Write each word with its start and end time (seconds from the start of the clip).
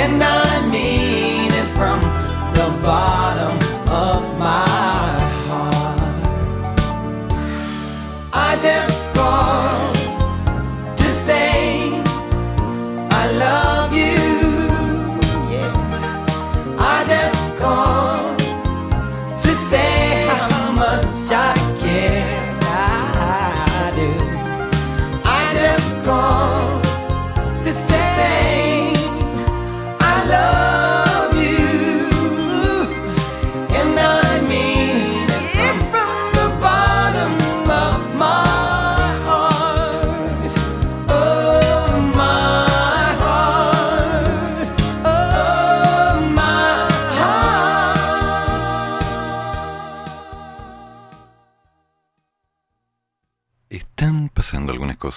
and 0.00 0.22
I 0.22 0.68
mean 0.70 1.50
it 1.60 1.68
from 1.76 2.00
the 2.54 2.68
bottom. 2.84 3.67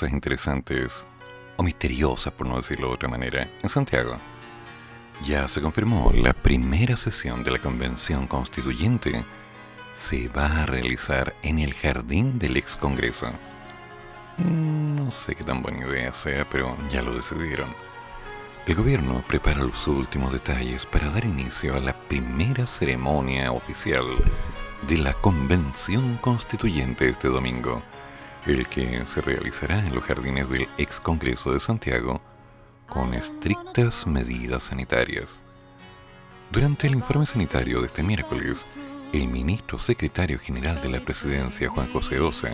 interesantes, 0.09 1.05
o 1.57 1.63
misteriosas 1.63 2.33
por 2.33 2.47
no 2.47 2.55
decirlo 2.57 2.87
de 2.87 2.93
otra 2.95 3.09
manera, 3.09 3.47
en 3.61 3.69
Santiago. 3.69 4.17
Ya 5.23 5.47
se 5.47 5.61
confirmó, 5.61 6.11
la 6.15 6.33
primera 6.33 6.97
sesión 6.97 7.43
de 7.43 7.51
la 7.51 7.59
Convención 7.59 8.25
Constituyente 8.25 9.23
se 9.95 10.29
va 10.29 10.63
a 10.63 10.65
realizar 10.65 11.35
en 11.43 11.59
el 11.59 11.75
jardín 11.75 12.39
del 12.39 12.57
ex 12.57 12.75
Congreso. 12.75 13.27
Mm, 14.37 14.95
no 14.95 15.11
sé 15.11 15.35
qué 15.35 15.43
tan 15.43 15.61
buena 15.61 15.85
idea 15.85 16.11
sea, 16.13 16.47
pero 16.49 16.75
ya 16.91 17.03
lo 17.03 17.13
decidieron. 17.13 17.69
El 18.65 18.75
gobierno 18.75 19.23
prepara 19.27 19.63
los 19.63 19.87
últimos 19.87 20.33
detalles 20.33 20.85
para 20.85 21.09
dar 21.09 21.25
inicio 21.25 21.75
a 21.75 21.79
la 21.79 21.93
primera 21.93 22.65
ceremonia 22.65 23.51
oficial 23.51 24.05
de 24.87 24.97
la 24.97 25.13
Convención 25.13 26.17
Constituyente 26.17 27.09
este 27.09 27.27
domingo 27.27 27.83
el 28.45 28.67
que 28.67 29.05
se 29.05 29.21
realizará 29.21 29.79
en 29.79 29.93
los 29.93 30.03
jardines 30.03 30.49
del 30.49 30.67
ex 30.77 30.99
Congreso 30.99 31.53
de 31.53 31.59
Santiago 31.59 32.21
con 32.87 33.13
estrictas 33.13 34.05
medidas 34.07 34.63
sanitarias. 34.63 35.39
Durante 36.51 36.87
el 36.87 36.95
informe 36.95 37.25
sanitario 37.25 37.79
de 37.79 37.87
este 37.87 38.03
miércoles, 38.03 38.65
el 39.13 39.27
ministro 39.27 39.79
secretario 39.79 40.39
general 40.39 40.81
de 40.81 40.89
la 40.89 40.99
presidencia, 40.99 41.69
Juan 41.69 41.91
José 41.93 42.19
Osa, 42.19 42.49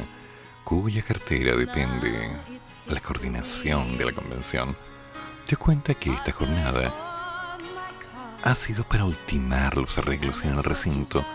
cuya 0.63 1.01
cartera 1.01 1.55
depende 1.55 2.11
de 2.11 2.93
la 2.93 2.99
coordinación 2.99 3.97
de 3.97 4.05
la 4.05 4.11
convención, 4.11 4.75
dio 5.47 5.57
cuenta 5.57 5.93
que 5.93 6.11
esta 6.11 6.31
jornada 6.31 6.91
ha 8.43 8.55
sido 8.55 8.83
para 8.83 9.05
ultimar 9.05 9.77
los 9.77 9.97
arreglos 9.97 10.43
en 10.43 10.51
el 10.51 10.63
recinto 10.63 11.25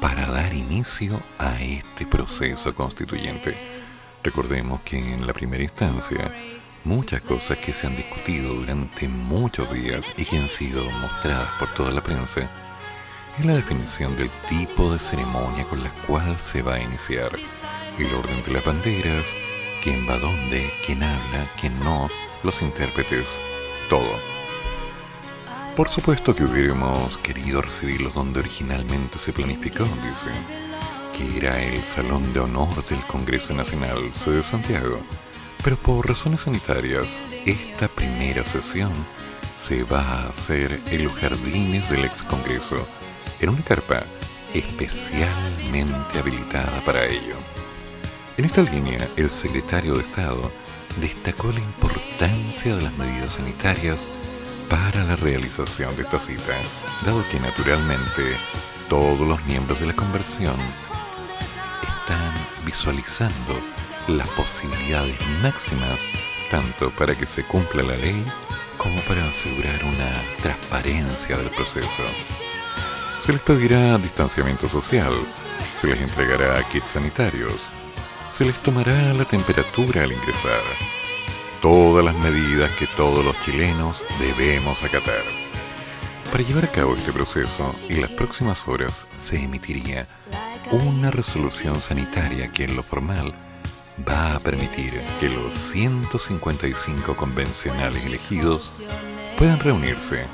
para 0.00 0.26
dar 0.26 0.54
inicio 0.54 1.20
a 1.38 1.60
este 1.60 2.06
proceso 2.06 2.74
constituyente. 2.74 3.79
Recordemos 4.22 4.82
que 4.82 4.98
en 4.98 5.26
la 5.26 5.32
primera 5.32 5.62
instancia, 5.62 6.34
muchas 6.84 7.22
cosas 7.22 7.56
que 7.58 7.72
se 7.72 7.86
han 7.86 7.96
discutido 7.96 8.54
durante 8.54 9.08
muchos 9.08 9.72
días 9.72 10.12
y 10.16 10.24
que 10.26 10.38
han 10.38 10.48
sido 10.48 10.90
mostradas 10.90 11.48
por 11.58 11.72
toda 11.72 11.90
la 11.90 12.02
prensa, 12.02 12.50
es 13.38 13.46
la 13.46 13.54
definición 13.54 14.16
del 14.16 14.28
tipo 14.48 14.92
de 14.92 14.98
ceremonia 14.98 15.64
con 15.64 15.82
la 15.82 15.90
cual 16.06 16.36
se 16.44 16.60
va 16.60 16.74
a 16.74 16.82
iniciar, 16.82 17.30
el 17.98 18.14
orden 18.14 18.42
de 18.44 18.52
las 18.52 18.64
banderas, 18.64 19.24
quién 19.82 20.06
va 20.08 20.18
dónde, 20.18 20.70
quién 20.84 21.02
habla, 21.02 21.46
quién 21.58 21.78
no, 21.80 22.10
los 22.42 22.60
intérpretes, 22.60 23.26
todo. 23.88 24.18
Por 25.76 25.88
supuesto 25.88 26.34
que 26.34 26.44
hubiéramos 26.44 27.16
querido 27.18 27.62
recibirlos 27.62 28.12
donde 28.12 28.40
originalmente 28.40 29.18
se 29.18 29.32
planificó, 29.32 29.84
dice, 29.84 30.69
era 31.36 31.62
el 31.62 31.80
Salón 31.82 32.32
de 32.32 32.40
Honor 32.40 32.84
del 32.86 33.00
Congreso 33.06 33.54
Nacional 33.54 33.98
de 34.26 34.42
Santiago, 34.42 35.00
pero 35.62 35.76
por 35.76 36.08
razones 36.08 36.42
sanitarias, 36.42 37.06
esta 37.44 37.88
primera 37.88 38.44
sesión 38.46 38.92
se 39.60 39.82
va 39.82 40.00
a 40.00 40.28
hacer 40.28 40.80
en 40.86 41.04
los 41.04 41.12
jardines 41.12 41.90
del 41.90 42.04
ex 42.04 42.22
Congreso, 42.22 42.86
en 43.40 43.50
una 43.50 43.62
carpa 43.62 44.04
especialmente 44.54 46.18
habilitada 46.18 46.82
para 46.84 47.04
ello. 47.06 47.36
En 48.36 48.46
esta 48.46 48.62
línea, 48.62 49.06
el 49.16 49.28
secretario 49.28 49.94
de 49.94 50.00
Estado 50.00 50.50
destacó 51.00 51.52
la 51.52 51.60
importancia 51.60 52.76
de 52.76 52.82
las 52.82 52.96
medidas 52.96 53.32
sanitarias 53.32 54.08
para 54.68 55.04
la 55.04 55.16
realización 55.16 55.94
de 55.96 56.02
esta 56.02 56.18
cita, 56.18 56.54
dado 57.04 57.22
que 57.30 57.40
naturalmente 57.40 58.36
todos 58.88 59.26
los 59.26 59.44
miembros 59.44 59.78
de 59.80 59.86
la 59.86 59.94
conversión 59.94 60.56
están 62.10 62.66
visualizando 62.66 63.54
las 64.08 64.26
posibilidades 64.30 65.16
máximas 65.42 66.00
tanto 66.50 66.90
para 66.90 67.14
que 67.14 67.24
se 67.24 67.44
cumpla 67.44 67.84
la 67.84 67.96
ley 67.96 68.24
como 68.76 69.00
para 69.02 69.24
asegurar 69.28 69.78
una 69.84 70.42
transparencia 70.42 71.36
del 71.36 71.50
proceso. 71.50 72.02
Se 73.20 73.32
les 73.32 73.42
pedirá 73.42 73.96
distanciamiento 73.98 74.68
social, 74.68 75.12
se 75.80 75.86
les 75.86 76.00
entregará 76.00 76.60
kits 76.70 76.90
sanitarios, 76.90 77.68
se 78.32 78.44
les 78.44 78.56
tomará 78.56 79.14
la 79.14 79.24
temperatura 79.24 80.02
al 80.02 80.10
ingresar. 80.10 80.62
Todas 81.62 82.04
las 82.04 82.16
medidas 82.16 82.72
que 82.72 82.88
todos 82.96 83.24
los 83.24 83.38
chilenos 83.44 84.04
debemos 84.18 84.82
acatar. 84.82 85.39
Para 86.30 86.44
llevar 86.44 86.64
a 86.64 86.72
cabo 86.72 86.94
este 86.94 87.12
proceso, 87.12 87.70
en 87.88 88.00
las 88.02 88.10
próximas 88.10 88.66
horas 88.68 89.06
se 89.18 89.42
emitiría 89.42 90.06
una 90.70 91.10
resolución 91.10 91.80
sanitaria 91.80 92.52
que 92.52 92.64
en 92.64 92.76
lo 92.76 92.82
formal 92.82 93.34
va 94.08 94.36
a 94.36 94.40
permitir 94.40 94.92
que 95.18 95.28
los 95.28 95.52
155 95.54 97.16
convencionales 97.16 98.04
elegidos 98.04 98.80
puedan 99.36 99.58
reunirse 99.58 100.26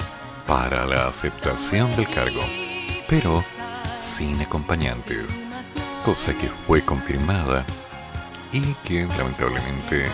para 0.46 0.84
la 0.84 1.08
aceptación 1.08 1.94
del 1.96 2.06
cargo 2.08 2.42
pero 3.08 3.42
sin 4.02 4.40
acompañantes, 4.40 5.24
cosa 6.04 6.36
que 6.36 6.48
fue 6.48 6.82
confirmada 6.82 7.64
y 8.52 8.60
que 8.86 9.06
lamentablemente 9.06 10.06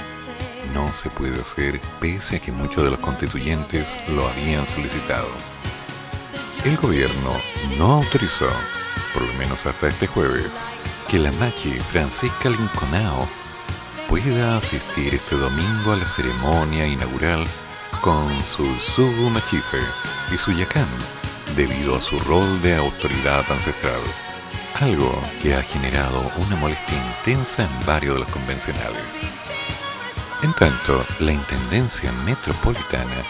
no 0.74 0.92
se 0.92 1.10
puede 1.10 1.40
hacer 1.40 1.80
pese 2.00 2.36
a 2.36 2.40
que 2.40 2.52
muchos 2.52 2.84
de 2.84 2.90
los 2.90 2.98
constituyentes 2.98 3.88
lo 4.08 4.26
habían 4.28 4.66
solicitado. 4.66 5.51
El 6.64 6.76
gobierno 6.76 7.40
no 7.76 7.94
autorizó, 7.94 8.48
por 9.12 9.22
lo 9.22 9.32
menos 9.34 9.66
hasta 9.66 9.88
este 9.88 10.06
jueves, 10.06 10.52
que 11.08 11.18
la 11.18 11.32
machi 11.32 11.72
Francisca 11.90 12.50
Linconao 12.50 13.28
pueda 14.08 14.58
asistir 14.58 15.12
este 15.12 15.34
domingo 15.34 15.90
a 15.90 15.96
la 15.96 16.06
ceremonia 16.06 16.86
inaugural 16.86 17.44
con 18.00 18.40
su 18.44 18.64
Sugu 18.76 19.28
Machife 19.30 19.80
y 20.32 20.38
su 20.38 20.52
Yacán, 20.52 20.86
debido 21.56 21.96
a 21.96 22.00
su 22.00 22.16
rol 22.20 22.62
de 22.62 22.76
autoridad 22.76 23.44
ancestral, 23.50 24.00
algo 24.80 25.20
que 25.42 25.56
ha 25.56 25.62
generado 25.62 26.22
una 26.46 26.54
molestia 26.54 26.96
intensa 27.18 27.64
en 27.64 27.86
varios 27.86 28.14
de 28.14 28.20
los 28.20 28.30
convencionales. 28.30 29.02
En 30.42 30.52
tanto, 30.54 31.04
la 31.18 31.32
Intendencia 31.32 32.12
Metropolitana 32.24 33.22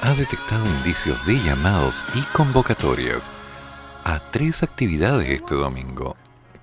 ha 0.00 0.14
detectado 0.14 0.64
indicios 0.66 1.24
de 1.26 1.34
llamados 1.42 2.04
y 2.14 2.22
convocatorias 2.32 3.24
a 4.04 4.20
tres 4.30 4.62
actividades 4.62 5.28
este 5.28 5.54
domingo 5.54 6.16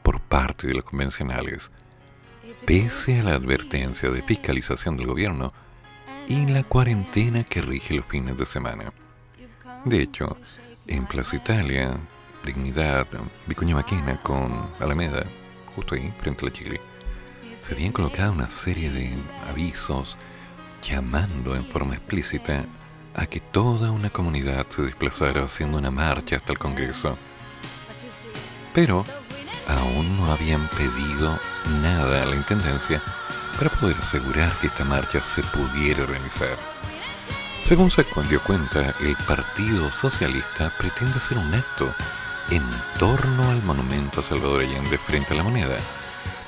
por 0.04 0.22
parte 0.22 0.68
de 0.68 0.76
los 0.76 0.86
convencionales, 0.86 1.70
pese 2.66 3.20
a 3.20 3.24
la 3.24 3.36
advertencia 3.36 4.10
de 4.10 4.22
fiscalización 4.22 4.96
del 4.96 5.08
gobierno 5.08 5.54
y 6.28 6.46
la 6.46 6.64
cuarentena 6.64 7.44
que 7.44 7.62
rige 7.62 7.96
los 7.96 8.06
fines 8.06 8.38
de 8.38 8.46
semana. 8.46 8.94
De 9.84 10.02
hecho, 10.02 10.38
en 10.88 11.06
Plaza 11.06 11.36
Italia, 11.36 12.00
Dignidad, 12.46 13.08
Vicuña 13.48 13.76
Maquena 13.76 14.20
con 14.22 14.72
Alameda, 14.80 15.26
justo 15.76 15.96
ahí, 15.96 16.14
frente 16.22 16.46
a 16.46 16.50
la 16.50 16.54
Chile, 16.54 16.82
se 17.68 17.74
habían 17.74 17.92
colocado 17.92 18.32
una 18.32 18.50
serie 18.50 18.90
de 18.90 19.14
avisos 19.50 20.16
llamando 20.82 21.56
en 21.56 21.66
forma 21.66 21.96
explícita 21.96 22.66
a 23.16 23.26
que 23.26 23.40
toda 23.40 23.92
una 23.92 24.10
comunidad 24.10 24.68
se 24.70 24.84
desplazara 24.84 25.44
haciendo 25.44 25.78
una 25.78 25.92
marcha 25.92 26.38
hasta 26.38 26.52
el 26.52 26.60
Congreso. 26.60 27.18
Pero 28.74 29.06
aún 29.68 30.18
no 30.18 30.32
habían 30.32 30.68
pedido 30.70 31.40
nada 31.82 32.24
a 32.24 32.26
la 32.26 32.36
Intendencia 32.36 33.02
para 33.58 33.70
poder 33.70 33.96
asegurar 33.98 34.52
que 34.60 34.68
esta 34.68 34.84
marcha 34.84 35.22
se 35.22 35.42
pudiera 35.44 36.06
realizar. 36.06 36.58
Según 37.64 37.90
se 37.90 38.06
dio 38.30 38.44
cuenta, 38.44 38.94
el 39.00 39.16
Partido 39.26 39.90
Socialista 39.92 40.72
pretende 40.78 41.18
hacer 41.18 41.38
un 41.38 41.54
acto 41.54 41.92
en 42.52 42.64
torno 43.00 43.50
al 43.50 43.64
monumento 43.64 44.20
a 44.20 44.24
Salvador 44.24 44.62
Allende 44.62 44.98
frente 44.98 45.34
a 45.34 45.38
la 45.38 45.44
moneda. 45.44 45.78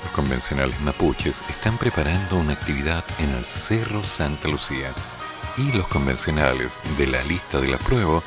Los 0.04 0.12
convencionales 0.12 0.78
mapuches 0.82 1.42
están 1.48 1.76
preparando 1.76 2.36
una 2.36 2.52
actividad 2.52 3.04
en 3.18 3.30
el 3.30 3.44
Cerro 3.46 4.04
Santa 4.04 4.48
Lucía 4.48 4.92
y 5.58 5.72
los 5.72 5.88
convencionales 5.88 6.72
de 6.96 7.06
la 7.06 7.22
lista 7.24 7.60
del 7.60 7.74
apruebo 7.74 8.22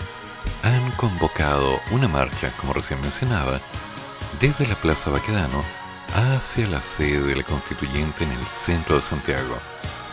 han 0.64 0.92
convocado 0.92 1.80
una 1.92 2.08
marcha, 2.08 2.52
como 2.58 2.74
recién 2.74 3.00
mencionaba, 3.02 3.60
desde 4.40 4.68
la 4.68 4.76
Plaza 4.76 5.10
Baquedano 5.10 5.64
hacia 6.14 6.68
la 6.68 6.82
sede 6.82 7.22
de 7.22 7.36
la 7.38 7.44
constituyente 7.44 8.24
en 8.24 8.32
el 8.32 8.46
centro 8.46 8.98
de 8.98 9.02
Santiago. 9.02 9.58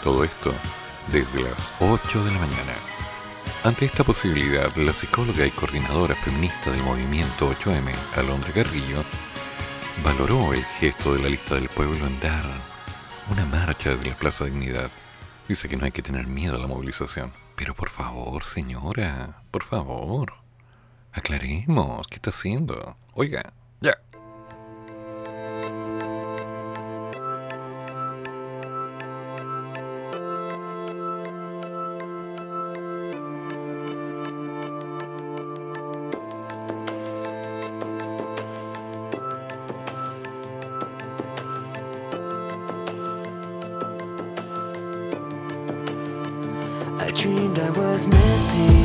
Todo 0.05 0.23
esto 0.25 0.55
desde 1.09 1.43
las 1.43 1.69
8 1.81 2.25
de 2.25 2.31
la 2.31 2.39
mañana. 2.39 2.75
Ante 3.65 3.87
esta 3.87 4.05
posibilidad, 4.05 4.75
la 4.77 4.93
psicóloga 4.93 5.45
y 5.45 5.51
coordinadora 5.51 6.15
feminista 6.15 6.71
del 6.71 6.83
movimiento 6.83 7.53
8M, 7.53 7.93
Alondra 8.17 8.53
Garrillo, 8.55 9.05
valoró 10.05 10.53
el 10.53 10.65
gesto 10.79 11.15
de 11.15 11.23
la 11.23 11.29
lista 11.29 11.57
del 11.57 11.69
pueblo 11.69 12.07
en 12.07 12.21
dar 12.21 12.45
una 13.31 13.45
marcha 13.45 13.91
desde 13.91 14.11
la 14.11 14.15
Plaza 14.15 14.45
Dignidad. 14.45 14.91
Dice 15.49 15.67
que 15.67 15.79
no 15.79 15.87
hay 15.87 15.93
que 15.93 16.03
tener 16.03 16.27
miedo 16.27 16.57
a 16.57 16.59
la 16.59 16.67
movilización. 16.67 17.33
Pero 17.57 17.75
por 17.75 17.89
favor, 17.89 18.45
señora, 18.45 19.43
por 19.51 19.65
favor, 19.65 20.35
aclaremos, 21.13 22.07
¿qué 22.07 22.17
está 22.17 22.31
haciendo? 22.31 22.99
Oiga, 23.15 23.55
was 47.99 48.07
missing. 48.07 48.78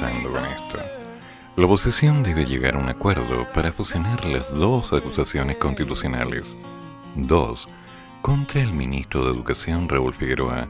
Con 0.00 0.46
esto? 0.46 0.78
La 1.56 1.66
oposición 1.66 2.22
debe 2.22 2.46
llegar 2.46 2.74
a 2.74 2.78
un 2.78 2.88
acuerdo 2.88 3.46
para 3.52 3.70
fusionar 3.70 4.24
las 4.24 4.50
dos 4.50 4.94
acusaciones 4.94 5.58
constitucionales. 5.58 6.56
Dos, 7.16 7.68
contra 8.22 8.62
el 8.62 8.72
ministro 8.72 9.26
de 9.26 9.32
Educación 9.32 9.90
Raúl 9.90 10.14
Figueroa, 10.14 10.68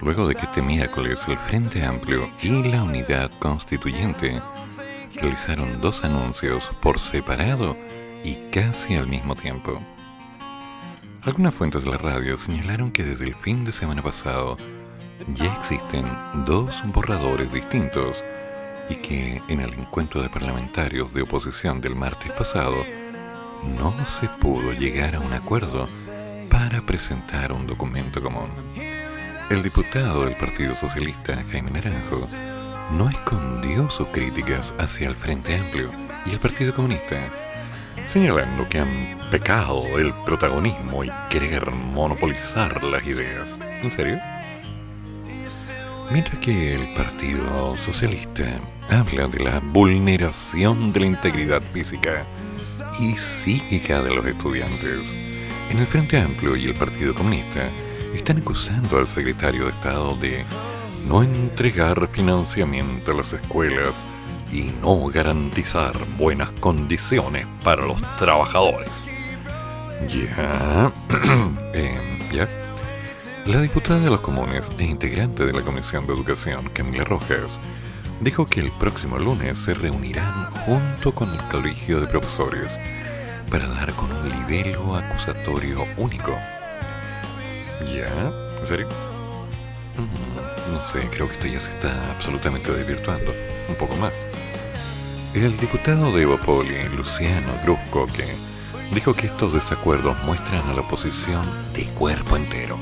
luego 0.00 0.26
de 0.26 0.34
que 0.34 0.46
este 0.46 0.60
miércoles 0.60 1.20
el 1.28 1.38
Frente 1.38 1.84
Amplio 1.84 2.28
y 2.42 2.64
la 2.64 2.82
Unidad 2.82 3.30
Constituyente 3.38 4.42
realizaron 5.20 5.80
dos 5.80 6.02
anuncios 6.02 6.68
por 6.82 6.98
separado 6.98 7.76
y 8.24 8.50
casi 8.50 8.96
al 8.96 9.06
mismo 9.06 9.36
tiempo. 9.36 9.80
Algunas 11.22 11.54
fuentes 11.54 11.84
de 11.84 11.90
la 11.90 11.98
radio 11.98 12.36
señalaron 12.38 12.90
que 12.90 13.04
desde 13.04 13.26
el 13.26 13.36
fin 13.36 13.64
de 13.64 13.70
semana 13.70 14.02
pasado 14.02 14.58
ya 15.32 15.54
existen 15.54 16.04
dos 16.44 16.82
borradores 16.92 17.52
distintos 17.52 18.22
y 18.88 18.96
que 18.96 19.42
en 19.48 19.60
el 19.60 19.74
encuentro 19.74 20.22
de 20.22 20.28
parlamentarios 20.28 21.12
de 21.14 21.22
oposición 21.22 21.80
del 21.80 21.96
martes 21.96 22.32
pasado 22.32 22.76
no 23.62 23.94
se 24.06 24.28
pudo 24.28 24.72
llegar 24.72 25.14
a 25.14 25.20
un 25.20 25.32
acuerdo 25.32 25.88
para 26.50 26.82
presentar 26.82 27.52
un 27.52 27.66
documento 27.66 28.22
común. 28.22 28.50
El 29.50 29.62
diputado 29.62 30.24
del 30.24 30.34
Partido 30.36 30.74
Socialista, 30.74 31.44
Jaime 31.50 31.70
Naranjo, 31.70 32.28
no 32.92 33.08
escondió 33.08 33.90
sus 33.90 34.08
críticas 34.08 34.74
hacia 34.78 35.08
el 35.08 35.14
Frente 35.14 35.54
Amplio 35.56 35.90
y 36.26 36.30
el 36.30 36.38
Partido 36.38 36.74
Comunista, 36.74 37.16
señalando 38.06 38.68
que 38.68 38.78
han 38.78 39.18
pecado 39.30 39.82
el 39.98 40.12
protagonismo 40.24 41.04
y 41.04 41.10
querer 41.30 41.70
monopolizar 41.70 42.82
las 42.84 43.04
ideas. 43.06 43.58
¿En 43.82 43.90
serio? 43.90 44.18
Mientras 46.10 46.38
que 46.38 46.74
el 46.74 46.94
Partido 46.94 47.76
Socialista 47.78 48.44
habla 48.90 49.28
de 49.28 49.40
la 49.40 49.60
vulneración 49.60 50.92
de 50.92 51.00
la 51.00 51.06
integridad 51.06 51.62
física 51.72 52.26
y 53.00 53.14
psíquica 53.14 54.02
de 54.02 54.14
los 54.14 54.24
estudiantes, 54.26 55.00
en 55.70 55.78
el 55.78 55.86
Frente 55.86 56.18
Amplio 56.18 56.56
y 56.56 56.66
el 56.66 56.74
Partido 56.74 57.14
Comunista 57.14 57.68
están 58.14 58.38
acusando 58.38 58.98
al 58.98 59.08
secretario 59.08 59.64
de 59.64 59.70
Estado 59.70 60.14
de 60.16 60.44
no 61.08 61.22
entregar 61.22 62.08
financiamiento 62.08 63.10
a 63.10 63.14
las 63.14 63.32
escuelas 63.32 64.04
y 64.52 64.70
no 64.80 65.06
garantizar 65.06 65.94
buenas 66.16 66.50
condiciones 66.52 67.46
para 67.62 67.84
los 67.84 68.00
trabajadores. 68.18 68.90
Ya, 70.08 70.92
eh, 71.74 72.28
ya. 72.32 72.48
La 73.46 73.60
diputada 73.60 74.00
de 74.00 74.10
los 74.10 74.20
comunes 74.20 74.70
e 74.78 74.84
integrante 74.84 75.44
de 75.44 75.52
la 75.52 75.62
Comisión 75.62 76.06
de 76.06 76.14
Educación, 76.14 76.70
Camila 76.70 77.04
Rojas, 77.04 77.60
dijo 78.20 78.46
que 78.46 78.60
el 78.60 78.70
próximo 78.72 79.18
lunes 79.18 79.58
se 79.58 79.74
reunirán 79.74 80.50
junto 80.66 81.12
con 81.12 81.30
el 81.32 81.40
Colegio 81.50 82.00
de 82.00 82.06
Profesores 82.06 82.78
para 83.50 83.68
dar 83.68 83.92
con 83.94 84.10
un 84.10 84.28
libelo 84.28 84.96
acusatorio 84.96 85.84
único. 85.96 86.36
¿Ya? 87.94 88.32
¿En 88.60 88.66
serio? 88.66 88.88
Mm, 89.96 90.72
No 90.72 90.82
sé, 90.82 91.00
creo 91.10 91.28
que 91.28 91.34
esto 91.34 91.46
ya 91.46 91.60
se 91.60 91.70
está 91.70 91.92
absolutamente 92.12 92.72
desvirtuando. 92.72 93.32
Un 93.68 93.74
poco 93.76 93.96
más. 93.96 94.12
El 95.34 95.56
diputado 95.56 96.14
de 96.14 96.22
Evopoli, 96.22 96.88
Luciano 96.96 97.52
Gruscoque, 97.64 98.26
dijo 98.92 99.14
que 99.14 99.26
estos 99.26 99.52
desacuerdos 99.52 100.16
muestran 100.24 100.68
a 100.68 100.74
la 100.74 100.82
oposición 100.82 101.44
de 101.74 101.84
cuerpo 101.86 102.36
entero. 102.36 102.78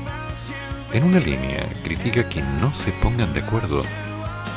En 0.93 1.03
una 1.03 1.19
línea, 1.19 1.67
critica 1.83 2.29
que 2.29 2.41
no 2.41 2.73
se 2.73 2.91
pongan 2.91 3.33
de 3.33 3.39
acuerdo, 3.39 3.83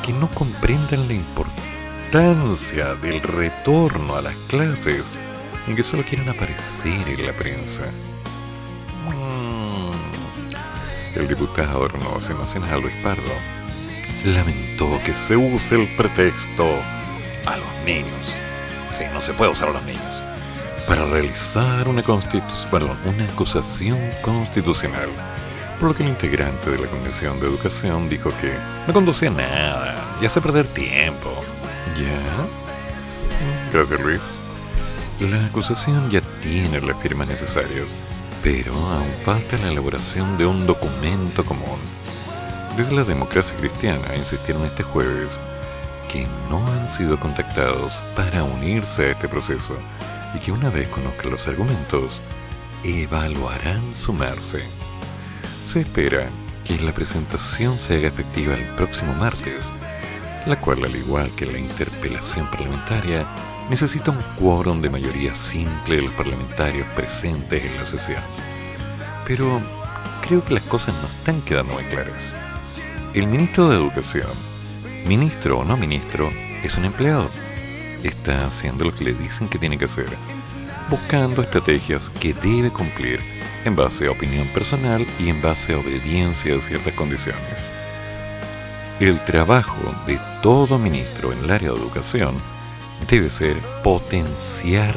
que 0.05 0.13
no 0.13 0.29
comprendan 0.31 1.07
la 1.07 1.13
importancia 1.13 2.95
del 2.95 3.21
retorno 3.21 4.15
a 4.15 4.21
las 4.21 4.35
clases 4.47 5.03
y 5.67 5.73
que 5.75 5.83
solo 5.83 6.03
quieren 6.03 6.29
aparecer 6.29 7.07
en 7.07 7.25
la 7.25 7.33
prensa. 7.33 7.83
Mm. 9.09 9.91
El 11.17 11.27
diputado 11.27 11.85
Hermoso 11.85 12.33
Nacional 12.37 12.81
Luis 12.81 12.93
Pardo 13.03 13.23
lamentó 14.25 14.99
que 15.05 15.13
se 15.13 15.35
use 15.35 15.75
el 15.75 15.87
pretexto 15.95 16.65
a 17.45 17.57
los 17.57 17.85
niños. 17.85 18.33
Sí, 18.97 19.03
no 19.13 19.21
se 19.21 19.33
puede 19.33 19.51
usar 19.51 19.69
a 19.69 19.73
los 19.73 19.83
niños. 19.83 20.03
Para 20.87 21.05
realizar 21.05 21.87
una, 21.87 22.01
constitu- 22.03 22.69
perdón, 22.71 22.97
una 23.05 23.25
acusación 23.25 23.97
constitucional. 24.21 25.09
Por 25.79 25.89
lo 25.89 25.95
que 25.95 26.03
el 26.03 26.09
integrante 26.09 26.71
de 26.71 26.79
la 26.79 26.87
Comisión 26.87 27.39
de 27.39 27.45
Educación 27.45 28.09
dijo 28.09 28.31
que 28.41 28.51
no 28.87 28.93
conducía 28.93 29.29
nada 29.29 29.95
y 30.19 30.25
hace 30.25 30.41
perder 30.41 30.65
tiempo. 30.65 31.31
¿Ya? 31.95 32.47
Gracias, 33.71 33.99
Luis. 33.99 34.21
La 35.19 35.45
acusación 35.45 36.09
ya 36.09 36.21
tiene 36.41 36.81
las 36.81 36.97
firmas 36.97 37.27
necesarias, 37.27 37.85
pero 38.43 38.73
aún 38.73 39.11
falta 39.23 39.57
la 39.57 39.71
elaboración 39.71 40.37
de 40.37 40.47
un 40.47 40.65
documento 40.65 41.45
común. 41.45 41.79
Desde 42.75 42.95
la 42.95 43.03
democracia 43.03 43.55
cristiana 43.57 44.15
insistieron 44.15 44.65
este 44.65 44.83
jueves 44.83 45.31
que 46.11 46.25
no 46.49 46.65
han 46.65 46.87
sido 46.87 47.19
contactados 47.19 47.93
para 48.15 48.43
unirse 48.43 49.05
a 49.05 49.11
este 49.11 49.27
proceso 49.27 49.75
y 50.35 50.39
que 50.39 50.51
una 50.51 50.69
vez 50.69 50.87
conozcan 50.87 51.31
los 51.31 51.47
argumentos, 51.47 52.21
evaluarán 52.83 53.95
sumarse. 53.95 54.76
Se 55.67 55.81
espera 55.81 56.29
que 56.63 56.79
la 56.79 56.93
presentación 56.93 57.77
se 57.77 57.97
haga 57.97 58.07
efectiva 58.07 58.53
el 58.53 58.63
próximo 58.75 59.13
martes, 59.15 59.65
la 60.45 60.57
cual, 60.61 60.85
al 60.85 60.95
igual 60.95 61.29
que 61.31 61.45
la 61.45 61.59
interpelación 61.59 62.49
parlamentaria, 62.49 63.27
necesita 63.69 64.11
un 64.11 64.21
quórum 64.39 64.81
de 64.81 64.89
mayoría 64.89 65.35
simple 65.35 65.97
de 65.97 66.03
los 66.03 66.11
parlamentarios 66.11 66.87
presentes 66.95 67.65
en 67.65 67.75
la 67.75 67.85
sesión. 67.85 68.23
Pero 69.25 69.61
creo 70.25 70.43
que 70.45 70.53
las 70.53 70.63
cosas 70.63 70.95
no 71.01 71.07
están 71.09 71.41
quedando 71.41 71.73
muy 71.73 71.83
claras. 71.83 72.33
El 73.13 73.27
ministro 73.27 73.69
de 73.69 73.75
Educación, 73.75 74.31
ministro 75.05 75.59
o 75.59 75.65
no 75.65 75.75
ministro, 75.75 76.29
es 76.63 76.77
un 76.77 76.85
empleado. 76.85 77.29
Está 78.03 78.47
haciendo 78.47 78.85
lo 78.85 78.95
que 78.95 79.03
le 79.03 79.13
dicen 79.13 79.49
que 79.49 79.59
tiene 79.59 79.77
que 79.77 79.85
hacer, 79.85 80.07
buscando 80.89 81.41
estrategias 81.41 82.09
que 82.21 82.33
debe 82.33 82.69
cumplir 82.69 83.36
en 83.67 83.75
base 83.75 84.07
a 84.07 84.11
opinión 84.11 84.47
personal 84.47 85.05
y 85.19 85.29
en 85.29 85.41
base 85.41 85.73
a 85.73 85.79
obediencia 85.79 86.55
a 86.55 86.61
ciertas 86.61 86.93
condiciones. 86.93 87.67
El 88.99 89.19
trabajo 89.25 89.93
de 90.07 90.17
todo 90.41 90.79
ministro 90.79 91.31
en 91.31 91.43
el 91.43 91.51
área 91.51 91.71
de 91.71 91.77
educación 91.77 92.35
debe 93.09 93.29
ser 93.29 93.55
potenciar 93.83 94.95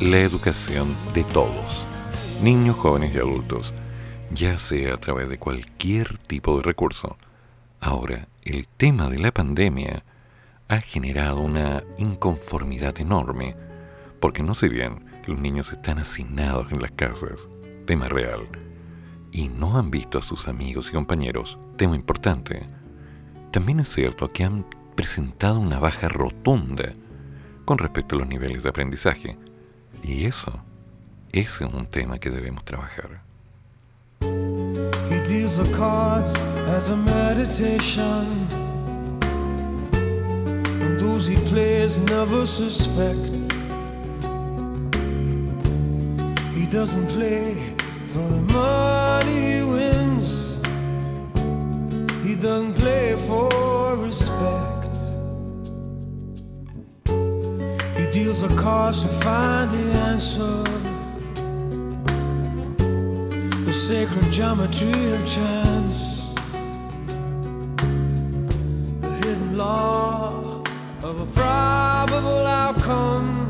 la 0.00 0.18
educación 0.18 0.94
de 1.14 1.24
todos, 1.24 1.86
niños, 2.42 2.76
jóvenes 2.76 3.14
y 3.14 3.18
adultos, 3.18 3.74
ya 4.30 4.58
sea 4.58 4.94
a 4.94 4.98
través 4.98 5.28
de 5.28 5.38
cualquier 5.38 6.18
tipo 6.18 6.56
de 6.56 6.62
recurso. 6.62 7.18
Ahora, 7.80 8.28
el 8.44 8.68
tema 8.68 9.08
de 9.08 9.18
la 9.18 9.32
pandemia 9.32 10.04
ha 10.68 10.80
generado 10.80 11.40
una 11.40 11.82
inconformidad 11.98 13.00
enorme, 13.00 13.56
porque 14.20 14.42
no 14.42 14.54
sé 14.54 14.68
bien 14.68 15.04
los 15.26 15.40
niños 15.40 15.72
están 15.72 15.98
asignados 15.98 16.70
en 16.70 16.80
las 16.80 16.92
casas, 16.92 17.48
tema 17.86 18.08
real, 18.08 18.46
y 19.32 19.48
no 19.48 19.78
han 19.78 19.90
visto 19.90 20.18
a 20.18 20.22
sus 20.22 20.48
amigos 20.48 20.88
y 20.90 20.92
compañeros, 20.92 21.58
tema 21.76 21.96
importante. 21.96 22.66
También 23.50 23.80
es 23.80 23.88
cierto 23.88 24.32
que 24.32 24.44
han 24.44 24.66
presentado 24.94 25.58
una 25.58 25.78
baja 25.78 26.08
rotunda 26.08 26.92
con 27.64 27.78
respecto 27.78 28.16
a 28.16 28.18
los 28.18 28.28
niveles 28.28 28.62
de 28.62 28.68
aprendizaje, 28.68 29.36
y 30.02 30.24
eso, 30.24 30.62
ese 31.32 31.64
es 31.64 31.72
un 31.72 31.86
tema 31.86 32.18
que 32.18 32.30
debemos 32.30 32.64
trabajar. 32.64 33.22
He 46.60 46.66
doesn't 46.66 47.06
play 47.06 47.54
for 48.12 48.28
the 48.28 48.42
money 48.52 49.54
he 49.54 49.62
wins. 49.62 50.56
He 52.22 52.34
doesn't 52.36 52.74
play 52.74 53.16
for 53.26 53.96
respect. 53.96 54.94
He 57.96 58.04
deals 58.12 58.42
the 58.42 58.54
cards 58.60 59.00
to 59.02 59.08
find 59.24 59.70
the 59.70 59.98
answer. 60.10 60.62
The 63.64 63.72
sacred 63.72 64.30
geometry 64.30 65.14
of 65.14 65.26
chance. 65.26 66.34
The 69.00 69.12
hidden 69.22 69.56
law 69.56 70.62
of 71.02 71.20
a 71.22 71.26
probable 71.34 72.46
outcome. 72.46 73.49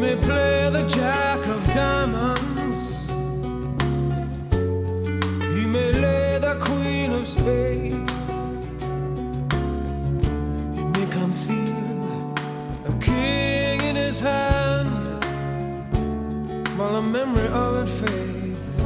May 0.00 0.16
play 0.16 0.70
the 0.70 0.88
jack 0.88 1.46
of 1.46 1.62
diamonds. 1.74 3.10
He 5.54 5.66
may 5.66 5.92
lay 5.92 6.38
the 6.38 6.56
queen 6.58 7.12
of 7.12 7.28
spades. 7.28 8.30
He 10.74 10.84
may 10.94 11.06
conceal 11.10 12.34
a 12.88 12.92
king 12.98 13.82
in 13.82 13.96
his 13.96 14.18
hand 14.20 15.22
while 16.78 16.94
the 16.94 17.02
memory 17.02 17.48
of 17.48 17.82
it 17.82 17.88
fades. 18.00 18.78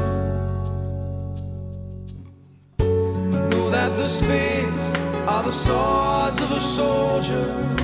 Know 3.51 3.71
that 3.71 3.97
the 3.97 4.07
spades 4.07 4.97
are 5.29 5.45
the 5.45 5.53
swords 5.53 6.43
of 6.43 6.51
a 6.51 6.61
soldier. 6.61 7.84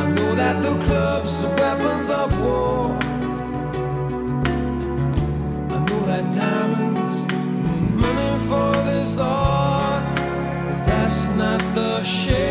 I 0.00 0.04
know 0.06 0.34
that 0.36 0.62
the 0.62 0.74
clubs 0.86 1.44
are 1.44 1.54
weapons 1.62 2.08
of 2.08 2.28
war. 2.40 2.96
I 5.74 5.78
know 5.86 6.02
that 6.10 6.24
diamonds 6.32 7.14
mean 7.64 7.96
money 8.02 8.32
for 8.48 8.72
this 8.88 9.18
art, 9.18 10.04
but 10.14 10.78
that's 10.86 11.26
not 11.42 11.60
the 11.74 12.02
shape 12.04 12.47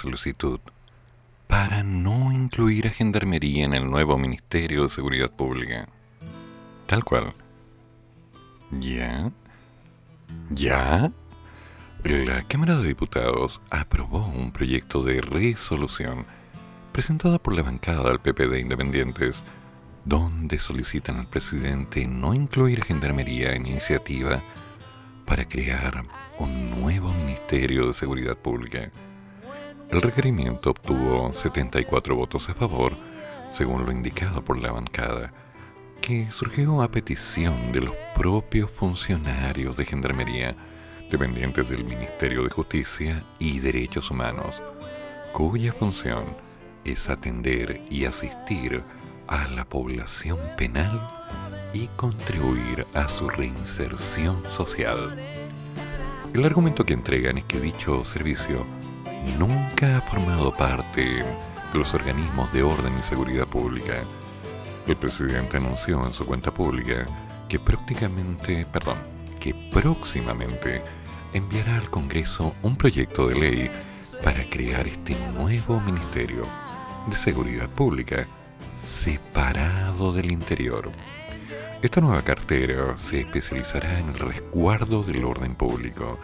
solicitud 0.00 0.60
para 1.46 1.82
no 1.82 2.32
incluir 2.32 2.86
a 2.86 2.90
Gendarmería 2.90 3.66
en 3.66 3.74
el 3.74 3.90
nuevo 3.90 4.16
Ministerio 4.16 4.84
de 4.84 4.88
Seguridad 4.88 5.30
Pública. 5.30 5.88
Tal 6.86 7.04
cual. 7.04 7.34
¿Ya? 8.70 9.30
¿Ya? 10.48 11.12
La 12.02 12.42
Cámara 12.44 12.76
de 12.76 12.88
Diputados 12.88 13.60
aprobó 13.68 14.26
un 14.26 14.52
proyecto 14.52 15.02
de 15.02 15.20
resolución 15.20 16.24
presentado 16.92 17.38
por 17.38 17.54
la 17.54 17.62
bancada 17.62 18.08
del 18.08 18.20
PPD 18.20 18.58
Independientes, 18.58 19.42
donde 20.06 20.58
solicitan 20.58 21.18
al 21.18 21.26
presidente 21.26 22.06
no 22.06 22.32
incluir 22.32 22.80
a 22.80 22.86
Gendarmería 22.86 23.52
en 23.52 23.66
iniciativa 23.66 24.40
para 25.26 25.46
crear 25.46 26.04
un 26.38 26.70
nuevo 26.80 27.12
Ministerio 27.12 27.88
de 27.88 27.92
Seguridad 27.92 28.38
Pública. 28.38 28.90
El 29.90 30.02
requerimiento 30.02 30.70
obtuvo 30.70 31.32
74 31.32 32.14
votos 32.14 32.48
a 32.48 32.54
favor, 32.54 32.92
según 33.52 33.84
lo 33.84 33.90
indicado 33.90 34.40
por 34.44 34.56
la 34.56 34.70
bancada, 34.70 35.32
que 36.00 36.30
surgió 36.30 36.80
a 36.80 36.92
petición 36.92 37.72
de 37.72 37.80
los 37.80 37.94
propios 38.14 38.70
funcionarios 38.70 39.76
de 39.76 39.84
Gendarmería, 39.84 40.54
dependientes 41.10 41.68
del 41.68 41.82
Ministerio 41.82 42.44
de 42.44 42.50
Justicia 42.50 43.24
y 43.40 43.58
Derechos 43.58 44.12
Humanos, 44.12 44.62
cuya 45.32 45.72
función 45.72 46.22
es 46.84 47.08
atender 47.08 47.82
y 47.90 48.04
asistir 48.04 48.84
a 49.26 49.48
la 49.48 49.64
población 49.64 50.38
penal 50.56 51.00
y 51.74 51.88
contribuir 51.96 52.86
a 52.94 53.08
su 53.08 53.28
reinserción 53.28 54.40
social. 54.50 55.18
El 56.32 56.44
argumento 56.44 56.86
que 56.86 56.94
entregan 56.94 57.38
es 57.38 57.44
que 57.46 57.58
dicho 57.58 58.04
servicio 58.04 58.64
nunca 59.38 59.98
ha 59.98 60.00
formado 60.00 60.52
parte 60.52 61.02
de 61.04 61.78
los 61.78 61.94
organismos 61.94 62.52
de 62.52 62.62
orden 62.62 62.92
y 62.98 63.02
seguridad 63.02 63.46
pública. 63.46 64.00
El 64.86 64.96
presidente 64.96 65.58
anunció 65.58 66.04
en 66.06 66.12
su 66.12 66.24
cuenta 66.24 66.50
pública 66.52 67.04
que 67.48 67.58
prácticamente, 67.58 68.66
perdón, 68.72 68.98
que 69.38 69.54
próximamente 69.72 70.82
enviará 71.32 71.76
al 71.76 71.90
Congreso 71.90 72.54
un 72.62 72.76
proyecto 72.76 73.28
de 73.28 73.34
ley 73.34 73.70
para 74.22 74.44
crear 74.44 74.86
este 74.86 75.16
nuevo 75.34 75.80
Ministerio 75.80 76.42
de 77.08 77.16
Seguridad 77.16 77.68
Pública 77.68 78.26
separado 78.86 80.12
del 80.12 80.30
interior. 80.30 80.90
Esta 81.82 82.00
nueva 82.00 82.22
cartera 82.22 82.98
se 82.98 83.20
especializará 83.20 83.98
en 83.98 84.10
el 84.10 84.18
resguardo 84.18 85.02
del 85.02 85.24
orden 85.24 85.54
público, 85.54 86.18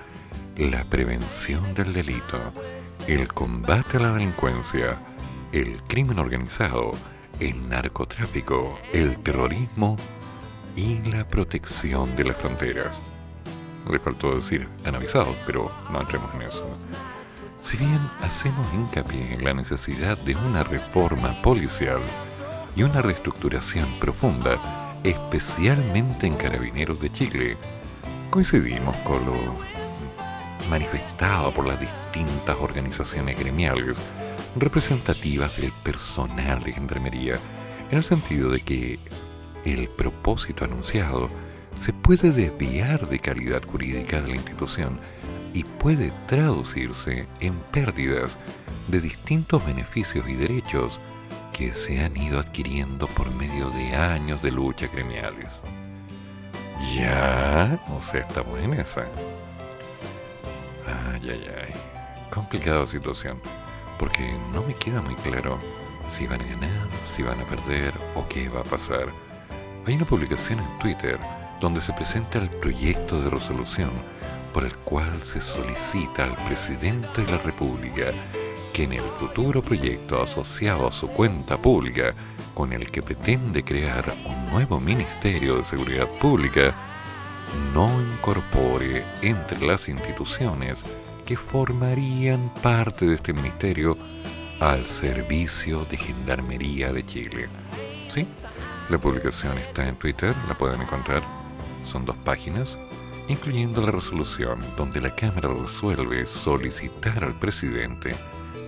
la 0.57 0.85
prevención 0.85 1.75
del 1.75 1.93
delito, 1.93 2.39
el 3.07 3.29
combate 3.29 3.99
a 3.99 4.01
la 4.01 4.13
delincuencia, 4.13 4.99
el 5.53 5.83
crimen 5.87 6.19
organizado, 6.19 6.95
el 7.41 7.69
narcotráfico, 7.69 8.79
el 8.93 9.19
terrorismo 9.19 9.97
y 10.75 11.03
la 11.11 11.29
protección 11.29 12.17
de 12.17 12.25
las 12.25 12.37
fronteras. 12.39 12.97
Le 13.91 13.99
faltó 13.99 14.35
decir 14.35 14.67
han 14.85 14.95
avisado, 14.95 15.35
pero 15.47 15.71
no 15.91 16.01
entremos 16.01 16.35
en 16.35 16.43
eso. 16.43 16.67
Si 17.63 17.77
bien 17.77 18.01
hacemos 18.21 18.67
hincapié 18.73 19.35
en 19.35 19.45
la 19.45 19.53
necesidad 19.53 20.17
de 20.19 20.37
una 20.37 20.65
reforma 20.65 21.41
policial 21.43 22.01
y 22.75 22.83
una 22.83 23.03
reestructuración 23.03 23.89
profunda, 24.01 24.59
especialmente 25.05 26.27
en 26.27 26.35
Carabineros 26.35 27.01
de 27.01 27.13
Chile, 27.13 27.57
coincidimos 28.31 28.97
con 28.99 29.25
lo 29.27 29.76
manifestado 30.69 31.51
por 31.53 31.67
las 31.67 31.79
distintas 31.81 32.57
organizaciones 32.61 33.39
gremiales 33.39 33.99
representativas 34.57 35.57
del 35.61 35.73
personal 35.83 36.63
de 36.63 36.73
gendarmería, 36.73 37.39
en 37.91 37.99
el 37.99 38.05
sentido 38.05 38.51
de 38.51 38.61
que 38.61 38.99
el 39.65 39.89
propósito 39.89 40.65
anunciado 40.65 41.29
se 41.79 41.93
puede 41.93 42.31
desviar 42.31 43.09
de 43.09 43.19
calidad 43.19 43.63
jurídica 43.65 44.21
de 44.21 44.29
la 44.31 44.37
institución 44.37 44.99
y 45.53 45.65
puede 45.65 46.13
traducirse 46.27 47.27
en 47.41 47.55
pérdidas 47.73 48.37
de 48.89 49.01
distintos 49.01 49.65
beneficios 49.65 50.29
y 50.29 50.35
derechos 50.35 50.99
que 51.53 51.75
se 51.75 52.05
han 52.05 52.17
ido 52.17 52.39
adquiriendo 52.39 53.07
por 53.09 53.35
medio 53.35 53.71
de 53.71 53.95
años 53.95 54.43
de 54.43 54.51
lucha 54.51 54.87
gremiales. 54.89 55.49
Ya, 56.95 57.83
o 57.89 58.03
sea, 58.03 58.21
estamos 58.21 58.61
en 58.61 58.75
esa. 58.75 59.07
Ay, 60.87 61.31
ay, 61.31 61.51
ay. 61.63 61.75
Complicada 62.31 62.87
situación, 62.87 63.41
porque 63.99 64.33
no 64.53 64.63
me 64.63 64.75
queda 64.75 65.01
muy 65.03 65.15
claro 65.17 65.59
si 66.11 66.27
van 66.27 66.41
a 66.41 66.45
ganar, 66.45 66.89
si 67.07 67.23
van 67.23 67.41
a 67.41 67.45
perder 67.45 67.93
o 68.15 68.27
qué 68.29 68.49
va 68.49 68.61
a 68.61 68.65
pasar. 68.65 69.13
Hay 69.87 69.95
una 69.95 70.05
publicación 70.05 70.61
en 70.61 70.79
Twitter 70.79 71.19
donde 71.61 71.81
se 71.81 71.93
presenta 71.93 72.39
el 72.39 72.51
proyecto 72.51 73.21
de 73.21 73.31
resolución 73.31 73.91
por 74.53 74.65
el 74.65 74.75
cual 74.79 75.23
se 75.23 75.41
solicita 75.41 76.25
al 76.25 76.35
presidente 76.47 77.23
de 77.23 77.33
la 77.33 77.39
República 77.39 78.07
que 78.73 78.85
en 78.85 78.95
el 78.95 79.05
futuro 79.19 79.63
proyecto 79.63 80.23
asociado 80.23 80.89
a 80.89 80.93
su 80.93 81.09
cuenta 81.09 81.57
pública 81.57 82.15
con 82.55 82.73
el 82.73 82.91
que 82.91 83.03
pretende 83.03 83.63
crear 83.63 84.15
un 84.25 84.51
nuevo 84.51 84.81
Ministerio 84.81 85.57
de 85.57 85.65
Seguridad 85.65 86.09
Pública 86.21 86.96
no 87.73 87.91
incorpore 88.01 89.05
entre 89.23 89.65
las 89.67 89.89
instituciones 89.89 90.79
que 91.25 91.37
formarían 91.37 92.53
parte 92.63 93.07
de 93.07 93.17
este 93.17 93.33
ministerio 93.33 93.97
al 94.61 94.87
Servicio 94.87 95.85
de 95.85 95.97
Gendarmería 95.97 96.93
de 96.93 97.05
Chile. 97.05 97.49
¿Sí? 98.09 98.27
La 98.89 98.99
publicación 98.99 99.59
está 99.59 99.89
en 99.89 99.97
Twitter, 99.97 100.35
la 100.49 100.57
pueden 100.57 100.81
encontrar. 100.81 101.23
Son 101.85 102.05
dos 102.05 102.17
páginas, 102.19 102.79
incluyendo 103.29 103.83
la 103.83 103.91
resolución 103.91 104.61
donde 104.77 105.01
la 105.01 105.15
Cámara 105.15 105.49
resuelve 105.49 106.27
solicitar 106.27 107.25
al 107.25 107.35
presidente 107.39 108.15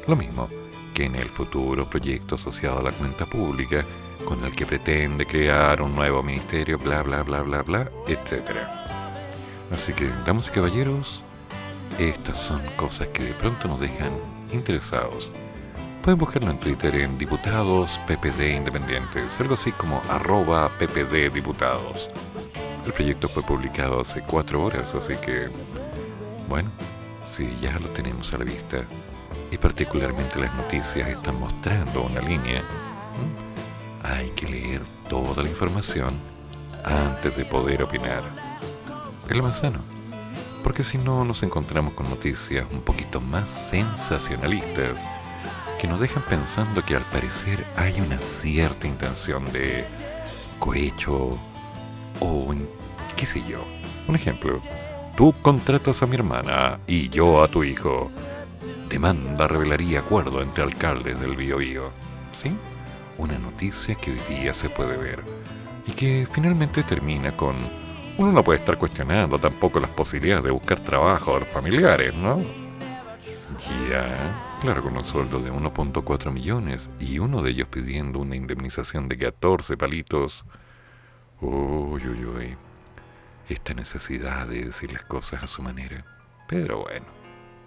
lo 0.07 0.17
mismo 0.17 0.49
que 0.95 1.05
en 1.05 1.15
el 1.15 1.29
futuro 1.29 1.89
proyecto 1.89 2.35
asociado 2.35 2.81
a 2.81 2.83
la 2.83 2.93
cuenta 2.93 3.27
pública 3.27 3.85
con 4.25 4.45
el 4.45 4.53
que 4.53 4.67
pretende 4.67 5.27
crear 5.27 5.81
un 5.81 5.95
nuevo 5.95 6.23
ministerio, 6.23 6.79
bla, 6.79 7.03
bla, 7.03 7.23
bla, 7.23 7.43
bla, 7.43 7.63
bla, 7.63 7.89
etc. 8.07 8.78
Así 9.73 9.93
que, 9.93 10.09
damas 10.27 10.49
y 10.49 10.51
caballeros, 10.51 11.23
estas 11.99 12.39
son 12.39 12.63
cosas 12.77 13.09
que 13.09 13.23
de 13.23 13.33
pronto 13.35 13.69
nos 13.69 13.81
dejan 13.81 14.13
interesados 14.53 15.31
Pueden 16.09 16.21
buscarlo 16.21 16.51
en 16.51 16.59
Twitter 16.59 16.95
en 16.97 17.19
Diputados 17.19 18.01
PPD 18.07 18.57
Independientes, 18.57 19.39
algo 19.41 19.55
así 19.55 19.73
como 19.73 20.01
arroba 20.09 20.71
PPD 20.79 21.31
Diputados. 21.31 22.09
El 22.87 22.95
proyecto 22.95 23.29
fue 23.29 23.43
publicado 23.43 24.01
hace 24.01 24.23
cuatro 24.23 24.65
horas, 24.65 24.95
así 24.95 25.17
que, 25.17 25.49
bueno, 26.49 26.71
si 27.31 27.55
ya 27.61 27.79
lo 27.79 27.89
tenemos 27.89 28.33
a 28.33 28.39
la 28.39 28.45
vista, 28.45 28.79
y 29.51 29.59
particularmente 29.59 30.41
las 30.41 30.55
noticias 30.55 31.09
están 31.09 31.39
mostrando 31.39 32.05
una 32.05 32.23
línea, 32.23 32.63
hay 34.03 34.31
que 34.31 34.47
leer 34.47 34.81
toda 35.11 35.43
la 35.43 35.51
información 35.51 36.15
antes 36.85 37.37
de 37.37 37.45
poder 37.45 37.83
opinar. 37.83 38.23
Es 39.29 39.37
lo 39.37 39.45
porque 40.63 40.83
si 40.83 40.97
no 40.97 41.25
nos 41.25 41.43
encontramos 41.43 41.93
con 41.93 42.09
noticias 42.09 42.67
un 42.73 42.81
poquito 42.81 43.21
más 43.21 43.51
sensacionalistas, 43.71 44.99
que 45.79 45.87
nos 45.87 46.01
dejan 46.01 46.23
pensando 46.29 46.83
que 46.83 46.97
al 46.97 47.03
parecer 47.03 47.67
hay 47.77 48.01
una 48.01 48.19
cierta 48.19 48.87
intención 48.87 49.53
de 49.53 49.85
cohecho 50.59 51.39
o 52.21 52.55
qué 53.17 53.27
sé 53.27 53.43
yo. 53.47 53.65
Un 54.09 54.17
ejemplo, 54.17 54.61
tú 55.17 55.35
contratas 55.43 56.03
a 56.03 56.07
mi 56.07 56.17
hermana 56.17 56.81
y 56.87 57.11
yo 57.11 57.43
a 57.43 57.49
tu 57.49 57.65
hijo. 57.65 58.11
Demanda 58.89 59.47
revelaría 59.47 60.01
acuerdo 60.01 60.43
entre 60.43 60.65
alcaldes 60.65 61.21
del 61.21 61.37
Biobío. 61.37 61.93
¿Sí? 62.43 62.51
Una 63.19 63.39
noticia 63.39 63.95
que 63.95 64.13
hoy 64.13 64.21
día 64.29 64.55
se 64.55 64.71
puede 64.71 64.97
ver 64.97 65.23
y 65.87 65.93
que 65.93 66.27
finalmente 66.33 66.83
termina 66.83 67.37
con 67.37 67.57
uno 68.19 68.33
no 68.33 68.43
puede 68.43 68.59
estar 68.59 68.77
cuestionando 68.77 69.39
tampoco 69.39 69.79
las 69.79 69.91
posibilidades 69.91 70.45
de 70.45 70.51
buscar 70.51 70.81
trabajo 70.81 71.37
a 71.37 71.41
los 71.41 71.49
familiares, 71.49 72.15
¿no? 72.15 72.39
Ya, 73.89 74.59
claro, 74.61 74.83
con 74.83 74.97
un 74.97 75.05
sueldo 75.05 75.41
de 75.41 75.53
1.4 75.53 76.33
millones 76.33 76.91
y 76.99 77.21
uno 77.21 77.43
de 77.43 77.51
ellos 77.51 77.69
pidiendo 77.69 78.19
una 78.19 78.35
indemnización 78.35 79.09
de 79.09 79.19
14 79.19 79.77
palitos. 79.77 80.45
Uy, 81.41 82.07
uy, 82.07 82.25
uy. 82.25 82.57
Esta 83.49 83.73
necesidad 83.73 84.49
de 84.49 84.65
decir 84.67 84.93
las 84.93 85.05
cosas 85.05 85.45
a 85.45 85.47
su 85.47 85.63
manera. 85.63 86.05
Pero 86.49 86.83
bueno, 86.83 87.07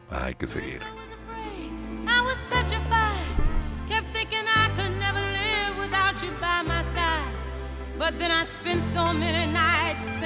hay 0.09 0.35
que 0.35 0.47
seguir. 0.47 0.81
But 8.01 8.17
then 8.17 8.31
I 8.31 8.45
spent 8.45 8.81
so 8.95 9.13
many 9.13 9.53
nights 9.53 9.90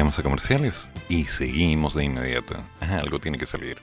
vayamos 0.00 0.18
a 0.18 0.22
comerciales? 0.22 0.88
Y 1.10 1.24
seguimos 1.24 1.94
de 1.94 2.04
inmediato. 2.04 2.54
algo 2.80 3.18
tiene 3.18 3.36
que 3.36 3.44
salir. 3.44 3.76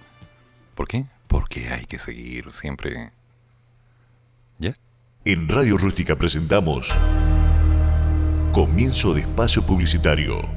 ¿Por 0.73 0.87
qué? 0.87 1.05
Porque 1.27 1.69
hay 1.69 1.85
que 1.85 1.99
seguir 1.99 2.51
siempre. 2.53 3.11
¿Ya? 4.57 4.73
En 5.25 5.47
Radio 5.47 5.77
Rústica 5.77 6.15
presentamos 6.15 6.91
Comienzo 8.51 9.13
de 9.13 9.21
Espacio 9.21 9.61
Publicitario. 9.61 10.56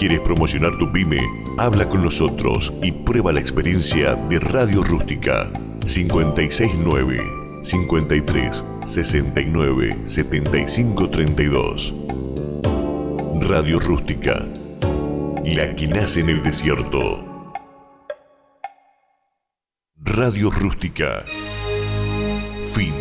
¿Quieres 0.00 0.20
promocionar 0.20 0.78
tu 0.78 0.90
pyme? 0.90 1.20
Habla 1.58 1.86
con 1.86 2.02
nosotros 2.02 2.72
y 2.82 2.90
prueba 2.90 3.34
la 3.34 3.40
experiencia 3.40 4.14
de 4.14 4.40
Radio 4.40 4.82
Rústica 4.82 5.50
569 5.84 7.22
53 7.62 8.64
69 8.86 9.98
75 10.06 11.10
32. 11.10 11.94
Radio 13.42 13.78
Rústica, 13.78 14.42
la 15.44 15.76
que 15.76 15.88
nace 15.88 16.20
en 16.20 16.30
el 16.30 16.42
desierto. 16.42 17.52
Radio 19.96 20.50
Rústica. 20.50 21.26
Fin 22.72 22.94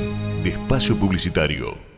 de 0.43 0.49
espacio 0.49 0.97
publicitario. 0.97 1.88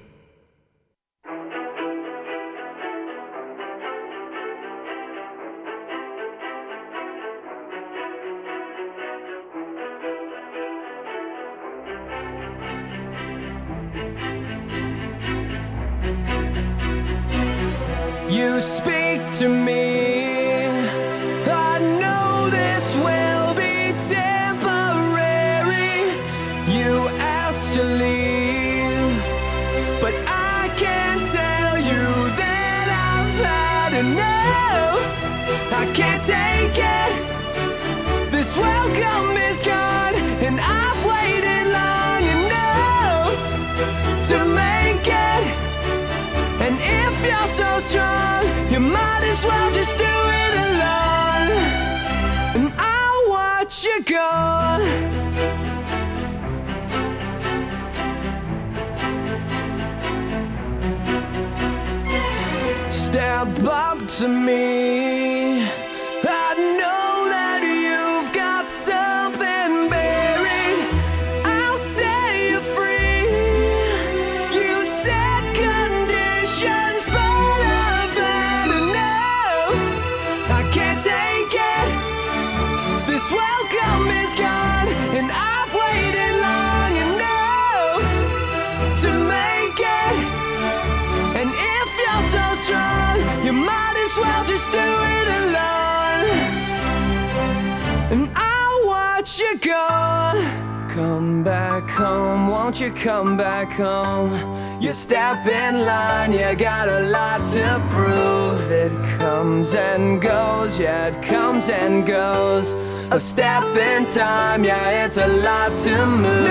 A 113.14 113.20
step 113.20 113.76
in 113.76 114.06
time, 114.08 114.64
yeah, 114.64 115.06
it's 115.06 115.18
a 115.18 115.28
lot 115.28 115.78
to 115.80 116.06
move. 116.06 116.51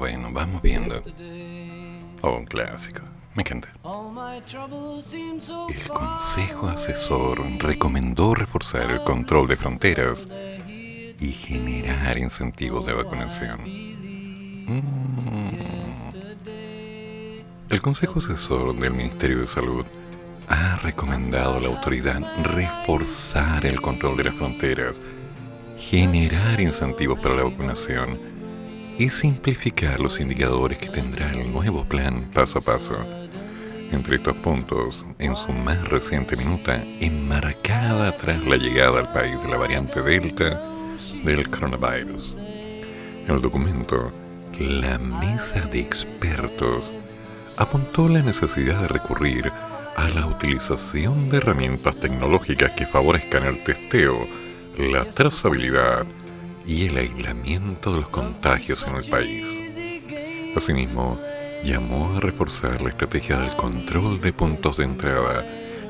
Bueno, 0.00 0.30
vamos 0.32 0.62
viendo. 0.62 1.02
Oh, 2.22 2.36
un 2.38 2.46
clásico. 2.46 3.02
Me 3.34 3.42
encanta. 3.42 3.68
El 5.68 5.88
Consejo 5.88 6.68
Asesor 6.68 7.42
recomendó 7.58 8.34
reforzar 8.34 8.90
el 8.90 9.04
control 9.04 9.46
de 9.46 9.56
fronteras 9.56 10.24
y 11.20 11.32
generar 11.32 12.16
incentivos 12.16 12.86
de 12.86 12.94
vacunación. 12.94 13.60
Mm. 14.66 14.80
El 17.68 17.82
Consejo 17.82 18.20
Asesor 18.20 18.74
del 18.74 18.92
Ministerio 18.92 19.40
de 19.40 19.46
Salud 19.46 19.84
ha 20.48 20.76
recomendado 20.76 21.58
a 21.58 21.60
la 21.60 21.68
autoridad 21.68 22.22
reforzar 22.42 23.66
el 23.66 23.82
control 23.82 24.16
de 24.16 24.24
las 24.24 24.34
fronteras, 24.34 24.96
generar 25.78 26.58
incentivos 26.58 27.20
para 27.20 27.36
la 27.36 27.42
vacunación 27.42 28.39
y 29.00 29.08
simplificar 29.08 29.98
los 29.98 30.20
indicadores 30.20 30.76
que 30.76 30.90
tendrá 30.90 31.32
el 31.32 31.50
nuevo 31.50 31.84
plan 31.84 32.30
paso 32.34 32.58
a 32.58 32.60
paso. 32.60 32.98
Entre 33.90 34.16
estos 34.16 34.36
puntos, 34.36 35.06
en 35.18 35.34
su 35.36 35.54
más 35.54 35.88
reciente 35.88 36.36
minuta, 36.36 36.84
enmarcada 37.00 38.14
tras 38.18 38.44
la 38.44 38.58
llegada 38.58 38.98
al 38.98 39.10
país 39.10 39.40
de 39.42 39.48
la 39.48 39.56
variante 39.56 40.02
Delta 40.02 40.62
del 41.24 41.48
coronavirus. 41.48 42.36
El 43.26 43.40
documento, 43.40 44.12
la 44.58 44.98
mesa 44.98 45.62
de 45.62 45.80
expertos 45.80 46.92
apuntó 47.56 48.06
la 48.06 48.20
necesidad 48.20 48.82
de 48.82 48.88
recurrir 48.88 49.50
a 49.96 50.10
la 50.10 50.26
utilización 50.26 51.30
de 51.30 51.38
herramientas 51.38 51.96
tecnológicas 51.96 52.74
que 52.74 52.86
favorezcan 52.86 53.44
el 53.44 53.64
testeo, 53.64 54.26
la 54.76 55.06
trazabilidad 55.06 56.04
y 56.66 56.86
el 56.86 56.96
aislamiento 56.96 57.92
de 57.92 58.00
los 58.00 58.08
contagios 58.08 58.86
en 58.86 58.96
el 58.96 59.04
país. 59.10 59.46
Asimismo, 60.56 61.18
llamó 61.64 62.16
a 62.16 62.20
reforzar 62.20 62.80
la 62.80 62.90
estrategia 62.90 63.38
del 63.38 63.54
control 63.56 64.20
de 64.20 64.32
puntos 64.32 64.76
de 64.78 64.84
entrada, 64.84 65.44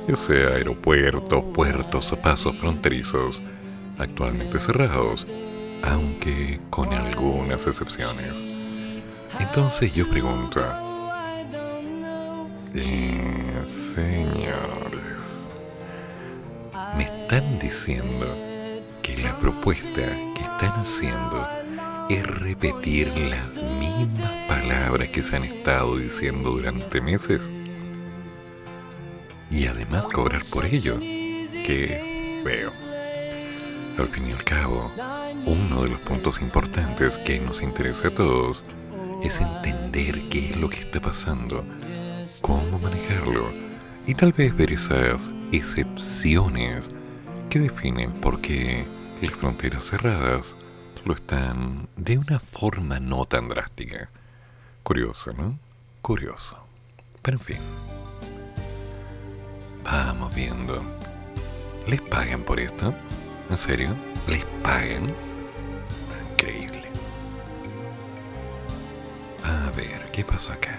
ya 0.09 0.17
sea 0.17 0.49
aeropuertos, 0.51 1.45
puertos 1.55 2.13
o 2.13 2.17
pasos 2.17 2.57
fronterizos, 2.57 3.41
actualmente 3.99 4.59
cerrados, 4.59 5.27
aunque 5.83 6.61
con 6.71 6.93
algunas 6.93 7.67
excepciones. 7.67 8.35
Entonces 9.39 9.93
yo 9.93 10.09
pregunto, 10.09 10.61
eh, 12.75 13.65
señores, 13.95 15.01
me 16.97 17.05
están 17.05 17.59
diciendo 17.59 18.27
que 19.03 19.17
la 19.23 19.39
propuesta 19.39 20.03
están 20.61 20.83
haciendo 20.83 21.49
es 22.11 22.27
repetir 22.27 23.09
las 23.31 23.55
mismas 23.79 24.31
palabras 24.47 25.09
que 25.09 25.23
se 25.23 25.37
han 25.37 25.45
estado 25.45 25.97
diciendo 25.97 26.51
durante 26.51 27.01
meses 27.01 27.41
y 29.51 29.67
además 29.67 30.07
cobrar 30.09 30.43
por 30.53 30.67
ello. 30.67 30.99
Que 31.01 32.43
veo. 32.45 32.73
Al 33.97 34.09
fin 34.09 34.29
y 34.29 34.33
al 34.33 34.45
cabo, 34.45 34.93
uno 35.47 35.83
de 35.85 35.89
los 35.89 36.01
puntos 36.01 36.43
importantes 36.43 37.17
que 37.17 37.41
nos 37.41 37.63
interesa 37.63 38.09
a 38.09 38.15
todos 38.15 38.63
es 39.23 39.41
entender 39.41 40.29
qué 40.29 40.51
es 40.51 40.57
lo 40.57 40.69
que 40.69 40.81
está 40.81 41.01
pasando 41.01 41.65
cómo 42.43 42.79
manejarlo 42.79 43.51
y 44.07 44.15
tal 44.15 44.33
vez 44.33 44.55
ver 44.55 44.73
esas 44.73 45.29
excepciones 45.53 46.91
que 47.49 47.61
definen 47.61 48.13
por 48.13 48.41
qué 48.41 49.00
las 49.21 49.33
fronteras 49.33 49.85
cerradas 49.85 50.55
lo 51.05 51.15
están 51.15 51.89
de 51.97 52.19
una 52.19 52.39
forma 52.39 53.01
no 53.01 53.25
tan 53.25 53.49
drástica. 53.49 54.11
Curioso, 54.83 55.33
¿no? 55.33 55.59
Curioso. 56.03 56.59
Pero 57.23 57.39
en 57.39 57.45
fin. 57.45 57.59
Vamos 59.85 60.35
viendo. 60.35 60.83
¿Les 61.87 62.01
pagan 62.01 62.43
por 62.43 62.61
esto? 62.61 62.95
¿En 63.51 63.59
serio? 63.59 63.97
¿Les 64.27 64.45
pagan? 64.63 65.13
Increíble. 66.33 66.89
A 69.45 69.71
ver, 69.77 70.11
¿qué 70.13 70.25
pasó 70.25 70.53
acá? 70.53 70.79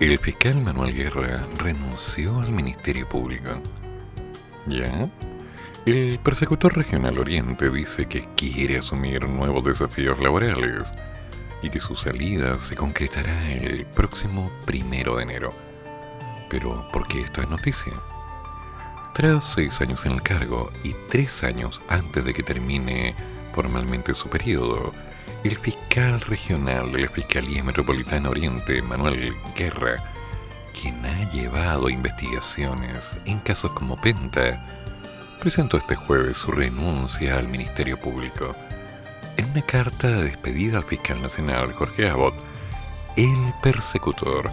El 0.00 0.16
fiscal 0.18 0.62
Manuel 0.62 0.94
Guerra 0.94 1.46
renunció 1.58 2.40
al 2.40 2.50
Ministerio 2.52 3.06
Público. 3.06 3.50
¿Ya? 4.66 5.10
El 5.84 6.18
persecutor 6.20 6.74
regional 6.74 7.18
Oriente 7.18 7.68
dice 7.68 8.06
que 8.06 8.26
quiere 8.34 8.78
asumir 8.78 9.28
nuevos 9.28 9.62
desafíos 9.62 10.18
laborales 10.18 10.84
y 11.60 11.68
que 11.68 11.80
su 11.80 11.96
salida 11.96 12.58
se 12.62 12.76
concretará 12.76 13.52
el 13.52 13.84
próximo 13.84 14.50
primero 14.64 15.16
de 15.16 15.24
enero. 15.24 15.54
Pero, 16.48 16.88
¿por 16.90 17.06
qué 17.06 17.20
esto 17.20 17.42
es 17.42 17.50
noticia? 17.50 17.92
Tras 19.14 19.52
seis 19.52 19.82
años 19.82 20.06
en 20.06 20.12
el 20.12 20.22
cargo 20.22 20.72
y 20.82 20.94
tres 21.10 21.44
años 21.44 21.82
antes 21.88 22.24
de 22.24 22.32
que 22.32 22.42
termine 22.42 23.14
formalmente 23.52 24.14
su 24.14 24.30
periodo, 24.30 24.92
el 25.44 25.56
fiscal 25.56 26.20
regional 26.20 26.92
de 26.92 27.00
la 27.00 27.08
Fiscalía 27.08 27.64
Metropolitana 27.64 28.28
Oriente, 28.28 28.82
Manuel 28.82 29.34
Guerra, 29.56 29.96
quien 30.78 31.04
ha 31.06 31.30
llevado 31.30 31.88
investigaciones 31.88 33.08
en 33.24 33.38
casos 33.38 33.72
como 33.72 33.98
Penta, 33.98 34.62
presentó 35.40 35.78
este 35.78 35.96
jueves 35.96 36.36
su 36.36 36.52
renuncia 36.52 37.38
al 37.38 37.48
Ministerio 37.48 37.98
Público. 37.98 38.54
En 39.38 39.46
una 39.46 39.62
carta 39.62 40.08
de 40.08 40.24
despedida 40.24 40.78
al 40.78 40.84
fiscal 40.84 41.22
nacional 41.22 41.72
Jorge 41.72 42.10
Abbott, 42.10 42.34
el 43.16 43.54
persecutor 43.62 44.50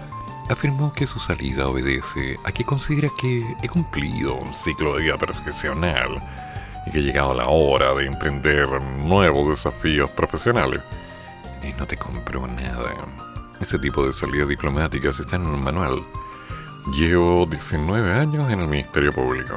afirmó 0.49 0.93
que 0.93 1.05
su 1.05 1.19
salida 1.19 1.67
obedece 1.67 2.38
a 2.45 2.51
que 2.53 2.63
considera 2.63 3.09
que 3.19 3.45
he 3.61 3.67
cumplido 3.67 4.35
un 4.35 4.53
ciclo 4.53 4.95
de 4.95 5.03
vida 5.03 5.17
profesional 5.17 6.21
y 6.88 6.91
que 6.91 6.99
ha 6.99 7.01
llegado 7.01 7.33
la 7.33 7.47
hora 7.47 7.93
de 7.93 8.05
emprender 8.05 8.67
nuevos 8.81 9.49
desafíos 9.49 10.09
profesionales. 10.11 10.81
Y 11.61 11.73
no 11.73 11.85
te 11.85 11.97
compro 11.97 12.47
nada. 12.47 12.93
Este 13.59 13.77
tipo 13.79 14.05
de 14.05 14.13
salidas 14.13 14.47
diplomáticas 14.47 15.19
están 15.19 15.43
en 15.43 15.49
un 15.49 15.63
manual. 15.63 16.01
Llevo 16.93 17.45
19 17.45 18.13
años 18.13 18.49
en 18.51 18.61
el 18.61 18.67
Ministerio 18.67 19.11
Público. 19.11 19.53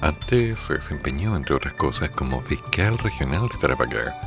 Antes 0.00 0.58
se 0.60 0.74
desempeñó, 0.74 1.36
entre 1.36 1.54
otras 1.54 1.74
cosas, 1.74 2.10
como 2.10 2.40
fiscal 2.42 2.98
regional 2.98 3.48
de 3.48 3.58
Tarapacá. 3.60 4.20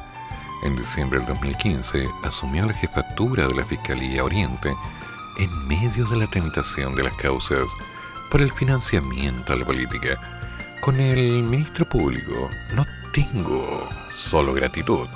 En 0.63 0.75
diciembre 0.75 1.19
del 1.19 1.27
2015 1.27 2.07
asumió 2.23 2.65
la 2.67 2.73
jefatura 2.73 3.47
de 3.47 3.55
la 3.55 3.65
Fiscalía 3.65 4.23
Oriente 4.23 4.73
en 5.39 5.67
medio 5.67 6.05
de 6.05 6.17
la 6.17 6.27
tramitación 6.27 6.93
de 6.95 7.03
las 7.03 7.17
causas 7.17 7.67
por 8.29 8.41
el 8.41 8.51
financiamiento 8.51 9.53
a 9.53 9.55
la 9.55 9.65
política 9.65 10.19
con 10.81 10.99
el 10.99 11.43
ministro 11.43 11.85
público 11.85 12.49
no 12.75 12.85
tengo 13.13 13.87
solo 14.17 14.51
gratitud. 14.53 15.07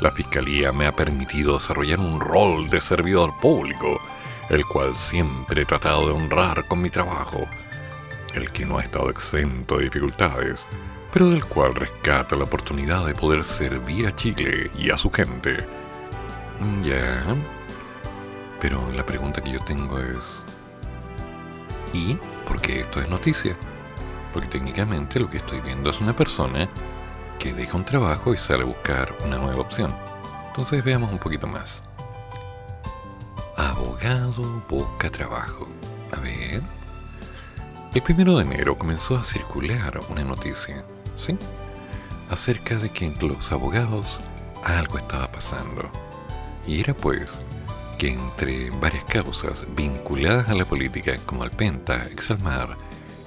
La 0.00 0.10
Fiscalía 0.10 0.72
me 0.72 0.86
ha 0.86 0.92
permitido 0.92 1.54
desarrollar 1.54 2.00
un 2.00 2.20
rol 2.20 2.68
de 2.68 2.80
servidor 2.80 3.32
público, 3.40 4.00
el 4.50 4.66
cual 4.66 4.96
siempre 4.96 5.62
he 5.62 5.64
tratado 5.64 6.08
de 6.08 6.14
honrar 6.14 6.66
con 6.66 6.82
mi 6.82 6.90
trabajo, 6.90 7.46
el 8.34 8.50
que 8.50 8.66
no 8.66 8.78
ha 8.78 8.82
estado 8.82 9.10
exento 9.10 9.78
de 9.78 9.84
dificultades, 9.84 10.66
pero 11.12 11.30
del 11.30 11.44
cual 11.44 11.74
rescata 11.74 12.34
la 12.34 12.44
oportunidad 12.44 13.06
de 13.06 13.14
poder 13.14 13.44
servir 13.44 14.08
a 14.08 14.16
Chile 14.16 14.72
y 14.76 14.90
a 14.90 14.98
su 14.98 15.10
gente. 15.10 15.58
Ya. 16.82 17.22
Pero 18.60 18.90
la 18.92 19.06
pregunta 19.06 19.40
que 19.40 19.52
yo 19.52 19.60
tengo 19.60 19.98
es... 20.00 20.42
¿Y 21.92 22.16
por 22.48 22.60
qué 22.60 22.80
esto 22.80 23.00
es 23.00 23.08
noticia? 23.08 23.56
Porque 24.32 24.48
técnicamente 24.48 25.20
lo 25.20 25.30
que 25.30 25.38
estoy 25.38 25.60
viendo 25.60 25.90
es 25.90 26.00
una 26.00 26.14
persona 26.14 26.68
que 27.38 27.52
deja 27.52 27.76
un 27.76 27.84
trabajo 27.84 28.32
y 28.32 28.38
sale 28.38 28.62
a 28.62 28.66
buscar 28.66 29.14
una 29.24 29.38
nueva 29.38 29.60
opción. 29.60 29.94
Entonces 30.48 30.84
veamos 30.84 31.10
un 31.10 31.18
poquito 31.18 31.46
más. 31.46 31.82
Abogado 33.56 34.62
busca 34.68 35.10
trabajo. 35.10 35.68
A 36.12 36.20
ver. 36.20 36.62
El 37.94 38.02
primero 38.02 38.36
de 38.36 38.44
enero 38.44 38.78
comenzó 38.78 39.18
a 39.18 39.24
circular 39.24 40.00
una 40.08 40.24
noticia, 40.24 40.84
¿sí? 41.20 41.36
Acerca 42.30 42.76
de 42.76 42.90
que 42.90 43.04
entre 43.04 43.28
los 43.28 43.52
abogados 43.52 44.20
algo 44.64 44.98
estaba 44.98 45.30
pasando. 45.30 45.90
Y 46.66 46.80
era 46.80 46.94
pues 46.94 47.38
que 47.98 48.10
entre 48.10 48.70
varias 48.70 49.04
causas 49.04 49.66
vinculadas 49.76 50.48
a 50.48 50.54
la 50.54 50.64
política 50.64 51.16
como 51.26 51.42
Alpenta, 51.42 52.04
Exalmar, 52.04 52.76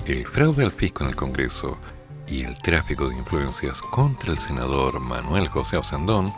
el 0.06 0.28
fraude 0.28 0.64
al 0.64 0.72
fisco 0.72 1.04
en 1.04 1.10
el 1.10 1.16
Congreso 1.16 1.80
y 2.28 2.44
el 2.44 2.58
tráfico 2.60 3.10
de 3.10 3.18
influencias 3.18 3.82
contra 3.82 4.32
el 4.32 4.40
senador 4.40 5.00
Manuel 5.00 5.48
José 5.48 5.78
Osandón, 5.78 6.32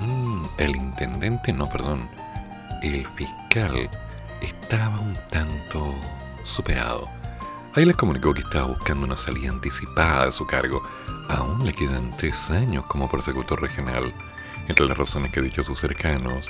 mm, 0.00 0.44
el 0.58 0.76
intendente, 0.76 1.52
no, 1.52 1.68
perdón, 1.68 2.08
el 2.82 3.06
fiscal 3.14 3.88
estaba 4.40 4.98
un 4.98 5.16
tanto 5.30 5.94
superado. 6.42 7.08
Ahí 7.74 7.84
les 7.84 7.96
comunicó 7.96 8.34
que 8.34 8.40
estaba 8.40 8.66
buscando 8.66 9.06
una 9.06 9.16
salida 9.16 9.50
anticipada 9.50 10.26
de 10.26 10.32
su 10.32 10.46
cargo. 10.46 10.82
Aún 11.28 11.64
le 11.64 11.72
quedan 11.72 12.10
tres 12.16 12.50
años 12.50 12.84
como 12.86 13.08
persecutor 13.08 13.62
regional 13.62 14.12
Entre 14.68 14.86
las 14.86 14.98
razones 14.98 15.30
que 15.30 15.40
ha 15.40 15.42
dicho 15.42 15.62
sus 15.62 15.78
cercanos 15.78 16.46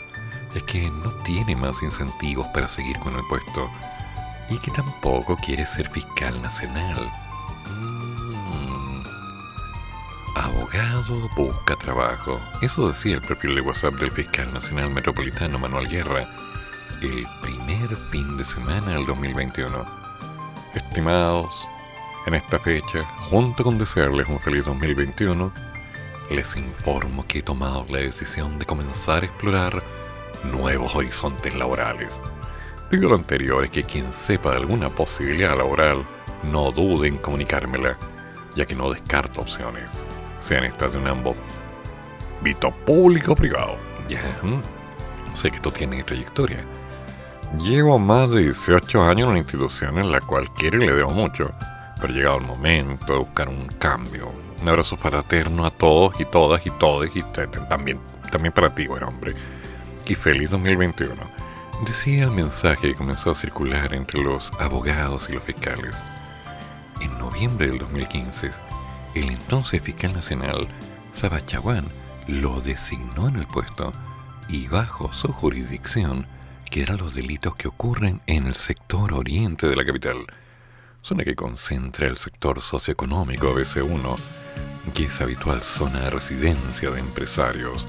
es 0.55 0.63
que 0.65 0.91
no 0.91 1.11
tiene 1.25 1.55
más 1.55 1.83
incentivos 1.83 2.47
para 2.49 2.69
seguir 2.69 2.99
con 2.99 3.15
el 3.15 3.23
puesto 3.29 3.71
y 4.53 4.59
que 4.59 4.71
tampoco 4.71 5.37
quiere 5.37 5.65
ser 5.65 5.89
fiscal 5.89 6.41
nacional. 6.43 7.11
Mm. 7.71 9.03
Abogado 10.37 11.29
busca 11.37 11.77
trabajo. 11.77 12.39
Eso 12.61 12.89
decía 12.89 13.15
el 13.15 13.23
perfil 13.23 13.55
de 13.55 13.63
WhatsApp 13.63 13.95
del 13.95 14.13
fiscal 14.13 14.53
nacional 14.53 14.91
metropolitano 14.91 15.59
Manuel 15.59 15.89
Guerra 15.89 16.27
el 17.01 17.27
primer 17.41 17.97
fin 18.11 18.37
de 18.37 18.45
semana 18.45 18.93
del 18.93 19.07
2021. 19.07 19.85
Estimados, 20.75 21.69
en 22.27 22.35
esta 22.35 22.61
fecha, 22.61 23.05
junto 23.31 23.65
con 23.65 23.77
desearles 23.79 24.29
un 24.29 24.39
feliz 24.39 24.65
2021, 24.65 25.53
les 26.31 26.57
informo 26.57 27.27
que 27.27 27.41
he 27.41 27.43
tomado 27.43 27.85
la 27.89 27.99
decisión 27.99 28.59
de 28.59 28.67
comenzar 28.67 29.23
a 29.23 29.27
explorar 29.27 29.83
nuevos 30.45 30.95
horizontes 30.95 31.55
laborales. 31.55 32.13
Digo 32.93 33.09
lo 33.09 33.15
anterior 33.15 33.65
es 33.65 33.71
que 33.71 33.85
quien 33.85 34.13
sepa 34.13 34.51
de 34.51 34.59
alguna 34.59 34.91
posibilidad 34.91 35.57
laboral, 35.57 36.05
no 36.43 36.71
dude 36.71 37.09
en 37.09 37.17
comunicármela, 37.17 37.97
ya 38.55 38.67
que 38.67 38.75
no 38.75 38.93
descarto 38.93 39.41
opciones, 39.41 39.91
sean 40.41 40.65
estas 40.65 40.93
de 40.93 40.99
un 40.99 41.09
ambos 41.09 41.35
vito 42.43 42.71
público 42.71 43.33
o 43.33 43.35
privado. 43.35 43.79
Ya, 44.11 44.21
sé 45.35 45.51
que 45.51 45.57
esto 45.57 45.73
tiene 45.73 46.05
trayectoria. 46.05 46.67
Llevo 47.59 47.99
más 47.99 48.31
de 48.31 48.43
18 48.43 49.03
años 49.03 49.23
en 49.23 49.31
una 49.31 49.39
institución 49.39 49.99
en 49.99 50.13
la 50.13 50.21
cual 50.21 50.53
quiero 50.53 50.77
y 50.77 50.87
le 50.87 50.95
debo 50.95 51.13
mucho 51.13 51.51
pero 51.99 52.13
llegado 52.13 52.39
el 52.39 52.45
momento 52.45 53.13
de 53.13 53.19
buscar 53.21 53.49
un 53.49 53.69
cambio. 53.79 54.33
Un 54.61 54.69
abrazo 54.69 54.99
fraterno 54.99 55.65
a 55.65 55.71
todos 55.71 56.21
y 56.21 56.25
todas 56.25 56.67
y 56.67 56.71
todos 56.71 57.09
y 57.15 57.23
también, 57.69 58.01
también 58.31 58.53
para 58.53 58.75
ti, 58.75 58.87
buen 58.87 59.05
hombre. 59.05 59.35
Y 60.05 60.15
feliz 60.15 60.51
2021. 60.51 61.42
Decía 61.87 62.25
el 62.25 62.31
mensaje 62.31 62.89
que 62.89 62.95
comenzó 62.95 63.33
a 63.33 63.35
circular 63.35 63.93
entre 63.93 64.23
los 64.23 64.53
abogados 64.61 65.29
y 65.29 65.33
los 65.33 65.43
fiscales. 65.43 65.97
En 67.01 67.19
noviembre 67.19 67.67
del 67.67 67.79
2015, 67.79 68.51
el 69.15 69.29
entonces 69.29 69.83
fiscal 69.83 70.13
nacional, 70.13 70.69
Sabachaguán, 71.13 71.87
lo 72.29 72.61
designó 72.61 73.29
en 73.29 73.37
el 73.37 73.47
puesto 73.47 73.91
y 74.49 74.69
bajo 74.69 75.13
su 75.13 75.33
jurisdicción 75.33 76.27
que 76.71 76.83
eran 76.83 76.99
los 76.99 77.15
delitos 77.15 77.57
que 77.57 77.69
ocurren 77.69 78.21
en 78.27 78.47
el 78.47 78.55
sector 78.55 79.13
oriente 79.13 79.67
de 79.67 79.77
la 79.77 79.85
capital 79.85 80.27
zona 81.03 81.25
que 81.25 81.35
concentra 81.35 82.07
el 82.07 82.17
sector 82.17 82.63
socioeconómico 82.63 83.53
BC1, 83.55 84.17
que 84.95 85.07
es 85.07 85.21
habitual 85.21 85.63
zona 85.63 85.99
de 86.01 86.11
residencia 86.11 86.91
de 86.93 87.01
empresarios 87.01 87.85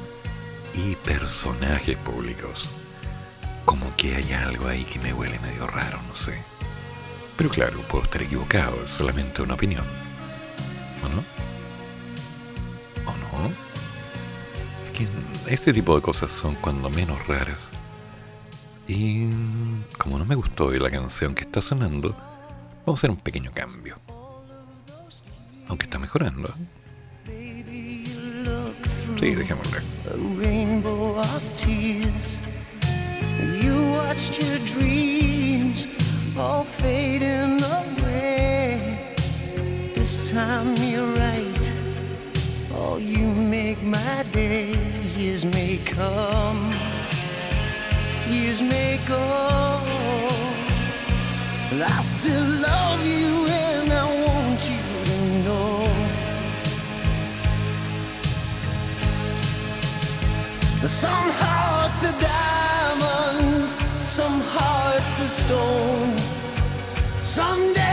y 0.73 0.95
personajes 0.95 1.95
públicos. 1.97 2.82
Como 3.65 3.95
que 3.95 4.15
hay 4.15 4.33
algo 4.33 4.67
ahí 4.67 4.83
que 4.83 4.99
me 4.99 5.13
huele 5.13 5.39
medio 5.39 5.67
raro, 5.67 5.99
no 6.07 6.15
sé. 6.15 6.41
Pero 7.37 7.49
claro, 7.49 7.79
puedo 7.89 8.03
estar 8.03 8.21
equivocado, 8.21 8.83
es 8.83 8.91
solamente 8.91 9.41
una 9.41 9.55
opinión. 9.55 9.85
¿O 11.03 11.09
no? 11.09 11.23
¿O 13.09 13.41
no? 13.41 13.53
Es 14.85 14.91
que 14.97 15.07
este 15.47 15.73
tipo 15.73 15.95
de 15.95 16.01
cosas 16.01 16.31
son 16.31 16.55
cuando 16.55 16.89
menos 16.89 17.25
raras. 17.27 17.69
Y 18.87 19.29
como 19.97 20.19
no 20.19 20.25
me 20.25 20.35
gustó 20.35 20.71
la 20.71 20.91
canción 20.91 21.33
que 21.33 21.43
está 21.43 21.61
sonando, 21.61 22.13
Vamos 22.85 22.99
a 22.99 23.01
hacer 23.01 23.11
un 23.11 23.17
pequeño 23.17 23.51
cambio. 23.53 23.95
Aunque 25.69 25.85
está 25.85 25.97
mejorando. 25.99 26.53
Sí, 29.19 29.35
dejémosle. 29.35 29.79
You 33.43 33.91
watched 33.91 34.41
your 34.41 34.57
dreams 34.59 35.87
all 36.37 36.63
fading 36.63 37.61
away. 37.61 38.97
This 39.95 40.31
time 40.31 40.75
you're 40.77 41.13
right. 41.17 41.71
Oh, 42.73 42.97
you 42.97 43.27
make 43.27 43.81
my 43.83 44.23
day. 44.31 44.75
Years 45.17 45.45
may 45.45 45.77
come, 45.85 46.73
years 48.27 48.61
may 48.61 48.99
go. 49.07 49.81
But 51.69 51.81
I 51.81 52.03
still 52.03 52.47
love 52.61 53.05
you 53.05 53.47
and 53.47 53.91
I 53.91 54.13
stone. 65.53 66.17
Someday. 67.21 67.92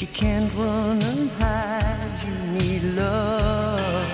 You 0.00 0.06
can't 0.08 0.54
run 0.54 1.02
and 1.02 1.28
hide. 1.40 2.18
You 2.24 2.34
need 2.52 2.82
love 2.94 4.06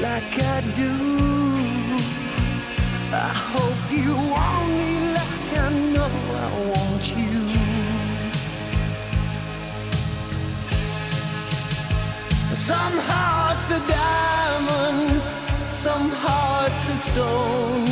like 0.00 0.34
I 0.56 0.60
do. 0.76 0.94
I 3.12 3.30
hope 3.52 3.82
you 3.90 4.14
want 4.14 4.68
me 4.78 4.92
like 5.16 5.48
I 5.64 5.68
know 5.92 6.10
I 6.44 6.48
want 6.72 7.04
you. 7.16 7.40
Some 12.54 12.96
hearts 13.12 13.66
are 13.76 13.86
diamonds, 13.88 15.24
some 15.70 16.10
hearts 16.10 16.82
are 16.92 17.00
stone. 17.08 17.86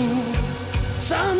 Some 0.99 1.38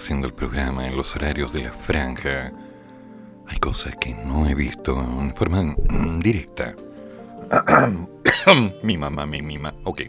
haciendo 0.00 0.26
el 0.26 0.32
programa 0.32 0.86
en 0.86 0.96
los 0.96 1.14
horarios 1.14 1.52
de 1.52 1.64
la 1.64 1.72
franja, 1.72 2.52
hay 3.46 3.58
cosas 3.58 3.94
que 4.00 4.14
no 4.14 4.48
he 4.48 4.54
visto 4.54 4.98
en 4.98 5.36
forma 5.36 5.76
directa. 6.20 6.74
mi 8.82 8.96
mamá 8.96 9.26
mi 9.26 9.42
mima. 9.42 9.74
Ok. 9.84 10.00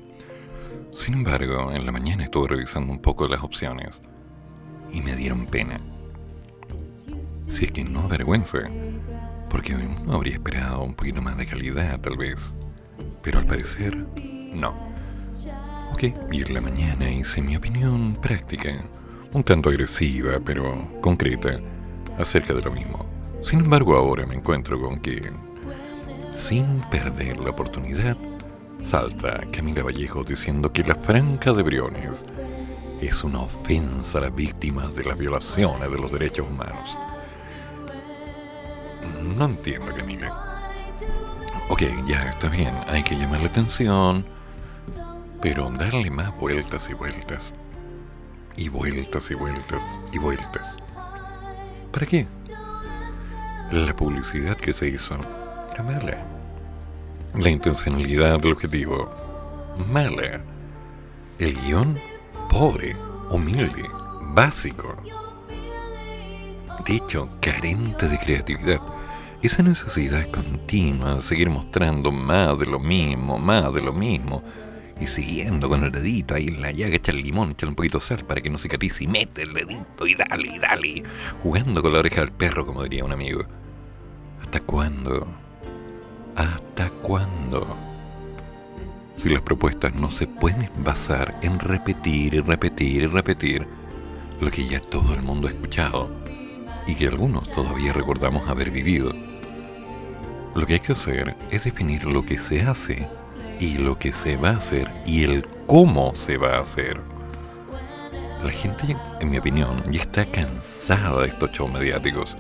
Sin 0.96 1.16
embargo, 1.16 1.74
en 1.74 1.86
la 1.86 1.92
mañana 1.92 2.24
estuve 2.24 2.48
revisando 2.48 2.94
un 2.94 3.00
poco 3.00 3.28
las 3.28 3.44
opciones 3.44 4.02
y 4.94 5.02
me 5.02 5.14
dieron 5.18 5.46
pena. 5.46 5.78
Si 6.78 7.66
es 7.66 7.72
que 7.74 7.84
no 7.84 8.08
vergüenza, 8.08 8.60
porque 9.50 9.76
uno 9.76 10.14
habría 10.14 10.36
esperado 10.36 10.84
un 10.84 10.94
poquito 10.94 11.22
más 11.22 11.36
de 11.36 11.48
calidad 11.48 12.00
tal 12.00 12.16
vez, 12.16 12.54
pero 13.26 13.40
al 13.40 13.46
parecer 13.46 13.98
no. 14.54 14.74
Ok, 15.92 16.04
y 16.32 16.42
en 16.44 16.54
la 16.54 16.62
mañana 16.62 17.12
hice 17.12 17.42
mi 17.42 17.58
opinión 17.58 18.16
práctica, 18.16 18.74
un 19.34 19.44
tanto 19.44 19.70
agresiva 19.70 20.40
pero 20.44 20.90
concreta, 21.02 21.60
acerca 22.18 22.54
de 22.54 22.62
lo 22.62 22.72
mismo. 22.72 23.06
Sin 23.44 23.60
embargo, 23.60 23.96
ahora 23.96 24.26
me 24.26 24.36
encuentro 24.36 24.80
con 24.80 25.00
que, 25.00 25.32
sin 26.34 26.82
perder 26.92 27.40
la 27.40 27.52
oportunidad, 27.52 28.18
salta 28.84 29.42
Camila 29.52 29.84
Vallejo 29.84 30.24
diciendo 30.24 30.72
que 30.72 30.84
la 30.84 30.96
franca 30.96 31.54
de 31.54 31.64
Briones 31.64 32.24
es 33.00 33.24
una 33.24 33.42
ofensa 33.42 34.20
a 34.20 34.22
las 34.22 34.36
víctimas 34.36 34.94
de 34.96 35.06
las 35.06 35.18
violaciones 35.18 35.90
de 35.90 35.98
los 35.98 36.12
derechos 36.12 36.48
humanos. 36.48 36.98
No 39.38 39.46
entiendo, 39.46 39.94
Camila. 39.96 40.62
Ok, 41.70 41.84
ya 42.06 42.30
está 42.30 42.50
bien, 42.50 42.74
hay 42.88 43.02
que 43.04 43.16
llamar 43.16 43.42
la 43.42 43.48
atención, 43.48 44.26
pero 45.42 45.72
darle 45.72 46.12
más 46.12 46.38
vueltas 46.38 46.90
y 46.90 46.94
vueltas. 46.94 47.54
Y 48.58 48.70
vueltas 48.70 49.32
y 49.32 49.36
vueltas 49.36 49.82
y 50.12 50.18
vueltas. 50.18 50.78
¿Para 51.92 52.06
qué? 52.06 52.28
La 53.72 53.94
publicidad 53.96 54.58
que 54.58 54.74
se 54.74 54.88
hizo 54.90 55.18
era 55.74 55.84
mala. 55.84 56.26
La 57.36 57.50
intencionalidad 57.50 58.40
del 58.40 58.54
objetivo, 58.54 59.10
mala. 59.92 60.42
El 61.40 61.56
guion, 61.62 61.98
pobre, 62.50 62.96
humilde, 63.30 63.90
básico. 64.34 64.96
De 66.86 66.96
hecho, 66.96 67.30
carente 67.40 68.08
de 68.10 68.18
creatividad. 68.18 68.82
Esa 69.42 69.64
necesidad 69.64 70.30
continua 70.30 71.16
de 71.16 71.22
seguir 71.22 71.50
mostrando 71.50 72.12
más 72.12 72.60
de 72.60 72.66
lo 72.66 72.80
mismo, 72.80 73.40
más 73.40 73.74
de 73.74 73.82
lo 73.82 73.94
mismo, 73.94 74.44
y 75.02 75.08
siguiendo 75.08 75.68
con 75.68 75.84
el 75.84 75.92
dedito 75.92 76.36
ahí 76.36 76.46
en 76.48 76.62
la 76.62 76.72
llaga, 76.72 76.96
echa 76.96 77.12
el 77.12 77.24
limón, 77.24 77.52
echa 77.52 77.68
un 77.68 77.74
poquito 77.74 77.98
de 77.98 78.06
sal 78.06 78.24
para 78.24 78.40
que 78.40 78.52
no 78.52 78.60
cicatrice 78.60 79.06
y 79.06 79.08
mete 79.08 79.42
el 79.42 79.54
dedito 79.54 80.06
y 80.06 80.14
dale, 80.14 80.48
y 80.48 80.60
dale, 80.60 81.04
jugando 81.42 81.82
con 81.82 81.92
la 81.94 82.00
oreja 82.00 82.22
del 82.22 82.32
perro, 82.32 82.66
como 82.66 82.84
diría 82.84 83.04
un 83.04 83.12
amigo. 83.12 83.44
¿Hasta 84.44 84.60
cuándo? 84.60 85.28
¿Hasta 86.36 86.90
cuándo? 87.02 87.76
Si 89.18 89.30
las 89.30 89.42
propuestas 89.42 89.96
no 89.96 90.12
se 90.12 90.28
pueden 90.28 90.70
basar 90.84 91.40
en 91.42 91.58
repetir 91.60 92.36
y 92.36 92.40
repetir 92.40 93.04
y 93.04 93.08
repetir 93.08 93.68
lo 94.40 94.52
que 94.52 94.68
ya 94.68 94.80
todo 94.80 95.16
el 95.16 95.24
mundo 95.24 95.48
ha 95.48 95.52
escuchado 95.52 96.12
y 96.86 96.94
que 96.94 97.08
algunos 97.08 97.52
todavía 97.52 97.92
recordamos 97.92 98.48
haber 98.48 98.70
vivido. 98.70 99.14
Lo 100.54 100.66
que 100.68 100.74
hay 100.74 100.80
que 100.80 100.92
hacer 100.92 101.36
es 101.50 101.64
definir 101.64 102.06
lo 102.06 102.24
que 102.24 102.38
se 102.38 102.62
hace 102.62 103.08
y 103.62 103.78
lo 103.78 103.98
que 103.98 104.12
se 104.12 104.38
va 104.38 104.50
a 104.50 104.58
hacer 104.58 104.92
y 105.06 105.24
el 105.24 105.46
cómo 105.68 106.16
se 106.16 106.38
va 106.38 106.58
a 106.58 106.62
hacer. 106.62 107.00
La 108.44 108.50
gente, 108.50 108.98
en 109.20 109.30
mi 109.30 109.38
opinión, 109.38 109.84
ya 109.92 110.02
está 110.02 110.26
cansada 110.26 111.22
de 111.22 111.28
estos 111.28 111.52
shows 111.52 111.72
mediáticos 111.72 112.36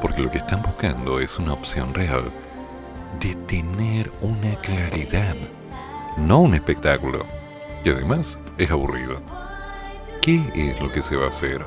porque 0.00 0.22
lo 0.22 0.30
que 0.30 0.38
están 0.38 0.62
buscando 0.62 1.20
es 1.20 1.38
una 1.38 1.52
opción 1.52 1.92
real 1.92 2.32
de 3.20 3.34
tener 3.46 4.10
una 4.22 4.54
claridad, 4.62 5.36
no 6.16 6.40
un 6.40 6.54
espectáculo, 6.54 7.26
y 7.84 7.90
además 7.90 8.38
es 8.56 8.70
aburrido. 8.70 9.20
¿Qué 10.22 10.42
es 10.54 10.80
lo 10.80 10.90
que 10.90 11.02
se 11.02 11.16
va 11.16 11.26
a 11.26 11.30
hacer? 11.30 11.60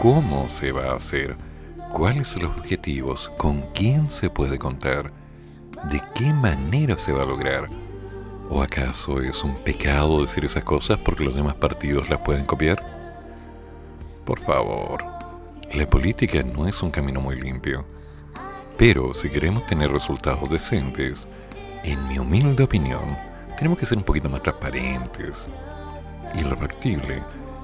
¿Cómo 0.00 0.48
se 0.50 0.72
va 0.72 0.90
a 0.90 0.96
hacer? 0.96 1.36
¿Cuáles 1.92 2.28
son 2.28 2.42
los 2.42 2.58
objetivos? 2.58 3.30
¿Con 3.38 3.60
quién 3.74 4.10
se 4.10 4.28
puede 4.28 4.58
contar? 4.58 5.12
¿De 5.90 6.02
qué 6.16 6.32
manera 6.32 6.98
se 6.98 7.12
va 7.12 7.22
a 7.22 7.26
lograr? 7.26 7.83
¿O 8.50 8.62
acaso 8.62 9.20
es 9.20 9.42
un 9.42 9.56
pecado 9.56 10.20
decir 10.20 10.44
esas 10.44 10.64
cosas 10.64 10.98
porque 10.98 11.24
los 11.24 11.34
demás 11.34 11.54
partidos 11.54 12.10
las 12.10 12.18
pueden 12.20 12.44
copiar? 12.44 12.84
Por 14.26 14.38
favor. 14.40 15.02
La 15.72 15.86
política 15.88 16.42
no 16.42 16.68
es 16.68 16.82
un 16.82 16.90
camino 16.90 17.20
muy 17.20 17.40
limpio, 17.40 17.84
pero 18.76 19.14
si 19.14 19.30
queremos 19.30 19.66
tener 19.66 19.90
resultados 19.90 20.48
decentes, 20.50 21.26
en 21.84 22.06
mi 22.06 22.18
humilde 22.18 22.64
opinión, 22.64 23.16
tenemos 23.56 23.78
que 23.78 23.86
ser 23.86 23.98
un 23.98 24.04
poquito 24.04 24.28
más 24.28 24.42
transparentes. 24.42 25.46
Y 26.34 26.42
lo 26.42 26.56
factible, 26.56 27.22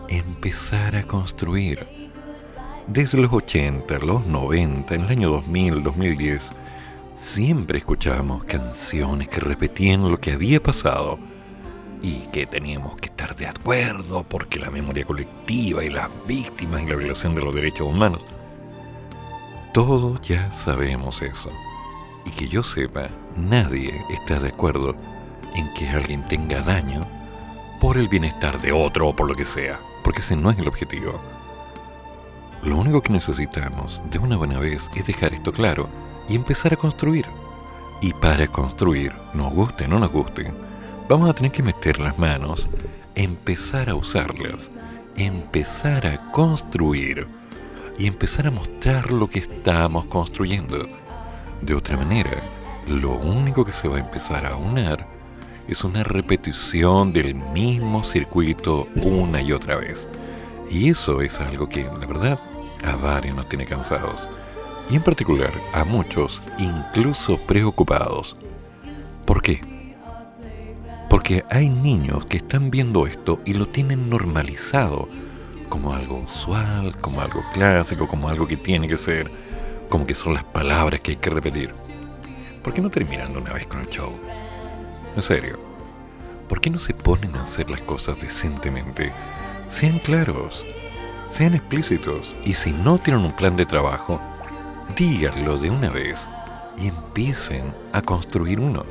empezar 0.09 0.97
a 0.97 1.03
construir. 1.03 1.87
Desde 2.87 3.19
los 3.19 3.33
80, 3.33 3.99
los 3.99 4.27
90, 4.27 4.95
en 4.95 5.01
el 5.03 5.09
año 5.09 5.31
2000, 5.31 5.83
2010, 5.83 6.51
siempre 7.21 7.79
escuchábamos 7.79 8.45
canciones 8.45 9.29
que 9.29 9.41
repetían 9.41 10.11
lo 10.11 10.19
que 10.19 10.33
había 10.33 10.61
pasado 10.63 11.19
y 12.03 12.21
que 12.33 12.47
teníamos 12.47 12.99
que 12.99 13.11
estar 13.11 13.37
de 13.37 13.47
acuerdo 13.47 14.25
porque 14.25 14.59
la 14.59 14.71
memoria 14.71 15.05
colectiva 15.05 15.85
y 15.85 15.91
las 15.91 16.09
víctimas 16.27 16.83
y 16.83 16.87
la 16.87 16.97
violación 16.97 17.35
de 17.35 17.43
los 17.43 17.55
derechos 17.55 17.87
humanos. 17.87 18.23
Todos 19.75 20.21
ya 20.23 20.51
sabemos 20.55 21.21
eso. 21.21 21.51
Y 22.25 22.31
que 22.31 22.49
yo 22.49 22.63
sepa, 22.63 23.09
nadie 23.37 24.03
está 24.11 24.41
de 24.41 24.49
acuerdo 24.49 24.97
en 25.55 25.73
que 25.75 25.89
alguien 25.91 26.27
tenga 26.27 26.63
daño 26.63 27.07
por 27.81 27.99
el 27.99 28.09
bienestar 28.09 28.61
de 28.61 28.73
otro 28.73 29.09
o 29.09 29.17
por 29.17 29.29
lo 29.29 29.35
que 29.35 29.45
sea, 29.45 29.79
porque 30.03 30.21
ese 30.21 30.37
no 30.37 30.51
es 30.51 30.59
el 30.59 30.69
objetivo. 30.69 31.21
Lo 32.63 32.77
único 32.77 33.03
que 33.03 33.13
necesitamos 33.13 34.01
de 34.11 34.19
una 34.19 34.37
buena 34.37 34.59
vez 34.59 34.91
es 34.95 35.07
dejar 35.07 35.35
esto 35.35 35.53
claro 35.53 35.89
y 36.31 36.37
empezar 36.37 36.73
a 36.73 36.77
construir. 36.77 37.27
Y 38.01 38.15
para 38.15 38.47
construir, 38.47 39.13
nos 39.35 39.53
guste 39.53 39.85
o 39.85 39.89
no 39.89 39.99
nos 39.99 40.11
guste, 40.11 40.51
vamos 41.09 41.29
a 41.29 41.35
tener 41.35 41.53
que 41.53 41.63
meter 41.63 41.99
las 41.99 42.19
manos, 42.19 42.69
empezar 43.15 43.91
a 43.91 43.95
usarlas, 43.95 44.71
empezar 45.17 46.07
a 46.07 46.31
construir 46.31 47.27
y 47.99 48.07
empezar 48.07 48.47
a 48.47 48.51
mostrar 48.51 49.13
lo 49.13 49.29
que 49.29 49.41
estamos 49.41 50.07
construyendo. 50.07 50.89
De 51.61 51.75
otra 51.75 51.99
manera, 51.99 52.43
lo 52.87 53.11
único 53.11 53.65
que 53.65 53.73
se 53.73 53.89
va 53.89 53.97
a 53.97 54.01
empezar 54.01 54.47
a 54.47 54.57
unar 54.57 55.07
es 55.69 55.85
una 55.85 56.05
repetición 56.05 57.13
del 57.13 57.35
mismo 57.35 58.03
circuito 58.03 58.89
una 59.03 59.43
y 59.43 59.53
otra 59.53 59.77
vez. 59.77 60.09
Y 60.71 60.91
eso 60.91 61.21
es 61.21 61.41
algo 61.41 61.69
que, 61.69 61.85
la 61.85 62.07
verdad, 62.07 62.41
a 62.85 62.97
varios 62.97 63.37
nos 63.37 63.49
tiene 63.49 63.67
cansados. 63.67 64.27
Y 64.91 64.97
en 64.97 65.03
particular 65.03 65.53
a 65.73 65.85
muchos 65.85 66.43
incluso 66.59 67.39
preocupados. 67.39 68.37
¿Por 69.25 69.41
qué? 69.43 69.61
Porque 71.09 71.45
hay 71.51 71.69
niños 71.69 72.27
que 72.27 72.39
están 72.39 72.71
viendo 72.71 73.07
esto 73.07 73.41
y 73.45 73.55
lo 73.55 73.69
tienen 73.69 74.11
normalizado 74.11 75.09
como 75.69 75.95
algo 75.95 76.19
usual, 76.19 76.97
como 77.01 77.21
algo 77.21 77.45
clásico, 77.53 78.09
como 78.09 78.29
algo 78.29 78.47
que 78.47 78.57
tiene 78.57 78.89
que 78.89 78.99
ser, 78.99 79.31
como 79.89 80.07
que 80.07 80.15
son 80.15 80.35
las 80.35 80.45
palabras 80.45 81.01
que 81.01 81.13
hay 81.13 81.17
que 81.17 81.31
repetir. 81.31 81.71
¿Por 82.63 82.75
qué 82.75 82.81
no 82.81 82.91
terminan 82.91 83.37
una 83.37 83.53
vez 83.53 83.67
con 83.69 83.81
el 83.81 83.89
show? 83.89 84.13
En 85.15 85.23
serio. 85.23 85.59
¿Por 86.49 86.61
qué 86.61 86.69
no 86.69 86.81
se 86.81 86.95
ponen 86.95 87.37
a 87.37 87.45
hacer 87.45 87.71
las 87.71 87.83
cosas 87.83 88.21
decentemente? 88.21 89.13
Sean 89.69 90.01
claros, 90.01 90.67
sean 91.29 91.55
explícitos 91.55 92.35
y 92.45 92.55
si 92.55 92.73
no 92.73 92.99
tienen 92.99 93.25
un 93.25 93.33
plan 93.33 93.55
de 93.55 93.67
trabajo, 93.67 94.21
díganlo 94.97 95.59
de 95.59 95.71
una 95.71 95.91
vez 95.91 96.29
y 96.79 96.89
empiecen 96.89 97.75
a 97.93 98.03
construir 98.03 98.61
uno 98.61 98.85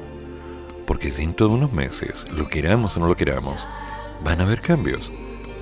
porque 0.89 1.11
dentro 1.11 1.47
de 1.47 1.53
unos 1.53 1.71
meses, 1.71 2.25
lo 2.31 2.47
queramos 2.47 2.97
o 2.97 2.99
no 2.99 3.05
lo 3.05 3.15
queramos, 3.15 3.63
van 4.23 4.41
a 4.41 4.43
haber 4.43 4.59
cambios. 4.59 5.11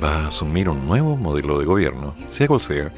Va 0.02 0.24
a 0.24 0.28
asumir 0.30 0.70
un 0.70 0.88
nuevo 0.88 1.18
modelo 1.18 1.60
de 1.60 1.66
gobierno, 1.66 2.16
sea 2.30 2.48
cual 2.48 2.62
sea, 2.62 2.94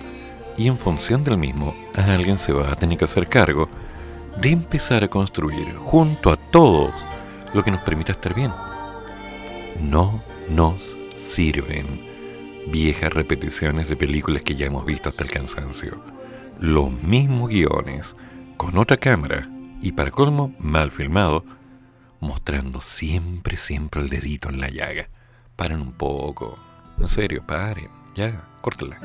y 0.56 0.68
en 0.68 0.78
función 0.78 1.24
del 1.24 1.40
mismo, 1.40 1.76
alguien 1.96 2.38
se 2.38 2.54
va 2.54 2.72
a 2.72 2.76
tener 2.76 3.00
que 3.00 3.06
hacer 3.06 3.28
cargo 3.28 3.68
de 4.40 4.50
empezar 4.50 5.04
a 5.04 5.08
construir 5.08 5.74
junto 5.78 6.32
a 6.32 6.36
todos 6.36 6.94
lo 7.56 7.64
que 7.64 7.72
nos 7.72 7.82
permita 7.82 8.12
estar 8.12 8.36
bien. 8.36 8.52
No 9.82 10.22
nos 10.50 10.96
sirven 11.18 12.00
viejas 12.68 13.12
repeticiones 13.12 13.90
de 13.90 13.98
películas 13.98 14.44
que 14.44 14.56
ya 14.56 14.68
hemos 14.68 14.86
visto 14.86 15.10
hasta 15.10 15.24
el 15.24 15.32
cansancio 15.32 16.19
los 16.60 16.92
mismos 16.92 17.50
guiones, 17.50 18.16
con 18.58 18.78
otra 18.78 18.98
cámara 18.98 19.50
y 19.82 19.94
para 19.94 20.12
colmo 20.12 20.54
mal 20.60 20.92
filmado, 20.92 21.46
mostrando 22.20 22.82
siempre, 22.82 23.56
siempre 23.56 24.02
el 24.02 24.10
dedito 24.10 24.50
en 24.50 24.60
la 24.60 24.70
llaga. 24.70 25.10
Paren 25.56 25.80
un 25.82 25.94
poco. 25.94 26.58
En 26.98 27.08
serio, 27.08 27.44
paren. 27.46 27.90
Ya, 28.16 28.44
córtala. 28.62 29.00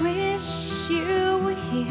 Wish 0.00 0.88
you 0.88 1.38
were 1.44 1.56
here, 1.70 1.86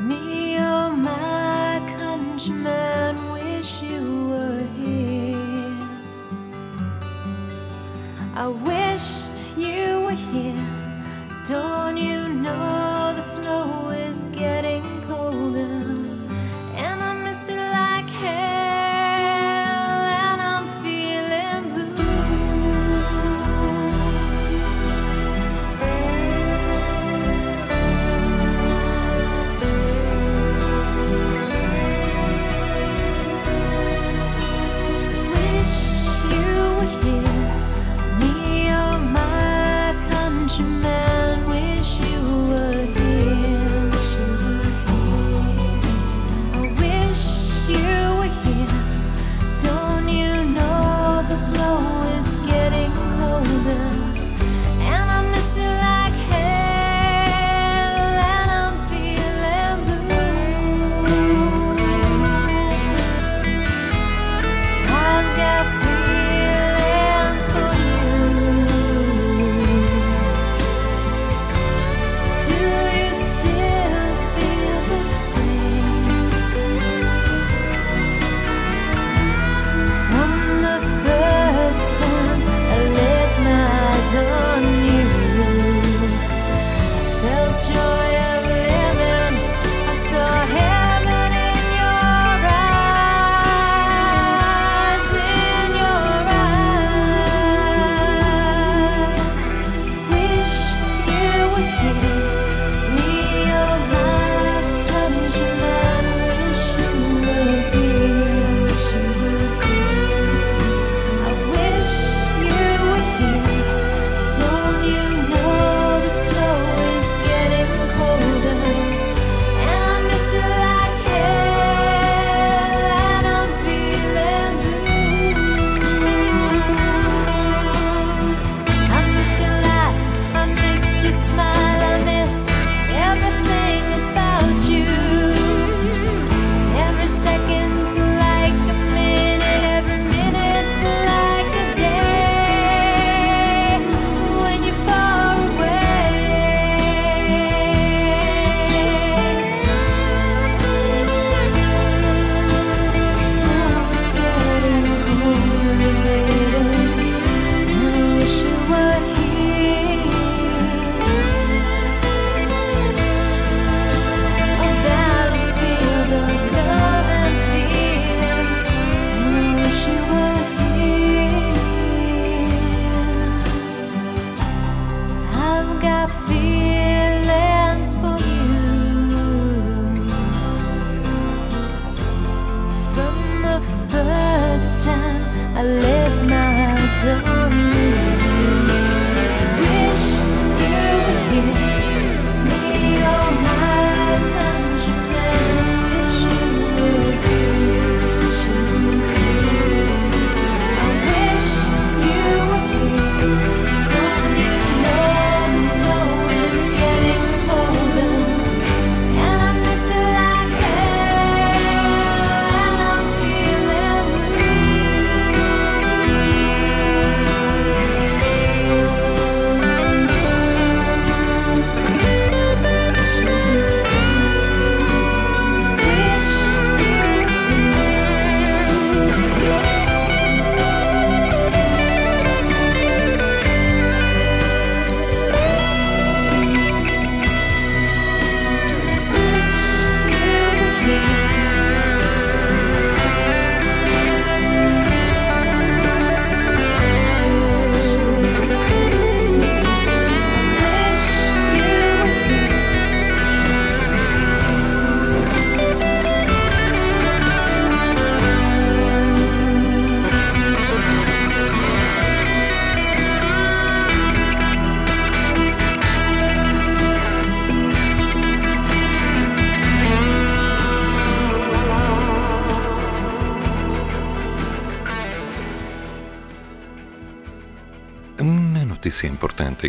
me 0.00 0.58
or 0.58 0.90
my 0.96 1.80
countrymen. 1.98 3.32
Wish 3.32 3.82
you 3.82 4.28
were 4.30 4.66
here. 4.78 5.36
I 8.34 8.46
wish 8.46 9.25
you 9.56 10.00
were 10.02 10.12
here. 10.12 10.66
Don't 11.46 11.96
you 11.96 12.28
know 12.28 13.12
the 13.16 13.22
snow 13.22 13.90
is 13.90 14.24
getting 14.24 14.84
colder? 15.02 15.75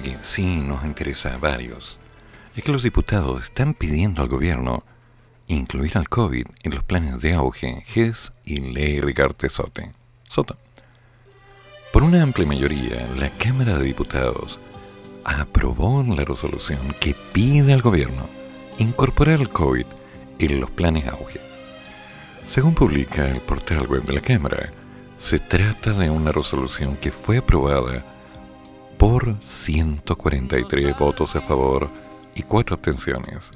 que 0.02 0.18
sí 0.22 0.58
nos 0.58 0.84
interesa 0.86 1.34
a 1.34 1.38
varios 1.38 1.98
es 2.56 2.64
que 2.64 2.72
los 2.72 2.84
diputados 2.84 3.44
están 3.44 3.74
pidiendo 3.74 4.22
al 4.22 4.30
gobierno 4.30 4.84
incluir 5.48 5.98
al 5.98 6.08
COVID 6.08 6.46
en 6.64 6.74
los 6.74 6.84
planes 6.84 7.22
de 7.22 7.34
auge 7.34 7.84
GES 7.86 8.32
y 8.46 8.60
ley 8.60 9.00
Ricardo 9.00 9.36
Sote. 9.50 9.92
Soto. 10.28 10.58
Por 11.94 12.04
una 12.04 12.22
amplia 12.22 12.48
mayoría, 12.48 13.08
la 13.18 13.30
Cámara 13.30 13.78
de 13.78 13.86
Diputados 13.86 14.60
aprobó 15.24 16.04
la 16.04 16.26
resolución 16.26 16.96
que 17.00 17.16
pide 17.32 17.74
al 17.74 17.82
gobierno 17.82 18.28
incorporar 18.78 19.40
el 19.40 19.50
COVID 19.50 19.86
en 20.40 20.60
los 20.60 20.72
planes 20.72 21.08
auge. 21.08 21.40
Según 22.48 22.74
publica 22.74 23.28
el 23.30 23.42
portal 23.42 23.88
web 23.88 24.04
de 24.04 24.14
la 24.14 24.22
Cámara, 24.22 24.72
se 25.18 25.40
trata 25.40 25.94
de 25.94 26.10
una 26.10 26.32
resolución 26.32 26.98
que 26.98 27.12
fue 27.12 27.38
aprobada 27.38 28.04
por 28.98 29.38
143 29.44 30.98
votos 30.98 31.36
a 31.36 31.42
favor 31.42 31.90
y 32.36 32.44
4 32.44 32.76
abstenciones. 32.76 33.52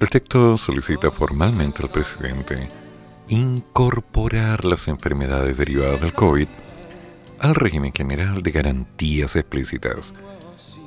El 0.00 0.08
texto 0.08 0.58
solicita 0.58 1.10
formalmente 1.10 1.82
al 1.82 1.90
presidente 1.90 2.68
incorporar 3.28 4.64
las 4.64 4.88
enfermedades 4.88 5.56
derivadas 5.56 6.00
del 6.00 6.12
COVID 6.12 6.48
al 7.40 7.54
régimen 7.54 7.92
general 7.92 8.42
de 8.42 8.50
garantías 8.50 9.36
explícitas, 9.36 10.12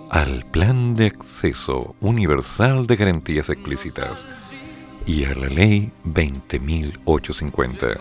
al 0.10 0.46
plan 0.52 0.96
de 0.96 1.08
acceso 1.08 1.96
universal 2.00 2.88
de 2.88 2.96
garantías 2.96 3.50
explícitas 3.50 4.28
y 5.06 5.26
a 5.26 5.36
la 5.36 5.48
ley 5.48 5.92
20.850, 6.06 7.98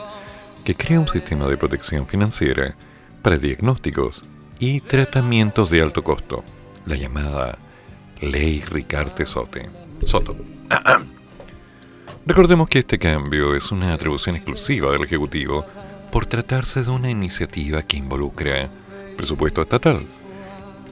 que 0.64 0.74
crea 0.74 1.00
un 1.00 1.08
sistema 1.08 1.46
de 1.46 1.56
protección 1.56 2.06
financiera 2.06 2.76
para 3.22 3.38
diagnósticos 3.38 4.22
y 4.58 4.80
tratamientos 4.80 5.70
de 5.70 5.82
alto 5.82 6.02
costo, 6.02 6.44
la 6.86 6.96
llamada 6.96 7.58
Ley 8.20 8.62
Ricarte 8.62 9.26
Sote. 9.26 9.68
Soto. 10.06 10.36
Recordemos 12.26 12.68
que 12.68 12.80
este 12.80 12.98
cambio 12.98 13.54
es 13.54 13.70
una 13.70 13.92
atribución 13.92 14.36
exclusiva 14.36 14.90
del 14.92 15.04
Ejecutivo 15.04 15.64
por 16.10 16.26
tratarse 16.26 16.82
de 16.82 16.90
una 16.90 17.10
iniciativa 17.10 17.82
que 17.82 17.96
involucra 17.96 18.68
presupuesto 19.16 19.62
estatal. 19.62 20.00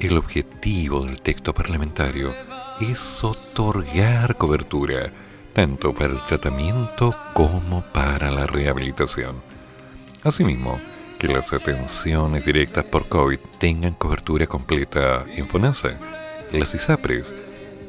El 0.00 0.16
objetivo 0.16 1.04
del 1.04 1.22
texto 1.22 1.54
parlamentario 1.54 2.34
es 2.80 3.22
otorgar 3.22 4.36
cobertura 4.36 5.12
tanto 5.52 5.94
para 5.94 6.14
el 6.14 6.22
tratamiento 6.26 7.14
como 7.34 7.82
para 7.92 8.30
la 8.30 8.46
rehabilitación. 8.46 9.36
Asimismo, 10.24 10.80
que 11.22 11.28
las 11.28 11.52
atenciones 11.52 12.44
directas 12.44 12.84
por 12.84 13.08
COVID 13.08 13.38
tengan 13.60 13.94
cobertura 13.94 14.48
completa 14.48 15.24
en 15.36 15.46
FONASA, 15.46 15.96
las 16.50 16.74
ISAPRES 16.74 17.32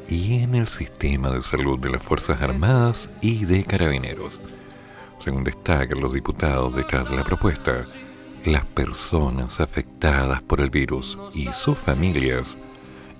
y 0.08 0.36
en 0.36 0.54
el 0.54 0.68
sistema 0.68 1.32
de 1.32 1.42
salud 1.42 1.80
de 1.80 1.90
las 1.90 2.04
Fuerzas 2.04 2.40
Armadas 2.44 3.10
y 3.24 3.46
de 3.46 3.64
Carabineros. 3.64 4.40
Según 5.18 5.44
destacan 5.44 6.00
los 6.00 6.14
diputados 6.14 6.76
detrás 6.76 7.10
de 7.10 7.16
la 7.16 7.24
propuesta, 7.24 7.82
las 8.46 8.66
personas 8.66 9.60
afectadas 9.60 10.44
por 10.44 10.62
el 10.62 10.70
virus 10.70 11.18
y 11.34 11.48
sus 11.54 11.80
familias 11.80 12.56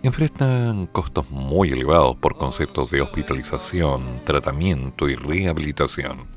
enfrentan 0.04 0.86
costos 0.86 1.28
muy 1.32 1.72
elevados 1.72 2.16
por 2.18 2.38
conceptos 2.38 2.92
de 2.92 3.02
hospitalización, 3.02 4.04
tratamiento 4.26 5.10
y 5.10 5.16
rehabilitación. 5.16 6.28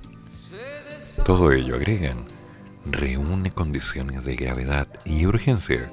Todo 1.26 1.52
ello, 1.52 1.74
agregan, 1.74 2.24
reúne 2.92 3.50
condiciones 3.50 4.24
de 4.24 4.36
gravedad 4.36 4.88
y 5.04 5.26
urgencia, 5.26 5.88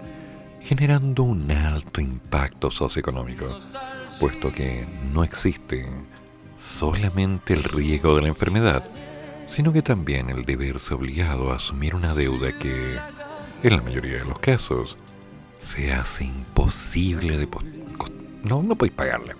generando 0.61 1.23
un 1.23 1.51
alto 1.51 2.01
impacto 2.01 2.71
socioeconómico, 2.71 3.59
puesto 4.19 4.53
que 4.53 4.85
no 5.11 5.23
existe 5.23 5.87
solamente 6.61 7.53
el 7.53 7.63
riesgo 7.63 8.15
de 8.15 8.21
la 8.21 8.27
enfermedad, 8.29 8.83
sino 9.49 9.73
que 9.73 9.81
también 9.81 10.29
el 10.29 10.45
de 10.45 10.55
verse 10.55 10.93
obligado 10.93 11.51
a 11.51 11.57
asumir 11.57 11.95
una 11.95 12.13
deuda 12.13 12.57
que, 12.57 12.97
en 13.63 13.75
la 13.75 13.81
mayoría 13.81 14.19
de 14.19 14.25
los 14.25 14.39
casos, 14.39 14.97
se 15.59 15.93
hace 15.93 16.25
imposible 16.25 17.37
de... 17.37 17.47
No, 18.43 18.63
no 18.63 18.75
podéis 18.75 18.95
pagarla. 18.95 19.35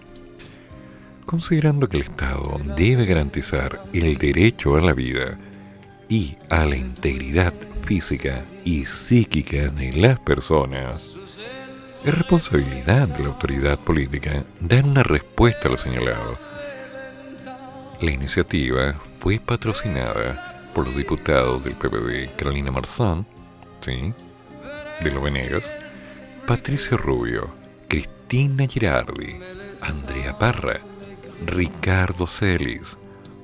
Considerando 1.26 1.88
que 1.88 1.98
el 1.98 2.04
Estado 2.04 2.60
debe 2.78 3.06
garantizar 3.06 3.84
el 3.94 4.18
derecho 4.18 4.76
a 4.76 4.82
la 4.82 4.94
vida 4.94 5.38
y 6.14 6.38
a 6.52 6.64
la 6.68 6.76
integridad 6.76 7.56
física 7.86 8.46
y 8.64 8.86
psíquica 8.86 9.70
de 9.70 9.94
las 9.94 10.20
personas, 10.20 11.18
es 12.06 12.14
responsabilidad 12.16 13.08
de 13.08 13.24
la 13.24 13.30
autoridad 13.30 13.80
política 13.80 14.44
dar 14.60 14.86
una 14.86 15.02
respuesta 15.02 15.68
a 15.68 15.72
lo 15.72 15.78
señalado. 15.80 16.38
La 18.00 18.12
iniciativa 18.12 18.94
fue 19.22 19.40
patrocinada 19.40 20.70
por 20.76 20.86
los 20.86 20.96
diputados 20.96 21.64
del 21.64 21.74
PPD 21.74 22.36
Carolina 22.36 22.70
Marzán, 22.70 23.26
¿sí? 23.82 24.14
de 25.04 25.12
los 25.12 25.24
Venegas, 25.24 25.64
Patricio 26.46 26.96
Rubio, 26.96 27.56
Cristina 27.88 28.68
Girardi, 28.68 29.40
Andrea 29.82 30.38
Parra, 30.38 30.78
Ricardo 31.48 32.28
Celis, 32.28 32.98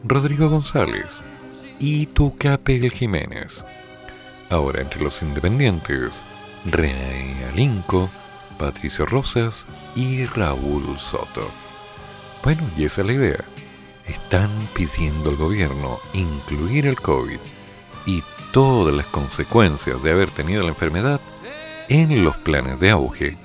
Rodrigo 0.04 0.50
González 0.50 1.24
y 1.80 2.06
Tucapel 2.08 2.92
Jiménez. 2.92 3.64
Ahora 4.50 4.82
entre 4.82 5.02
los 5.02 5.22
independientes, 5.22 6.12
René 6.66 7.46
Alinco, 7.52 8.10
Patricio 8.58 9.06
Rosas 9.06 9.66
y 9.96 10.26
Raúl 10.26 11.00
Soto. 11.00 11.50
Bueno, 12.44 12.64
y 12.78 12.86
esa 12.86 13.02
es 13.02 13.08
la 13.08 13.14
idea. 13.14 13.44
Están 14.06 14.50
pidiendo 14.74 15.30
al 15.30 15.36
gobierno 15.36 16.00
incluir 16.14 16.88
el 16.88 17.00
COVID 17.00 17.40
y 18.06 18.24
todas 18.52 18.94
las 18.94 19.06
consecuencias 19.06 20.02
de 20.02 20.12
haber 20.12 20.32
tenido 20.32 20.64
la 20.64 20.70
enfermedad 20.70 21.22
en 21.90 22.24
los 22.24 22.38
planes 22.38 22.80
de 22.80 22.90
auge, 22.90 23.38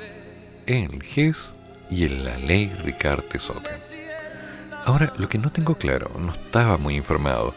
en 0.66 0.94
el 0.94 1.02
GES 1.02 1.52
y 1.90 2.04
en 2.04 2.24
la 2.24 2.36
ley 2.38 2.72
Ricarte 2.82 3.38
Sote. 3.38 3.70
Ahora, 4.84 5.12
lo 5.16 5.28
que 5.28 5.38
no 5.38 5.50
tengo 5.50 5.76
claro, 5.76 6.10
no 6.18 6.32
estaba 6.32 6.76
muy 6.76 6.96
informado. 6.96 7.54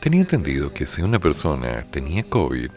Tenía 0.00 0.20
entendido 0.20 0.72
que 0.72 0.86
si 0.86 1.02
una 1.02 1.18
persona 1.18 1.84
tenía 1.90 2.22
COVID, 2.22 2.70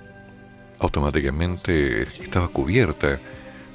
automáticamente 0.80 2.02
estaba 2.04 2.48
cubierta 2.48 3.20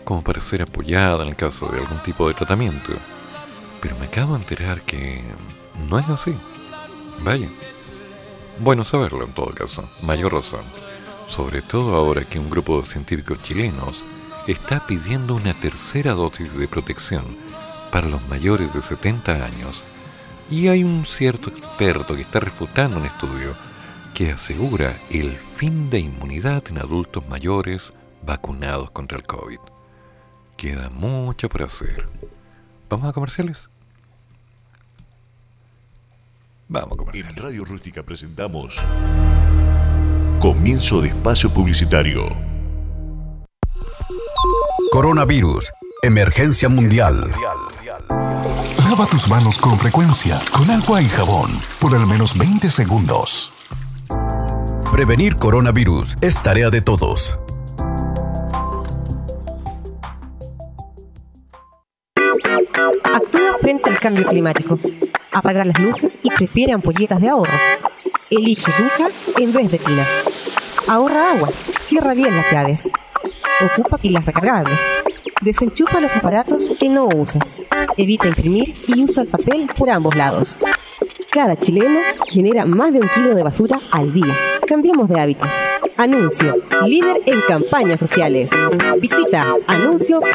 como 0.02 0.24
para 0.24 0.40
ser 0.40 0.62
apoyada 0.62 1.22
en 1.22 1.28
el 1.28 1.36
caso 1.36 1.68
de 1.68 1.78
algún 1.78 2.02
tipo 2.02 2.26
de 2.26 2.34
tratamiento. 2.34 2.92
Pero 3.80 3.96
me 3.98 4.06
acabo 4.06 4.34
de 4.34 4.40
enterar 4.40 4.82
que 4.82 5.22
no 5.88 5.98
es 6.00 6.08
así. 6.08 6.34
Vaya. 7.22 7.48
Bueno 8.58 8.84
saberlo 8.84 9.24
en 9.24 9.32
todo 9.32 9.54
caso, 9.54 9.88
mayor 10.02 10.34
razón. 10.34 10.64
Sobre 11.28 11.62
todo 11.62 11.94
ahora 11.94 12.24
que 12.24 12.40
un 12.40 12.50
grupo 12.50 12.80
de 12.80 12.86
científicos 12.86 13.40
chilenos 13.42 14.02
está 14.48 14.88
pidiendo 14.88 15.36
una 15.36 15.54
tercera 15.54 16.14
dosis 16.14 16.52
de 16.58 16.66
protección 16.66 17.24
para 17.92 18.08
los 18.08 18.26
mayores 18.28 18.74
de 18.74 18.82
70 18.82 19.44
años 19.44 19.84
y 20.50 20.68
hay 20.68 20.84
un 20.84 21.04
cierto 21.06 21.50
experto 21.50 22.14
que 22.14 22.22
está 22.22 22.40
refutando 22.40 22.98
un 22.98 23.06
estudio 23.06 23.54
que 24.14 24.30
asegura 24.30 24.96
el 25.10 25.36
fin 25.36 25.90
de 25.90 25.98
inmunidad 25.98 26.64
en 26.68 26.78
adultos 26.78 27.28
mayores 27.28 27.92
vacunados 28.24 28.90
contra 28.90 29.18
el 29.18 29.24
COVID. 29.24 29.58
Queda 30.56 30.88
mucho 30.90 31.48
por 31.48 31.62
hacer. 31.64 32.08
¿Vamos 32.88 33.08
a 33.08 33.12
comerciales? 33.12 33.68
Vamos 36.68 36.90
a 36.90 36.92
En 36.92 36.98
comerciales. 36.98 37.36
Radio 37.36 37.64
Rústica 37.64 38.02
presentamos 38.02 38.82
Comienzo 40.40 41.00
de 41.00 41.08
Espacio 41.08 41.50
Publicitario. 41.50 42.28
Coronavirus. 44.90 45.72
Emergencia 46.02 46.68
mundial. 46.68 47.32
Lava 48.08 49.06
tus 49.10 49.28
manos 49.28 49.58
con 49.58 49.78
frecuencia, 49.78 50.38
con 50.52 50.70
agua 50.70 51.02
y 51.02 51.08
jabón, 51.08 51.50
por 51.80 51.94
al 51.94 52.06
menos 52.06 52.36
20 52.36 52.70
segundos. 52.70 53.52
Prevenir 54.92 55.36
coronavirus 55.36 56.16
es 56.20 56.40
tarea 56.42 56.70
de 56.70 56.80
todos. 56.80 57.38
Actúa 63.02 63.58
frente 63.60 63.90
al 63.90 63.98
cambio 63.98 64.26
climático. 64.26 64.78
Apaga 65.32 65.64
las 65.64 65.78
luces 65.78 66.16
y 66.22 66.30
prefiere 66.30 66.72
ampolletas 66.72 67.20
de 67.20 67.28
ahorro. 67.28 67.52
Elige 68.30 68.72
Duca 68.78 69.10
en 69.38 69.52
vez 69.52 69.70
de 69.70 69.78
Tina. 69.78 70.04
Ahorra 70.88 71.32
agua. 71.32 71.48
Cierra 71.80 72.14
bien 72.14 72.34
las 72.34 72.50
llaves. 72.50 72.88
Ocupa 73.60 73.98
pilas 73.98 74.24
recargables. 74.24 74.80
Desenchufa 75.42 76.00
los 76.00 76.16
aparatos 76.16 76.72
que 76.78 76.88
no 76.88 77.08
usas. 77.08 77.56
Evita 77.96 78.26
imprimir 78.26 78.74
y 78.88 79.04
usa 79.04 79.22
el 79.22 79.28
papel 79.28 79.68
por 79.76 79.90
ambos 79.90 80.16
lados. 80.16 80.56
Cada 81.30 81.56
chileno 81.56 82.00
genera 82.26 82.64
más 82.64 82.92
de 82.92 83.00
un 83.00 83.08
kilo 83.08 83.34
de 83.34 83.42
basura 83.42 83.80
al 83.90 84.12
día. 84.12 84.34
Cambiemos 84.66 85.08
de 85.08 85.20
hábitos. 85.20 85.50
Anuncio. 85.96 86.54
Líder 86.86 87.20
en 87.26 87.40
campañas 87.42 88.00
sociales. 88.00 88.50
Visita 89.00 89.54
anuncio.cl. 89.66 90.26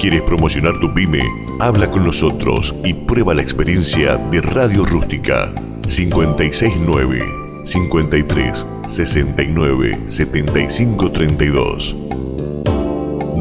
¿Quieres 0.06 0.22
promocionar 0.22 0.80
tu 0.80 0.94
pyme? 0.94 1.24
Habla 1.60 1.90
con 1.90 2.04
nosotros 2.04 2.76
y 2.84 2.94
prueba 2.94 3.34
la 3.34 3.42
experiencia 3.42 4.18
de 4.18 4.40
Radio 4.40 4.86
Rústica 4.86 5.52
569 5.88 7.26
53 7.64 8.68
69 8.86 9.98
75 10.06 11.12
32. 11.12 11.96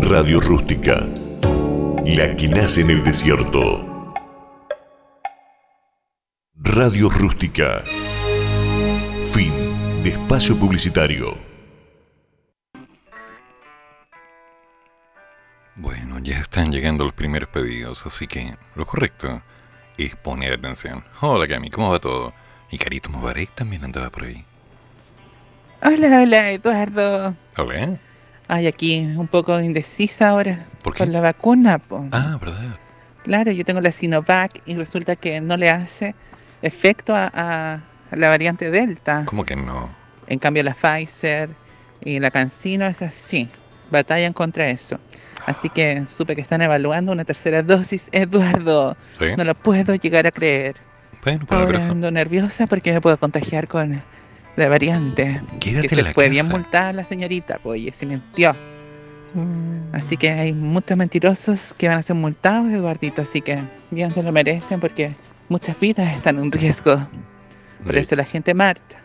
Radio 0.09 0.41
Rústica, 0.41 1.07
la 2.07 2.35
que 2.35 2.49
nace 2.49 2.81
en 2.81 2.93
el 2.93 3.05
desierto. 3.05 4.15
Radio 6.57 7.11
Rústica. 7.11 7.85
Fin 9.33 9.53
de 10.03 10.09
espacio 10.09 10.57
publicitario. 10.57 11.53
Bueno, 15.77 16.18
ya 16.20 16.39
están 16.39 16.70
llegando 16.70 17.05
los 17.05 17.12
primeros 17.14 17.49
pedidos, 17.49 18.07
así 18.07 18.27
que 18.27 18.55
lo 18.77 18.87
correcto 18.87 19.43
es 19.99 20.14
poner 20.16 20.53
atención. 20.53 21.05
Hola 21.20 21.47
Cami, 21.47 21.70
¿cómo 21.70 21.91
va 21.91 21.99
todo? 21.99 22.33
Y 22.70 22.79
Carito 22.79 23.11
Mubarak 23.11 23.55
también 23.55 23.85
andaba 23.85 24.11
por 24.11 24.25
ahí. 24.25 24.45
Hola, 25.83 26.22
hola, 26.22 26.51
Eduardo. 26.51 27.35
Hola. 27.59 27.99
Ay, 28.49 28.66
aquí 28.66 28.99
un 29.16 29.27
poco 29.27 29.59
indecisa 29.61 30.29
ahora 30.31 30.66
¿Por 30.83 30.93
qué? 30.95 30.99
con 30.99 31.12
la 31.12 31.20
vacuna. 31.20 31.79
po. 31.79 32.07
Ah, 32.12 32.39
¿verdad? 32.41 32.79
Claro, 33.25 33.53
yo 33.53 33.64
tengo 33.64 33.81
la 33.81 33.91
Sinovac 33.93 34.61
y 34.66 34.75
resulta 34.77 35.16
que 35.16 35.41
no 35.41 35.57
le 35.57 35.70
hace 35.70 36.14
efecto 36.62 37.14
a, 37.14 37.31
a- 37.35 37.75
a 38.11 38.16
la 38.16 38.29
variante 38.29 38.70
Delta. 38.70 39.25
¿Cómo 39.27 39.45
que 39.45 39.57
no? 39.57 39.91
En 40.27 40.39
cambio, 40.39 40.62
la 40.62 40.75
Pfizer 40.75 41.51
y 42.03 42.20
la 42.20 42.31
CanSino 42.31 42.87
es 42.87 43.03
así, 43.03 43.49
batallan 43.91 44.33
contra 44.33 44.68
eso. 44.68 44.99
Así 45.47 45.68
que 45.68 46.05
supe 46.09 46.34
que 46.34 46.40
están 46.42 46.62
evaluando 46.62 47.12
una 47.12 47.24
tercera 47.24 47.62
dosis, 47.62 48.09
Eduardo. 48.12 48.97
¿Sí? 49.18 49.26
No 49.36 49.45
lo 49.45 49.55
puedo 49.55 49.95
llegar 49.95 50.26
a 50.26 50.30
creer. 50.30 50.76
Bueno, 51.22 51.47
por 51.47 51.59
Ahora 51.59 51.80
eso. 51.82 51.92
ando 51.92 52.11
nerviosa 52.11 52.66
porque 52.66 52.92
me 52.92 53.01
puedo 53.01 53.16
contagiar 53.18 53.66
con 53.68 54.03
la 54.57 54.68
variante. 54.68 55.40
Quédate 55.61 55.88
que 55.88 55.97
se 55.97 56.03
la 56.03 56.12
fue 56.12 56.28
bien 56.28 56.49
multada 56.49 56.92
la 56.92 57.05
señorita, 57.05 57.59
pues, 57.62 57.80
oye, 57.80 57.92
se 57.92 58.07
mintió. 58.07 58.53
Mm. 59.34 59.95
Así 59.95 60.16
que 60.16 60.30
hay 60.30 60.53
muchos 60.53 60.97
mentirosos 60.97 61.74
que 61.76 61.88
van 61.88 61.99
a 61.99 62.03
ser 62.03 62.14
multados, 62.16 62.70
Eduardito, 62.72 63.22
así 63.22 63.40
que 63.40 63.59
bien 63.90 64.12
se 64.12 64.22
lo 64.22 64.32
merecen 64.32 64.80
porque 64.80 65.12
muchas 65.49 65.78
vidas 65.80 66.14
están 66.14 66.38
en 66.38 66.53
riesgo. 66.53 66.97
Por 67.84 67.97
eso 67.97 68.16
la 68.16 68.24
gente 68.24 68.55
Marta. 68.55 68.97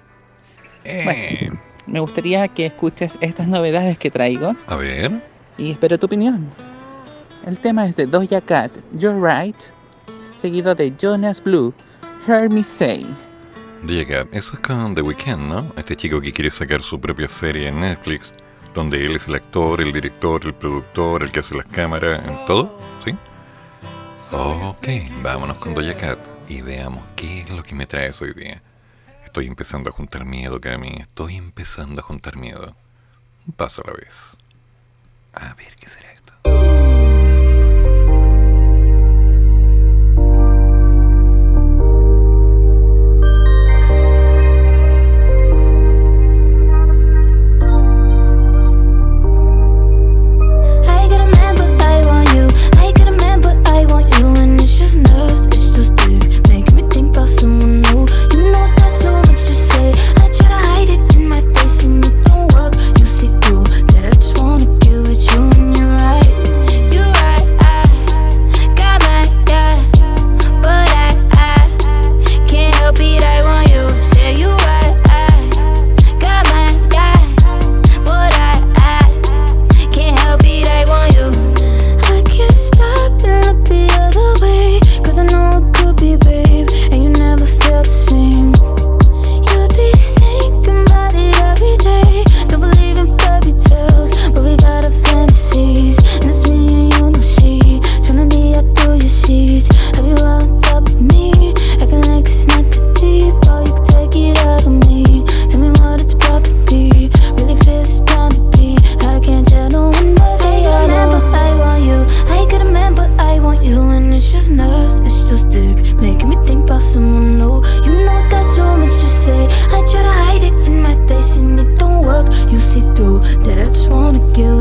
Eh, 0.85 1.49
Me 1.87 1.99
gustaría 1.99 2.47
que 2.47 2.67
escuches 2.67 3.13
estas 3.21 3.47
novedades 3.47 3.97
que 3.97 4.11
traigo 4.11 4.55
a 4.67 4.75
ver. 4.75 5.11
Y 5.59 5.71
espero 5.71 5.99
tu 5.99 6.05
opinión. 6.05 6.49
El 7.45 7.59
tema 7.59 7.85
es 7.85 7.95
de 7.95 8.05
Doja 8.05 8.41
Cat, 8.41 8.71
You're 8.93 9.19
Right, 9.19 9.55
seguido 10.41 10.73
de 10.73 10.93
Jonas 10.97 11.43
Blue, 11.43 11.73
Hear 12.27 12.49
Me 12.49 12.63
Say. 12.63 13.05
Llega, 13.85 14.25
eso 14.31 14.53
es 14.53 14.59
con 14.59 14.95
The 14.95 15.01
Weeknd, 15.01 15.47
¿no? 15.47 15.71
Este 15.77 15.95
chico 15.95 16.19
que 16.19 16.33
quiere 16.33 16.51
sacar 16.51 16.81
su 16.81 16.99
propia 16.99 17.27
serie 17.27 17.67
en 17.67 17.81
Netflix, 17.81 18.31
donde 18.73 19.01
él 19.01 19.15
es 19.15 19.27
el 19.27 19.35
actor, 19.35 19.81
el 19.81 19.93
director, 19.93 20.45
el 20.45 20.53
productor, 20.53 21.23
el 21.23 21.31
que 21.31 21.39
hace 21.39 21.55
las 21.55 21.65
cámaras, 21.65 22.25
en 22.25 22.45
todo, 22.45 22.77
¿sí? 23.03 23.15
Ok, 24.31 24.87
vámonos 25.23 25.57
con 25.59 25.73
Doja 25.73 25.93
Cat 25.95 26.19
y 26.47 26.61
veamos 26.61 27.03
qué 27.15 27.41
es 27.41 27.49
lo 27.49 27.63
que 27.63 27.73
me 27.73 27.85
traes 27.85 28.21
hoy 28.21 28.33
día. 28.33 28.61
Estoy 29.25 29.47
empezando 29.47 29.89
a 29.89 29.93
juntar 29.93 30.25
miedo, 30.25 30.59
Cami, 30.59 30.97
estoy 30.99 31.37
empezando 31.37 32.01
a 32.01 32.03
juntar 32.03 32.35
miedo. 32.35 32.75
Un 33.47 33.53
paso 33.53 33.81
a 33.83 33.91
la 33.91 33.93
vez. 33.93 34.37
A 35.41 35.53
ver, 35.53 35.75
¿qué 35.79 35.87
será 35.87 36.11
esto? 36.11 36.33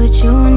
what 0.08 0.22
you. 0.24 0.47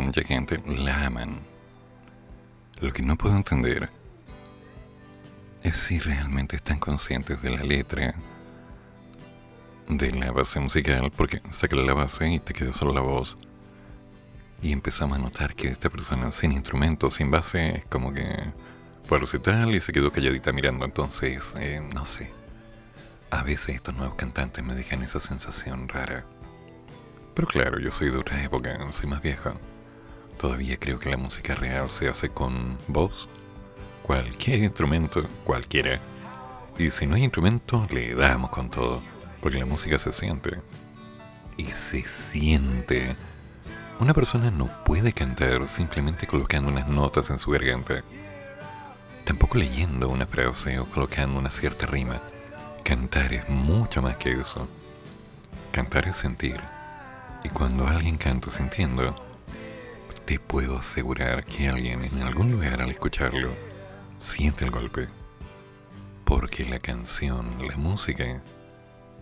Mucha 0.00 0.22
gente, 0.22 0.60
la 0.66 1.06
aman. 1.06 1.40
Lo 2.80 2.92
que 2.92 3.02
no 3.02 3.16
puedo 3.16 3.36
entender 3.36 3.88
es 5.62 5.76
si 5.76 5.98
realmente 5.98 6.56
están 6.56 6.78
conscientes 6.78 7.42
de 7.42 7.50
la 7.50 7.62
letra, 7.62 8.14
de 9.88 10.10
la 10.12 10.30
base 10.30 10.60
musical, 10.60 11.10
porque 11.16 11.40
saca 11.50 11.76
la 11.76 11.94
base 11.94 12.28
y 12.28 12.38
te 12.38 12.52
queda 12.52 12.72
solo 12.72 12.92
la 12.92 13.00
voz. 13.00 13.36
Y 14.62 14.72
empezamos 14.72 15.18
a 15.18 15.20
notar 15.20 15.54
que 15.54 15.68
esta 15.68 15.88
persona 15.88 16.32
sin 16.32 16.52
instrumento, 16.52 17.10
sin 17.10 17.30
base, 17.30 17.78
es 17.78 17.84
como 17.86 18.12
que 18.12 18.26
fue 19.06 19.18
a 19.18 19.20
recital 19.20 19.74
y 19.74 19.80
se 19.80 19.92
quedó 19.92 20.12
calladita 20.12 20.52
mirando. 20.52 20.84
Entonces, 20.84 21.52
eh, 21.58 21.80
no 21.94 22.06
sé. 22.06 22.30
A 23.30 23.42
veces 23.42 23.76
estos 23.76 23.94
nuevos 23.94 24.16
cantantes 24.16 24.64
me 24.64 24.74
dejan 24.74 25.02
esa 25.02 25.20
sensación 25.20 25.88
rara. 25.88 26.24
Pero 27.34 27.46
claro, 27.46 27.78
yo 27.78 27.92
soy 27.92 28.10
de 28.10 28.16
otra 28.16 28.42
época, 28.42 28.78
soy 28.92 29.08
más 29.08 29.22
vieja. 29.22 29.54
Todavía 30.38 30.76
creo 30.76 31.00
que 31.00 31.10
la 31.10 31.16
música 31.16 31.56
real 31.56 31.90
se 31.90 32.08
hace 32.08 32.28
con 32.28 32.78
voz, 32.86 33.28
cualquier 34.04 34.60
instrumento, 34.60 35.28
cualquiera. 35.42 35.98
Y 36.78 36.92
si 36.92 37.06
no 37.06 37.16
hay 37.16 37.24
instrumento, 37.24 37.84
le 37.90 38.14
damos 38.14 38.50
con 38.50 38.70
todo, 38.70 39.02
porque 39.40 39.58
la 39.58 39.66
música 39.66 39.98
se 39.98 40.12
siente. 40.12 40.60
Y 41.56 41.72
se 41.72 42.04
siente. 42.04 43.16
Una 43.98 44.14
persona 44.14 44.52
no 44.52 44.70
puede 44.84 45.12
cantar 45.12 45.68
simplemente 45.68 46.28
colocando 46.28 46.70
unas 46.70 46.88
notas 46.88 47.30
en 47.30 47.40
su 47.40 47.50
garganta. 47.50 48.04
Tampoco 49.24 49.58
leyendo 49.58 50.08
una 50.08 50.26
frase 50.26 50.78
o 50.78 50.86
colocando 50.86 51.36
una 51.36 51.50
cierta 51.50 51.86
rima. 51.86 52.22
Cantar 52.84 53.34
es 53.34 53.48
mucho 53.48 54.02
más 54.02 54.16
que 54.18 54.30
eso. 54.30 54.68
Cantar 55.72 56.06
es 56.06 56.14
sentir. 56.14 56.60
Y 57.42 57.48
cuando 57.48 57.88
alguien 57.88 58.18
canta 58.18 58.50
sintiendo, 58.50 59.16
te 60.28 60.38
puedo 60.38 60.76
asegurar 60.76 61.46
que 61.46 61.70
alguien 61.70 62.04
en 62.04 62.20
algún 62.20 62.52
lugar 62.52 62.82
al 62.82 62.90
escucharlo 62.90 63.50
siente 64.20 64.62
el 64.62 64.70
golpe. 64.70 65.08
Porque 66.26 66.66
la 66.66 66.78
canción, 66.80 67.46
la 67.66 67.78
música, 67.78 68.42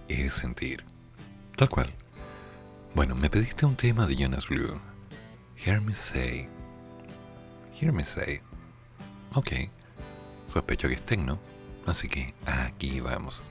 es 0.09 0.35
sentir. 0.35 0.85
Tal 1.57 1.69
cual. 1.69 1.95
Bueno, 2.93 3.15
me 3.15 3.31
pediste 3.31 3.65
un 3.65 3.77
tema 3.77 4.05
de 4.05 4.17
Jonas 4.17 4.49
Blue. 4.49 4.81
Hear 5.65 5.81
me 5.81 5.95
say. 5.95 6.49
Hear 7.81 7.93
me 7.93 8.03
say. 8.03 8.41
Ok. 9.35 9.53
Sospecho 10.49 10.89
que 10.89 10.95
es 10.95 11.07
tecno. 11.07 11.39
Así 11.87 12.09
que 12.09 12.35
aquí 12.47 12.99
vamos. 12.99 13.43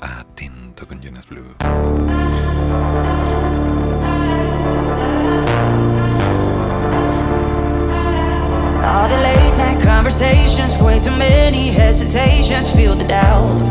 Atento 0.00 0.86
con 0.86 1.02
Jonas 1.02 1.26
Blue. 1.28 1.56
All 8.84 9.08
the 9.08 9.16
late 9.16 9.56
night 9.56 9.80
conversations, 9.80 10.76
way 10.82 10.98
too 10.98 11.16
many 11.16 11.70
hesitations. 11.70 12.74
Feel 12.74 12.96
the 12.96 13.04
doubt, 13.04 13.62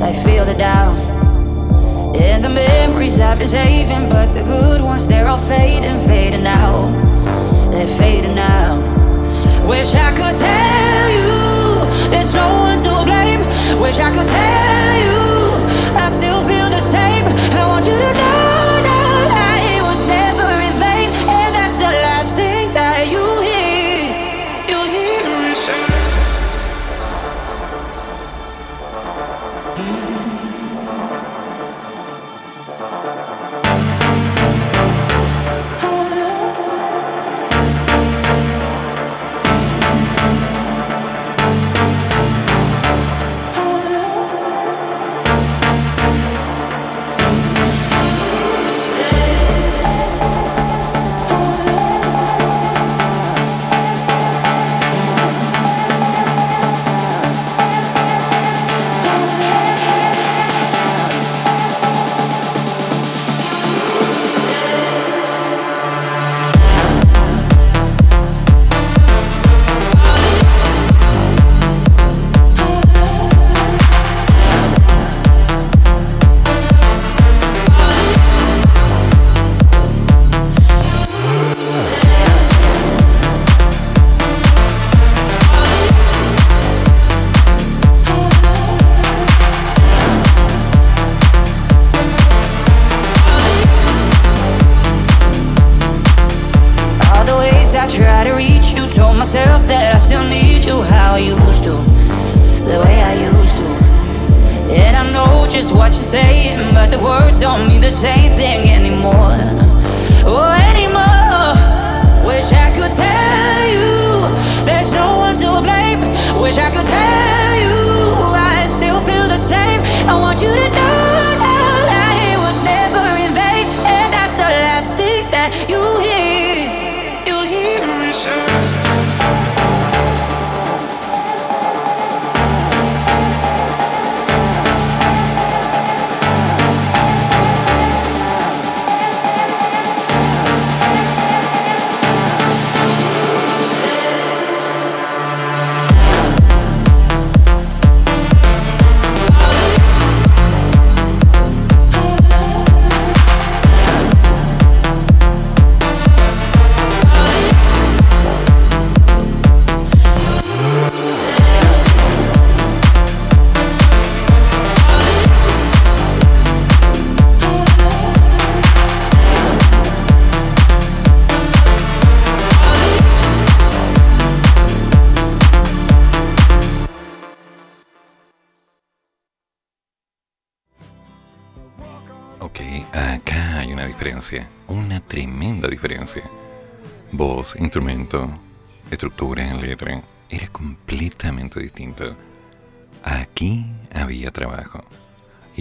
I 0.00 0.12
feel 0.12 0.46
the 0.46 0.54
doubt. 0.54 0.96
And 2.16 2.42
the 2.42 2.48
memories 2.48 3.20
I've 3.20 3.38
been 3.38 3.48
saving, 3.48 4.08
but 4.08 4.30
the 4.30 4.42
good 4.42 4.80
ones, 4.80 5.06
they're 5.06 5.28
all 5.28 5.38
fading, 5.38 5.98
fading 6.08 6.46
out. 6.46 6.90
They're 7.70 7.86
fading 7.86 8.38
out. 8.38 8.80
Wish 9.68 9.94
I 9.94 10.10
could 10.10 10.36
tell 10.36 11.08
you 11.18 12.10
there's 12.10 12.32
no 12.34 12.48
one 12.64 12.78
to 12.78 13.04
blame. 13.04 13.40
Wish 13.80 13.98
I 14.00 14.10
could 14.10 14.26
tell 14.26 14.96
you 15.04 15.20
I 15.96 16.08
still 16.08 16.40
feel 16.48 16.70
the 16.70 16.80
same. 16.80 17.26
I 17.60 17.66
want 17.68 17.86
you 17.86 17.92
to 17.92 18.12
know 18.14 18.79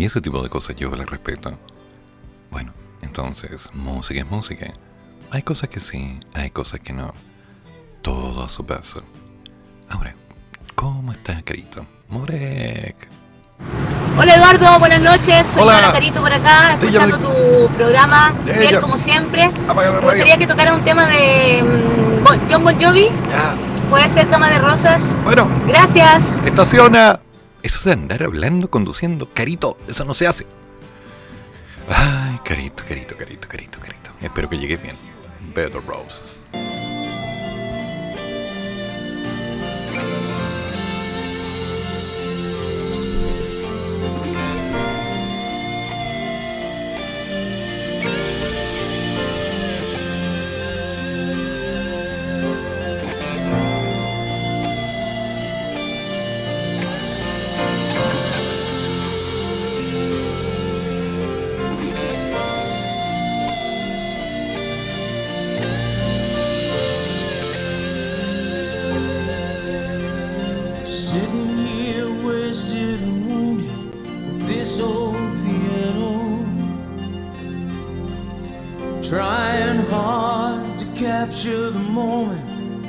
ese 0.09 0.21
tipo 0.21 0.41
de 0.41 0.49
cosas 0.49 0.75
yo 0.75 0.89
las 0.95 1.07
respeto. 1.09 1.51
Bueno, 2.51 2.73
entonces, 3.01 3.69
música 3.73 4.19
es 4.21 4.29
música. 4.29 4.67
Hay 5.31 5.43
cosas 5.43 5.69
que 5.69 5.79
sí, 5.79 6.19
hay 6.33 6.49
cosas 6.49 6.79
que 6.79 6.93
no. 6.93 7.13
Todo 8.01 8.43
a 8.45 8.49
su 8.49 8.65
paso. 8.65 9.03
Ahora, 9.89 10.15
¿cómo 10.75 11.11
estás, 11.11 11.43
Carito? 11.43 11.85
Morek. 12.07 13.07
Hola 14.17 14.33
Eduardo, 14.35 14.79
buenas 14.79 15.01
noches. 15.01 15.45
Soy 15.47 15.61
Hola. 15.61 15.77
Ana 15.77 15.91
Carito 15.91 16.21
por 16.21 16.33
acá, 16.33 16.73
escuchando 16.73 17.17
ya 17.17 17.23
tu 17.23 17.73
programa, 17.75 18.33
Ya, 18.47 18.53
fiel 18.55 18.71
ya. 18.71 18.81
como 18.81 18.97
siempre. 18.97 19.49
Me 19.49 19.89
gustaría 20.01 20.37
que 20.37 20.47
tocara 20.47 20.73
un 20.73 20.81
tema 20.83 21.05
de 21.05 21.63
mm, 21.63 22.23
Bon- 22.23 22.39
John 22.49 22.63
Bon 22.63 22.75
Jovi. 22.81 23.05
Puede 23.89 24.07
ser 24.09 24.27
Cama 24.29 24.49
de 24.49 24.57
Rosas. 24.59 25.15
Bueno. 25.23 25.47
Gracias. 25.67 26.39
Estaciona. 26.45 27.18
De 27.83 27.93
andar 27.93 28.23
hablando, 28.23 28.69
conduciendo, 28.69 29.29
Carito, 29.33 29.77
eso 29.87 30.03
no 30.03 30.13
se 30.13 30.27
hace. 30.27 30.45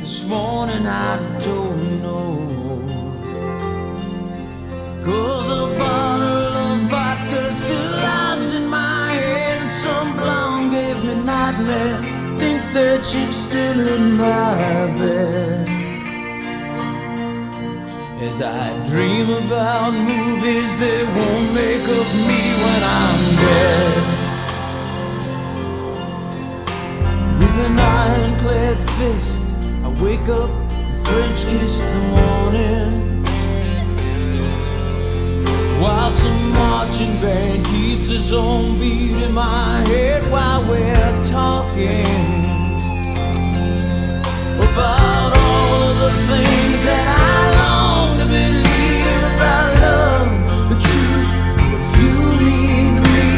This 0.01 0.27
morning 0.27 0.87
I 0.87 1.19
don't 1.41 2.03
know. 2.03 2.33
Cause 5.05 5.49
a 5.61 5.79
bottle 5.79 6.57
of 6.69 6.79
vodka 6.91 7.43
still 7.53 8.03
lodged 8.03 8.55
in 8.55 8.67
my 8.71 9.13
head. 9.13 9.61
And 9.61 9.69
some 9.69 10.17
blonde 10.17 10.73
gave 10.73 11.05
me 11.05 11.15
nightmares. 11.23 12.01
Think 12.41 12.63
that 12.73 13.05
she's 13.05 13.37
still 13.47 13.79
in 13.95 14.13
my 14.13 14.87
bed. 14.97 15.69
As 18.23 18.41
I 18.41 18.89
dream 18.89 19.29
about 19.29 19.93
movies 19.93 20.79
they 20.79 21.05
won't 21.15 21.53
make 21.53 21.87
of 22.01 22.09
me 22.29 22.43
when 22.65 22.83
I'm 23.03 23.23
dead. 23.45 23.97
With 27.39 27.57
an 27.67 27.79
ironclad 27.79 28.79
fist, 28.97 29.40
wake 30.01 30.29
up 30.29 30.51
French 31.05 31.45
kiss 31.47 31.81
in 31.83 31.93
the 31.95 32.01
morning. 32.17 33.23
While 35.81 36.11
some 36.11 36.53
marching 36.53 37.21
band 37.21 37.67
keeps 37.67 38.11
its 38.11 38.33
own 38.33 38.79
beat 38.79 39.23
in 39.23 39.33
my 39.33 39.85
head 39.89 40.23
while 40.31 40.63
we're 40.69 41.23
talking 41.29 42.07
about 44.57 45.33
all 45.37 45.83
of 45.89 45.99
the 46.01 46.13
things 46.31 46.85
that 46.85 47.07
I 47.07 47.41
long 47.61 48.19
to 48.21 48.25
believe 48.25 49.23
about 49.35 49.71
love, 49.85 50.31
the 50.71 50.79
truth, 50.87 51.31
what 51.73 51.85
you 52.01 52.15
mean 52.41 52.91
to 52.97 53.03
me, 53.17 53.31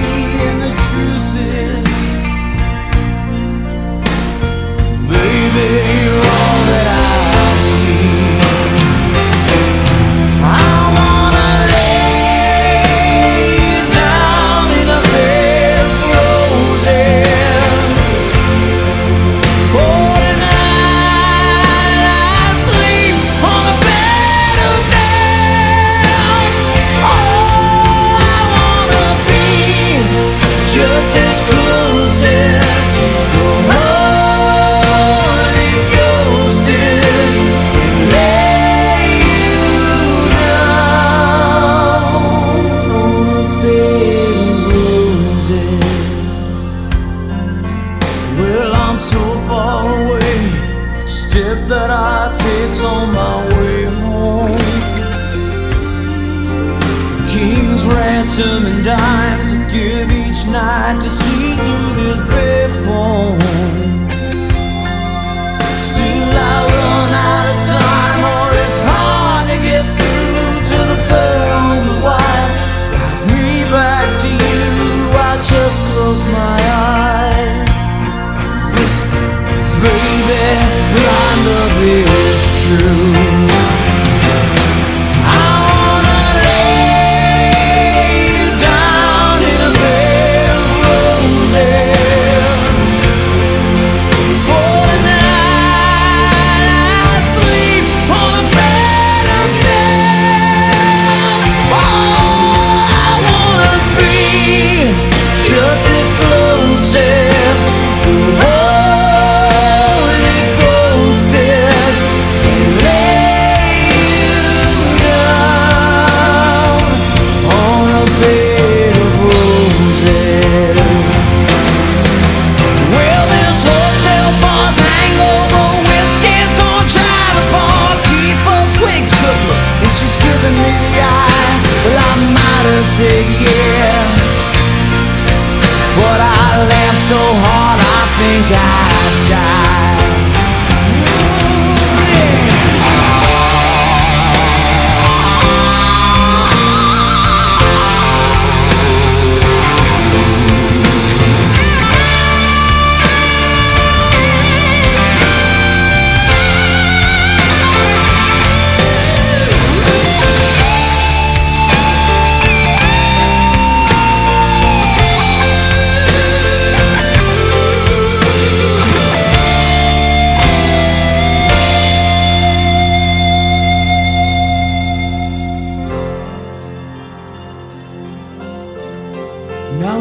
and 0.47 0.59
the 0.67 0.73
truth 0.87 1.35
is, 1.59 1.87
baby, 5.09 5.92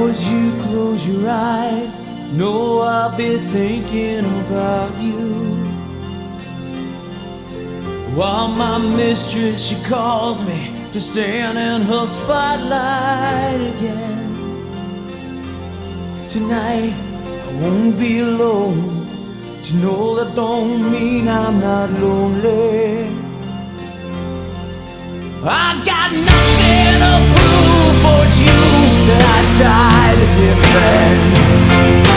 As 0.09 0.29
you 0.29 0.51
close 0.63 1.07
your 1.07 1.29
eyes, 1.29 2.01
know 2.33 2.81
I'll 2.81 3.15
be 3.15 3.37
thinking 3.37 4.25
about 4.41 4.93
you. 4.97 5.55
While 8.13 8.49
my 8.49 8.77
mistress, 8.77 9.65
she 9.67 9.81
calls 9.87 10.45
me 10.45 10.61
to 10.91 10.99
stand 10.99 11.57
in 11.57 11.81
her 11.87 12.05
spotlight 12.05 13.61
again. 13.73 14.27
Tonight, 16.27 16.93
I 17.47 17.53
won't 17.61 17.97
be 17.97 18.19
alone. 18.19 19.07
To 19.63 19.75
know 19.77 20.15
that 20.15 20.35
don't 20.35 20.91
mean 20.91 21.29
I'm 21.29 21.61
not 21.61 21.89
lonely. 21.91 23.07
I 25.43 25.81
got 25.85 26.09
nothing 26.29 26.93
to 27.03 27.13
prove 27.33 27.95
for 28.03 28.23
you 28.43 28.80
died 29.57 30.17
a 30.17 30.27
dear 30.35 30.55
friend. 30.55 32.10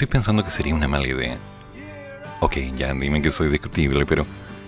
Estoy 0.00 0.12
pensando 0.14 0.42
que 0.42 0.50
sería 0.50 0.74
una 0.74 0.88
mala 0.88 1.06
idea. 1.06 1.36
Ok, 2.40 2.56
ya 2.74 2.94
dime 2.94 3.20
que 3.20 3.30
soy 3.30 3.50
discutible, 3.50 4.06
pero 4.06 4.24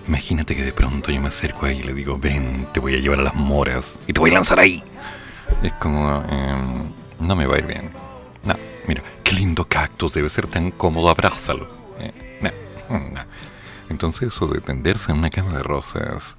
imagínate 0.06 0.54
que 0.54 0.62
de 0.62 0.74
pronto 0.74 1.10
yo 1.10 1.22
me 1.22 1.28
acerco 1.28 1.64
ahí 1.64 1.78
y 1.78 1.82
le 1.82 1.94
digo, 1.94 2.18
ven, 2.18 2.68
te 2.74 2.80
voy 2.80 2.96
a 2.96 2.98
llevar 2.98 3.20
a 3.20 3.22
las 3.22 3.34
moras 3.34 3.98
y 4.06 4.12
te 4.12 4.20
voy 4.20 4.30
a 4.30 4.34
lanzar 4.34 4.58
ahí. 4.58 4.84
Es 5.62 5.72
como, 5.74 6.22
em, 6.28 6.92
no 7.18 7.34
me 7.34 7.46
va 7.46 7.54
a 7.54 7.58
ir 7.60 7.66
bien. 7.66 7.90
No, 8.44 8.54
mira, 8.86 9.02
qué 9.24 9.32
lindo 9.32 9.64
cactus, 9.64 10.12
debe 10.12 10.28
ser 10.28 10.48
tan 10.48 10.70
cómodo, 10.70 11.08
abrázalo. 11.08 11.66
Eh, 11.98 12.12
no. 12.42 13.20
Entonces 13.88 14.34
eso 14.34 14.48
de 14.48 14.60
tenderse 14.60 15.12
en 15.12 15.18
una 15.18 15.30
cama 15.30 15.54
de 15.54 15.62
rosas, 15.62 16.36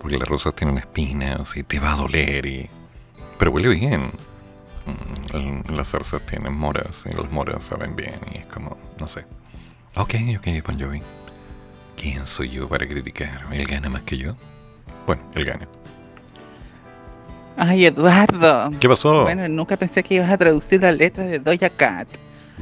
porque 0.00 0.16
las 0.16 0.26
rosas 0.26 0.54
tienen 0.54 0.78
espinas 0.78 1.54
y 1.54 1.64
te 1.64 1.80
va 1.80 1.92
a 1.92 1.96
doler 1.96 2.46
y... 2.46 2.70
Pero 3.38 3.50
huele 3.50 3.68
bien. 3.68 4.10
Mm, 4.86 5.74
Las 5.74 5.88
zarzas 5.90 6.22
tienen 6.26 6.54
moras 6.54 7.04
y 7.10 7.14
las 7.14 7.30
moras 7.30 7.64
saben 7.64 7.96
bien 7.96 8.14
y 8.32 8.38
es 8.38 8.46
como, 8.46 8.76
no 8.98 9.08
sé. 9.08 9.24
Ok, 9.96 10.14
ok, 10.38 10.46
Bon 10.66 10.78
Jovi. 10.80 11.02
¿Quién 11.96 12.26
soy 12.26 12.50
yo 12.50 12.68
para 12.68 12.86
criticar? 12.86 13.46
¿Él 13.52 13.66
gana 13.66 13.88
más 13.88 14.02
que 14.02 14.18
yo? 14.18 14.36
Bueno, 15.06 15.22
él 15.34 15.44
gana. 15.44 15.66
Ay, 17.56 17.86
Eduardo. 17.86 18.70
¿Qué 18.78 18.88
pasó? 18.88 19.22
Bueno, 19.22 19.48
nunca 19.48 19.76
pensé 19.76 20.02
que 20.02 20.16
ibas 20.16 20.30
a 20.30 20.36
traducir 20.36 20.82
la 20.82 20.92
letra 20.92 21.24
de 21.24 21.38
Doja 21.38 21.70
Cat. 21.70 22.06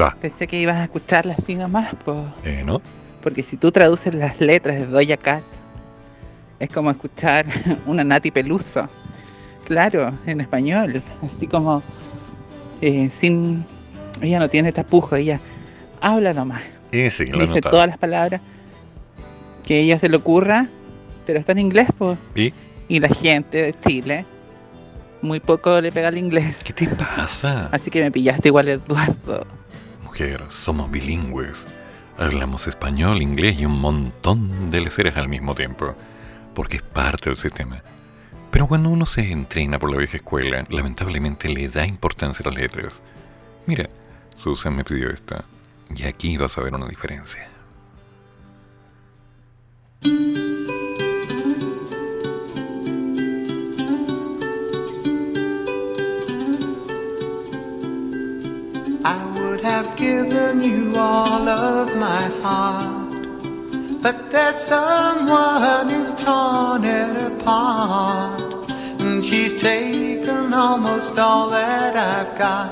Va. 0.00 0.16
Pensé 0.20 0.46
que 0.46 0.60
ibas 0.60 0.76
a 0.76 0.84
escucharla 0.84 1.34
así 1.36 1.56
nomás, 1.56 1.94
pues. 2.04 2.18
Eh, 2.44 2.62
¿no? 2.64 2.80
Porque 3.20 3.42
si 3.42 3.56
tú 3.56 3.72
traduces 3.72 4.14
las 4.14 4.40
letras 4.40 4.76
de 4.76 4.86
Doja 4.86 5.16
Cat, 5.16 5.42
es 6.60 6.70
como 6.70 6.90
escuchar 6.92 7.44
una 7.86 8.04
Nati 8.04 8.30
Peluso. 8.30 8.88
Claro, 9.64 10.12
en 10.26 10.40
español. 10.40 11.02
Así 11.22 11.48
como 11.48 11.82
eh, 12.84 13.08
sin. 13.10 13.64
Ella 14.20 14.38
no 14.38 14.48
tiene 14.48 14.72
tapujo, 14.72 15.16
ella 15.16 15.40
habla 16.00 16.34
nomás. 16.34 16.62
Sí, 16.92 17.26
lo 17.26 17.42
he 17.42 17.46
Dice 17.46 17.60
todas 17.60 17.88
las 17.88 17.98
palabras 17.98 18.40
que 19.64 19.80
ella 19.80 19.98
se 19.98 20.08
le 20.08 20.16
ocurra, 20.16 20.68
pero 21.26 21.38
está 21.38 21.52
en 21.52 21.60
inglés, 21.60 21.88
pues. 21.96 22.18
¿Y? 22.34 22.52
Y 22.88 23.00
la 23.00 23.08
gente 23.08 23.62
de 23.62 23.74
Chile 23.80 24.26
muy 25.22 25.40
poco 25.40 25.80
le 25.80 25.90
pega 25.90 26.08
al 26.08 26.18
inglés. 26.18 26.62
¿Qué 26.62 26.74
te 26.74 26.86
pasa? 26.86 27.70
Así 27.72 27.90
que 27.90 28.02
me 28.02 28.12
pillaste 28.12 28.48
igual, 28.48 28.68
Eduardo. 28.68 29.46
Mujer, 30.02 30.44
somos 30.48 30.90
bilingües. 30.90 31.66
Hablamos 32.18 32.68
español, 32.68 33.22
inglés 33.22 33.58
y 33.58 33.64
un 33.64 33.80
montón 33.80 34.70
de 34.70 34.80
leceres 34.80 35.16
al 35.16 35.28
mismo 35.28 35.54
tiempo. 35.54 35.94
Porque 36.54 36.76
es 36.76 36.82
parte 36.82 37.30
del 37.30 37.38
sistema. 37.38 37.82
Pero 38.54 38.68
cuando 38.68 38.88
uno 38.88 39.04
se 39.04 39.32
entrena 39.32 39.80
por 39.80 39.90
la 39.90 39.96
vieja 39.98 40.18
escuela, 40.18 40.64
lamentablemente 40.70 41.48
le 41.48 41.68
da 41.68 41.84
importancia 41.84 42.44
a 42.44 42.50
las 42.50 42.60
letras. 42.60 42.92
Mira, 43.66 43.90
Susan 44.36 44.76
me 44.76 44.84
pidió 44.84 45.10
esta. 45.10 45.42
Y 45.92 46.04
aquí 46.04 46.36
vas 46.36 46.56
a 46.56 46.60
ver 46.60 46.72
una 46.72 46.86
diferencia. 46.86 47.48
I 59.04 59.18
would 59.34 59.64
have 59.64 59.96
given 59.96 60.62
you 60.62 60.96
all 60.96 61.48
of 61.48 61.96
my 61.96 62.30
heart, 62.40 63.03
but 64.04 64.30
there's 64.30 64.58
someone 64.58 65.88
who's 65.88 66.12
torn 66.12 66.84
it 66.84 67.16
apart, 67.32 68.68
and 69.00 69.24
she's 69.24 69.58
taken 69.58 70.52
almost 70.52 71.18
all 71.18 71.48
that 71.48 71.96
I've 71.96 72.36
got. 72.38 72.70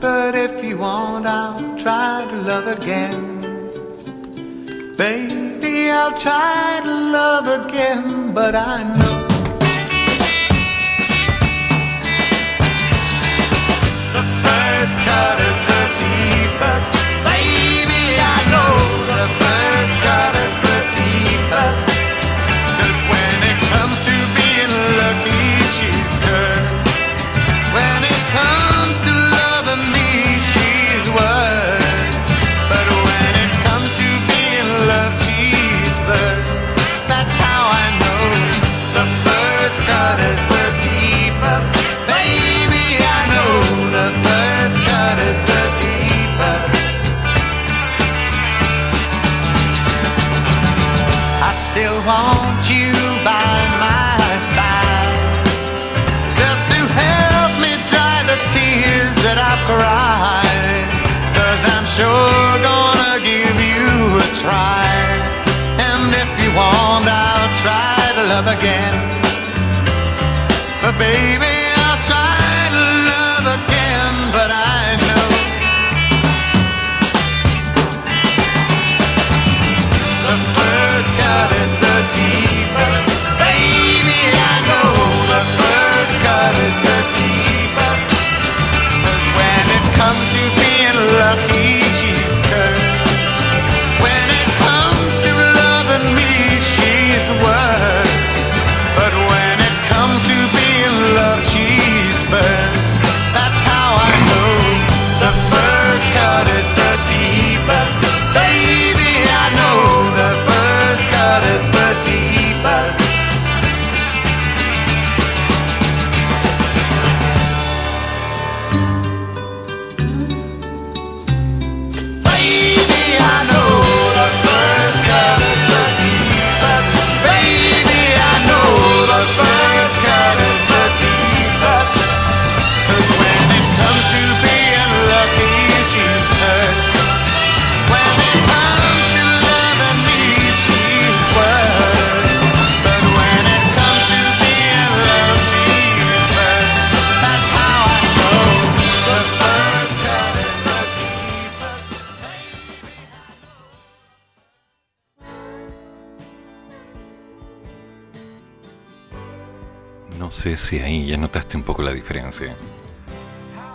But 0.00 0.36
if 0.36 0.62
you 0.62 0.78
want, 0.78 1.26
I'll 1.26 1.76
try 1.76 2.24
to 2.30 2.36
love 2.42 2.68
again. 2.68 3.42
Baby, 4.96 5.90
I'll 5.90 6.16
try 6.16 6.80
to 6.84 6.94
love 7.18 7.46
again, 7.66 8.32
but 8.32 8.54
I 8.54 8.84
know. 8.96 9.18
The 14.16 14.24
first 14.44 14.94
cut 15.08 15.36
is 15.50 15.62
the 15.70 15.82
deepest. 15.98 16.92
Baby, 17.26 18.04
I 18.34 18.38
know 18.52 18.74
the 19.10 19.24
first 19.40 19.96
cut. 20.06 20.39
'Cause 22.78 23.02
when 23.10 23.36
it 23.50 23.58
comes 23.72 23.98
to 24.06 24.14
being 24.36 24.74
lucky, 25.00 25.44
she's 25.74 26.14
cursed. 26.24 26.79
try. 64.40 64.88
And 65.88 66.08
if 66.24 66.30
you 66.42 66.50
want, 66.56 67.04
I'll 67.06 67.52
try 67.64 68.00
to 68.16 68.22
love 68.32 68.48
again. 68.56 68.96
But 70.82 70.96
baby. 70.98 71.39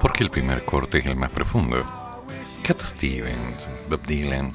Porque 0.02 0.24
el 0.24 0.30
primer 0.30 0.64
corte 0.66 1.00
es 1.00 1.06
el 1.06 1.16
más 1.16 1.30
profundo. 1.30 1.86
Cat 2.64 2.82
Stevens, 2.82 3.68
Bob 3.90 4.02
Dylan. 4.06 4.54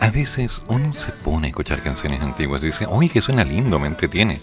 A 0.00 0.10
veces 0.10 0.62
uno 0.68 0.92
se 0.94 1.12
pone 1.12 1.46
a 1.46 1.50
escuchar 1.50 1.82
canciones 1.82 2.20
antiguas 2.22 2.62
y 2.62 2.66
dice, 2.66 2.86
oye, 2.86 3.08
que 3.08 3.20
suena 3.20 3.44
lindo, 3.44 3.78
me 3.78 3.86
entretiene. 3.86 4.40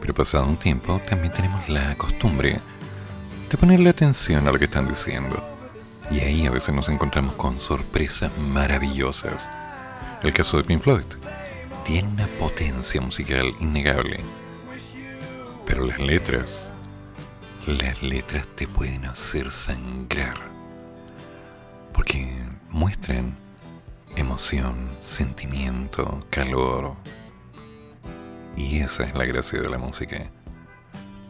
Pero 0.00 0.14
pasado 0.14 0.46
un 0.46 0.56
tiempo 0.56 1.00
también 1.08 1.32
tenemos 1.32 1.68
la 1.68 1.94
costumbre 1.96 2.60
de 3.50 3.56
ponerle 3.58 3.90
atención 3.90 4.46
a 4.46 4.52
lo 4.52 4.58
que 4.58 4.66
están 4.66 4.88
diciendo. 4.88 5.42
Y 6.10 6.20
ahí 6.20 6.46
a 6.46 6.50
veces 6.50 6.74
nos 6.74 6.88
encontramos 6.88 7.34
con 7.34 7.60
sorpresas 7.60 8.30
maravillosas. 8.38 9.48
El 10.22 10.32
caso 10.32 10.56
de 10.56 10.64
Pink 10.64 10.82
Floyd 10.82 11.04
tiene 11.84 12.12
una 12.12 12.26
potencia 12.38 13.00
musical 13.00 13.52
innegable. 13.58 14.20
Pero 15.66 15.84
las 15.84 15.98
letras, 15.98 16.69
las 17.66 18.02
letras 18.02 18.46
te 18.56 18.66
pueden 18.66 19.04
hacer 19.04 19.50
sangrar. 19.50 20.38
Porque 21.92 22.34
muestran 22.70 23.36
emoción, 24.16 24.90
sentimiento, 25.00 26.20
calor. 26.30 26.96
Y 28.56 28.80
esa 28.80 29.04
es 29.04 29.14
la 29.14 29.24
gracia 29.24 29.60
de 29.60 29.68
la 29.68 29.78
música. 29.78 30.18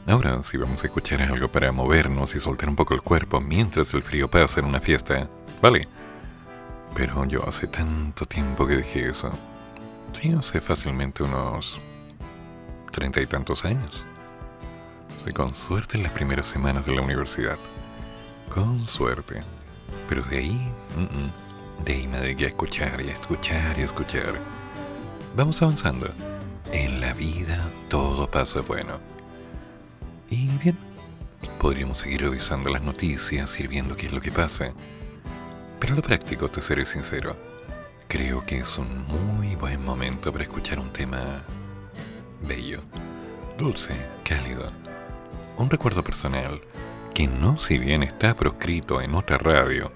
Ahora, 0.06 0.42
si 0.42 0.56
vamos 0.56 0.82
a 0.82 0.86
escuchar 0.86 1.22
algo 1.22 1.52
para 1.52 1.72
movernos 1.72 2.34
y 2.34 2.40
soltar 2.40 2.68
un 2.68 2.76
poco 2.76 2.94
el 2.94 3.02
cuerpo 3.02 3.40
mientras 3.40 3.92
el 3.94 4.02
frío 4.02 4.30
pasa 4.30 4.60
en 4.60 4.66
una 4.66 4.80
fiesta, 4.80 5.28
vale. 5.60 5.88
Pero 6.94 7.24
yo 7.26 7.46
hace 7.48 7.66
tanto 7.66 8.26
tiempo 8.26 8.66
que 8.66 8.76
dejé 8.76 9.10
eso. 9.10 9.30
Sí, 10.12 10.32
hace 10.36 10.60
fácilmente 10.60 11.22
unos 11.22 11.78
treinta 12.90 13.20
y 13.20 13.26
tantos 13.26 13.64
años. 13.64 14.04
Con 15.34 15.54
suerte 15.54 15.96
en 15.96 16.02
las 16.02 16.12
primeras 16.12 16.46
semanas 16.46 16.84
de 16.86 16.94
la 16.94 17.02
universidad. 17.02 17.56
Con 18.52 18.86
suerte. 18.86 19.42
Pero 20.08 20.22
de 20.22 20.38
ahí, 20.38 20.72
de 21.84 21.92
ahí 21.92 22.08
me 22.08 22.20
dediqué 22.20 22.46
a 22.46 22.48
escuchar 22.48 23.00
y 23.00 23.10
a 23.10 23.12
escuchar 23.12 23.78
y 23.78 23.82
a 23.82 23.84
escuchar. 23.84 24.34
Vamos 25.36 25.62
avanzando. 25.62 26.10
En 26.72 27.00
la 27.00 27.12
vida 27.14 27.64
todo 27.88 28.28
pasa 28.30 28.60
bueno. 28.60 28.98
Y 30.28 30.48
bien, 30.58 30.76
podríamos 31.60 32.00
seguir 32.00 32.22
revisando 32.22 32.68
las 32.68 32.82
noticias, 32.82 33.58
ir 33.60 33.68
viendo 33.68 33.96
qué 33.96 34.06
es 34.06 34.12
lo 34.12 34.20
que 34.20 34.32
pasa. 34.32 34.72
Pero 35.78 35.94
lo 35.94 36.02
práctico, 36.02 36.48
te 36.48 36.60
seré 36.60 36.86
sincero, 36.86 37.36
creo 38.08 38.44
que 38.44 38.58
es 38.58 38.78
un 38.78 39.06
muy 39.06 39.54
buen 39.54 39.84
momento 39.84 40.32
para 40.32 40.44
escuchar 40.44 40.78
un 40.78 40.90
tema 40.90 41.42
bello, 42.42 42.80
dulce, 43.56 43.94
cálido. 44.24 44.89
Un 45.60 45.68
recuerdo 45.68 46.02
personal 46.02 46.62
que 47.12 47.26
no 47.26 47.58
si 47.58 47.76
bien 47.76 48.02
está 48.02 48.34
proscrito 48.34 49.02
en 49.02 49.14
otra 49.14 49.36
radio, 49.36 49.92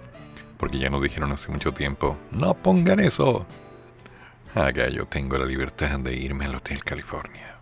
porque 0.59 0.79
ya 0.79 0.91
nos 0.91 1.03
dijeron 1.03 1.33
hace 1.33 1.51
mucho 1.51 1.73
tiempo, 1.73 2.19
no 2.33 2.53
pongan 2.53 3.01
eso. 3.01 3.47
Acá 4.55 4.91
yo 4.91 5.07
tengo 5.07 5.39
la 5.39 5.47
libertad 5.47 5.99
de 6.01 6.15
irme 6.15 6.45
al 6.45 6.57
Hotel 6.57 6.85
California. 6.85 7.54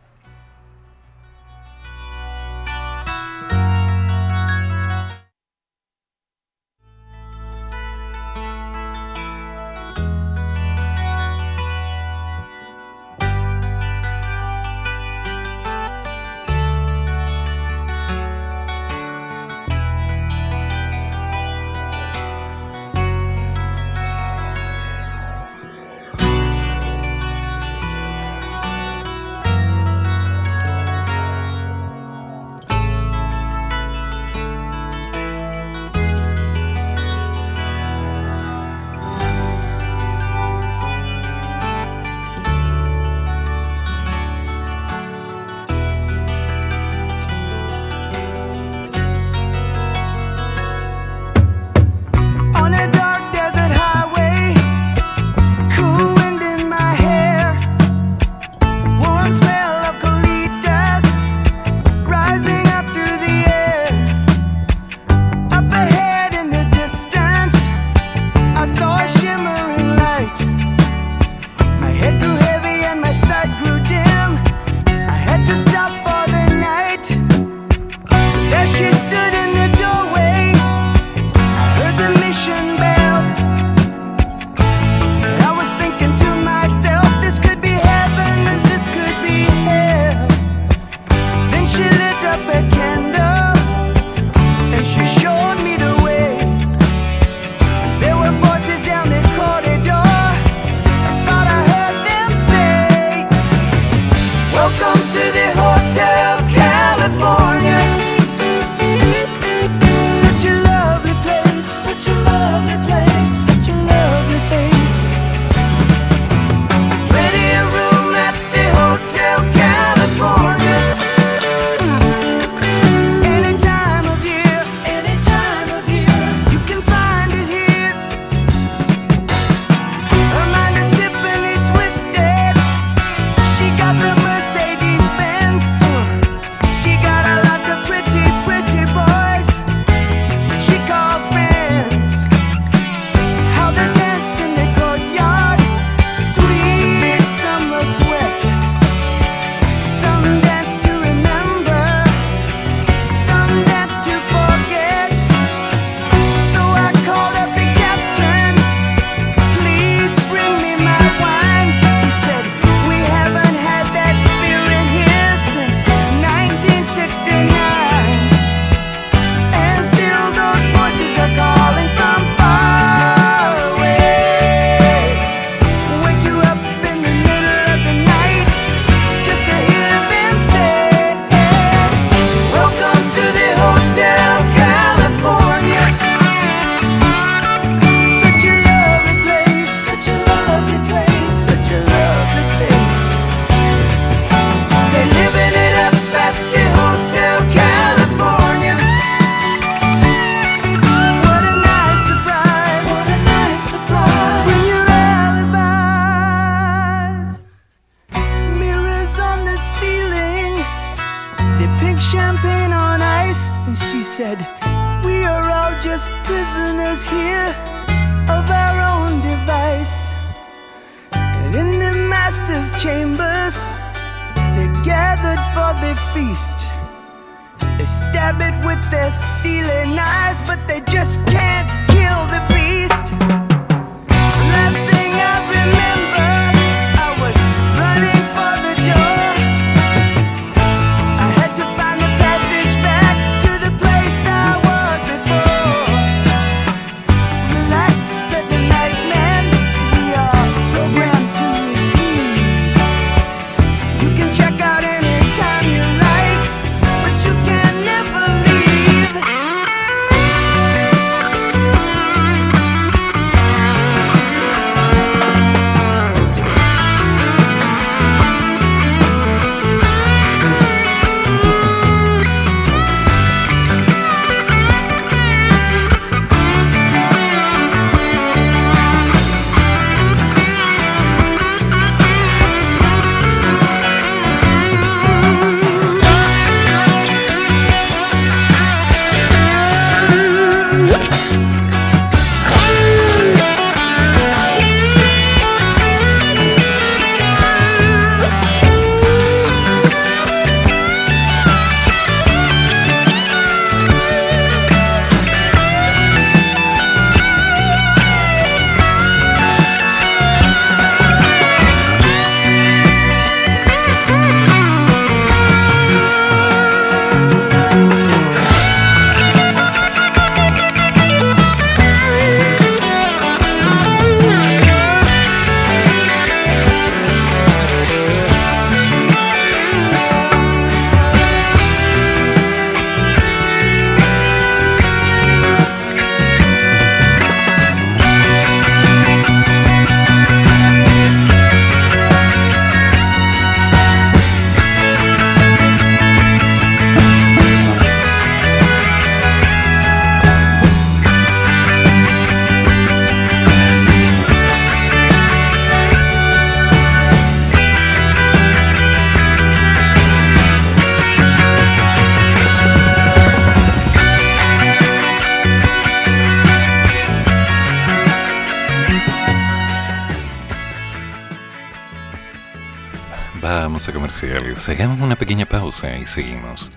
Seguimos. 376.13 376.71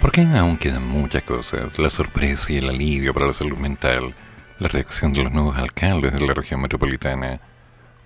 Porque 0.00 0.22
aún 0.22 0.56
quedan 0.56 0.86
muchas 0.86 1.22
cosas, 1.22 1.78
la 1.78 1.90
sorpresa 1.90 2.52
y 2.52 2.58
el 2.58 2.68
alivio 2.68 3.12
para 3.14 3.26
la 3.26 3.34
salud 3.34 3.58
mental, 3.58 4.14
la 4.58 4.68
reacción 4.68 5.12
de 5.12 5.24
los 5.24 5.32
nuevos 5.32 5.58
alcaldes 5.58 6.12
de 6.12 6.26
la 6.26 6.34
región 6.34 6.60
metropolitana, 6.60 7.40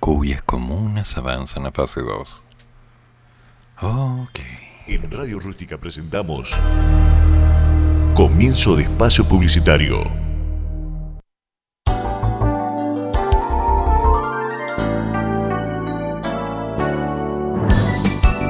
cuyas 0.01 0.43
comunas 0.45 1.17
avanzan 1.17 1.67
a 1.67 1.73
fase 1.73 2.01
2. 2.01 2.43
Ok. 3.83 4.41
En 4.87 5.11
Radio 5.11 5.41
Rústica 5.41 5.79
presentamos 5.79 6.57
Comienzo 8.15 8.77
de 8.77 8.85
espacio 8.85 9.25
publicitario. 9.25 10.05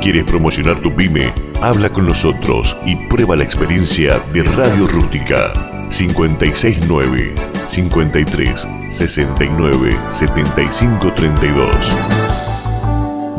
¿Quieres 0.03 0.25
promocionar 0.25 0.79
tu 0.81 0.95
pyme? 0.95 1.54
Habla 1.65 1.89
con 1.89 2.07
nosotros 2.07 2.77
y 2.85 2.95
prueba 2.95 3.37
la 3.37 3.45
experiencia 3.45 4.19
de 4.35 4.43
Radio 4.43 4.87
Rústica. 4.87 5.51
569 5.89 7.35
53 7.65 8.69
69 8.91 9.97
75 10.11 11.13
32. 11.15 11.93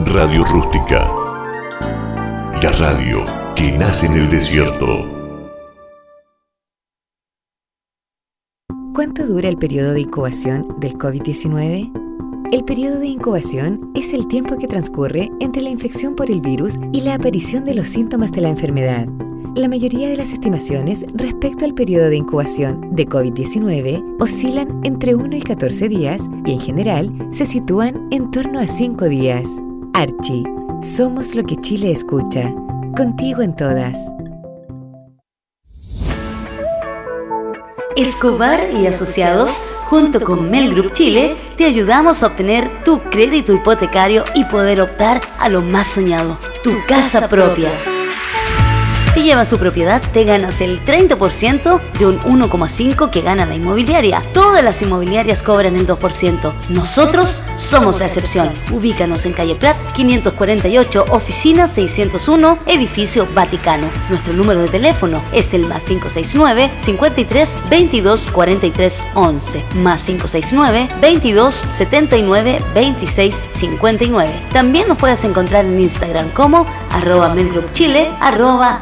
Radio 0.07 0.43
Rústica. 0.43 1.07
La 2.63 2.71
radio 2.79 3.23
que 3.55 3.71
nace 3.73 4.07
en 4.07 4.13
el 4.13 4.27
desierto. 4.31 5.05
¿Cuánto 8.95 9.27
dura 9.27 9.49
el 9.49 9.57
periodo 9.57 9.93
de 9.93 9.99
incubación 9.99 10.79
del 10.79 10.93
COVID-19? 10.95 12.04
El 12.51 12.63
periodo 12.63 12.99
de 12.99 13.07
incubación 13.07 13.91
es 13.95 14.13
el 14.13 14.27
tiempo 14.27 14.57
que 14.57 14.67
transcurre 14.67 15.31
entre 15.39 15.63
la 15.63 15.69
infección 15.69 16.15
por 16.15 16.29
el 16.29 16.41
virus 16.41 16.75
y 16.93 17.01
la 17.01 17.15
aparición 17.15 17.65
de 17.65 17.73
los 17.73 17.87
síntomas 17.87 18.31
de 18.31 18.41
la 18.41 18.49
enfermedad. 18.49 19.07
La 19.55 19.67
mayoría 19.67 20.07
de 20.09 20.15
las 20.15 20.31
estimaciones 20.31 21.05
respecto 21.15 21.65
al 21.65 21.73
periodo 21.73 22.09
de 22.09 22.17
incubación 22.17 22.93
de 22.93 23.07
COVID-19 23.07 24.17
oscilan 24.19 24.79
entre 24.83 25.15
1 25.15 25.35
y 25.35 25.41
14 25.41 25.89
días 25.89 26.21
y 26.45 26.53
en 26.53 26.59
general 26.59 27.27
se 27.31 27.45
sitúan 27.47 28.07
en 28.11 28.29
torno 28.29 28.59
a 28.59 28.67
5 28.67 29.05
días. 29.05 29.49
Archie, 29.93 30.43
somos 30.83 31.33
lo 31.33 31.43
que 31.43 31.55
Chile 31.57 31.91
escucha. 31.91 32.53
Contigo 32.95 33.41
en 33.41 33.55
todas. 33.55 33.97
Escobar 37.95 38.59
y 38.77 38.87
Asociados, 38.87 39.65
junto 39.85 40.19
con 40.19 40.49
Mel 40.49 40.73
Group 40.73 40.93
Chile, 40.93 41.35
te 41.55 41.65
ayudamos 41.65 42.21
a 42.21 42.27
obtener 42.27 42.69
tu 42.83 43.01
crédito 43.03 43.53
hipotecario 43.53 44.23
y 44.33 44.45
poder 44.45 44.81
optar 44.81 45.21
a 45.37 45.49
lo 45.49 45.61
más 45.61 45.87
soñado, 45.87 46.37
tu 46.63 46.73
casa 46.87 47.27
propia. 47.27 47.71
Si 49.15 49.23
llevas 49.23 49.47
tu 49.47 49.57
propiedad, 49.57 50.01
te 50.11 50.25
ganas 50.25 50.59
el 50.59 50.83
30% 50.83 51.79
de 51.97 52.05
un 52.05 52.19
1,5% 52.19 53.09
que 53.09 53.21
gana 53.21 53.45
la 53.45 53.55
inmobiliaria. 53.55 54.21
Todas 54.33 54.61
las 54.61 54.81
inmobiliarias 54.81 55.41
cobran 55.41 55.77
el 55.77 55.87
2%. 55.87 56.53
Nosotros 56.67 57.45
somos 57.55 57.97
la 57.97 58.07
excepción. 58.07 58.49
Ubícanos 58.73 59.25
en 59.25 59.31
calle 59.31 59.55
Prat 59.55 59.77
548, 59.93 61.05
oficina 61.11 61.69
601, 61.69 62.59
edificio 62.65 63.25
Vaticano. 63.33 63.87
Nuestro 64.09 64.33
número 64.33 64.59
de 64.59 64.67
teléfono 64.67 65.23
es 65.31 65.53
el 65.53 65.65
más 65.65 65.85
569 65.85 66.71
53 66.75 67.59
22 67.69 68.27
43 68.33 69.05
11, 69.13 69.63
más 69.75 70.03
569 70.03 70.89
22 70.99 71.55
79 71.55 72.57
26 72.73 73.43
59. 73.49 74.31
También 74.51 74.89
nos 74.89 74.97
puedes 74.97 75.23
encontrar 75.23 75.63
en 75.63 75.79
Instagram 75.79 76.31
como 76.31 76.65
arroba 76.91 77.33
melgroupchile, 77.33 78.11
arroba 78.19 78.81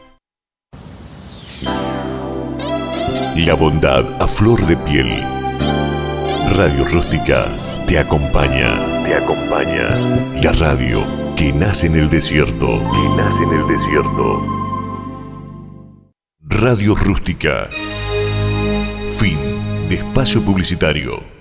La 3.45 3.55
bondad 3.55 4.05
a 4.21 4.27
flor 4.27 4.63
de 4.67 4.77
piel. 4.77 5.09
Radio 6.55 6.85
Rústica 6.85 7.47
te 7.87 7.97
acompaña. 7.97 9.03
Te 9.03 9.15
acompaña. 9.15 9.89
La 10.43 10.51
radio 10.51 11.03
que 11.35 11.51
nace 11.51 11.87
en 11.87 11.95
el 11.95 12.07
desierto. 12.07 12.67
Que 12.67 13.09
nace 13.17 13.41
en 13.41 13.51
el 13.53 13.67
desierto. 13.67 14.45
Radio 16.43 16.93
Rústica. 16.93 17.67
Fin 19.17 19.39
de 19.89 19.95
espacio 19.95 20.43
publicitario. 20.43 21.40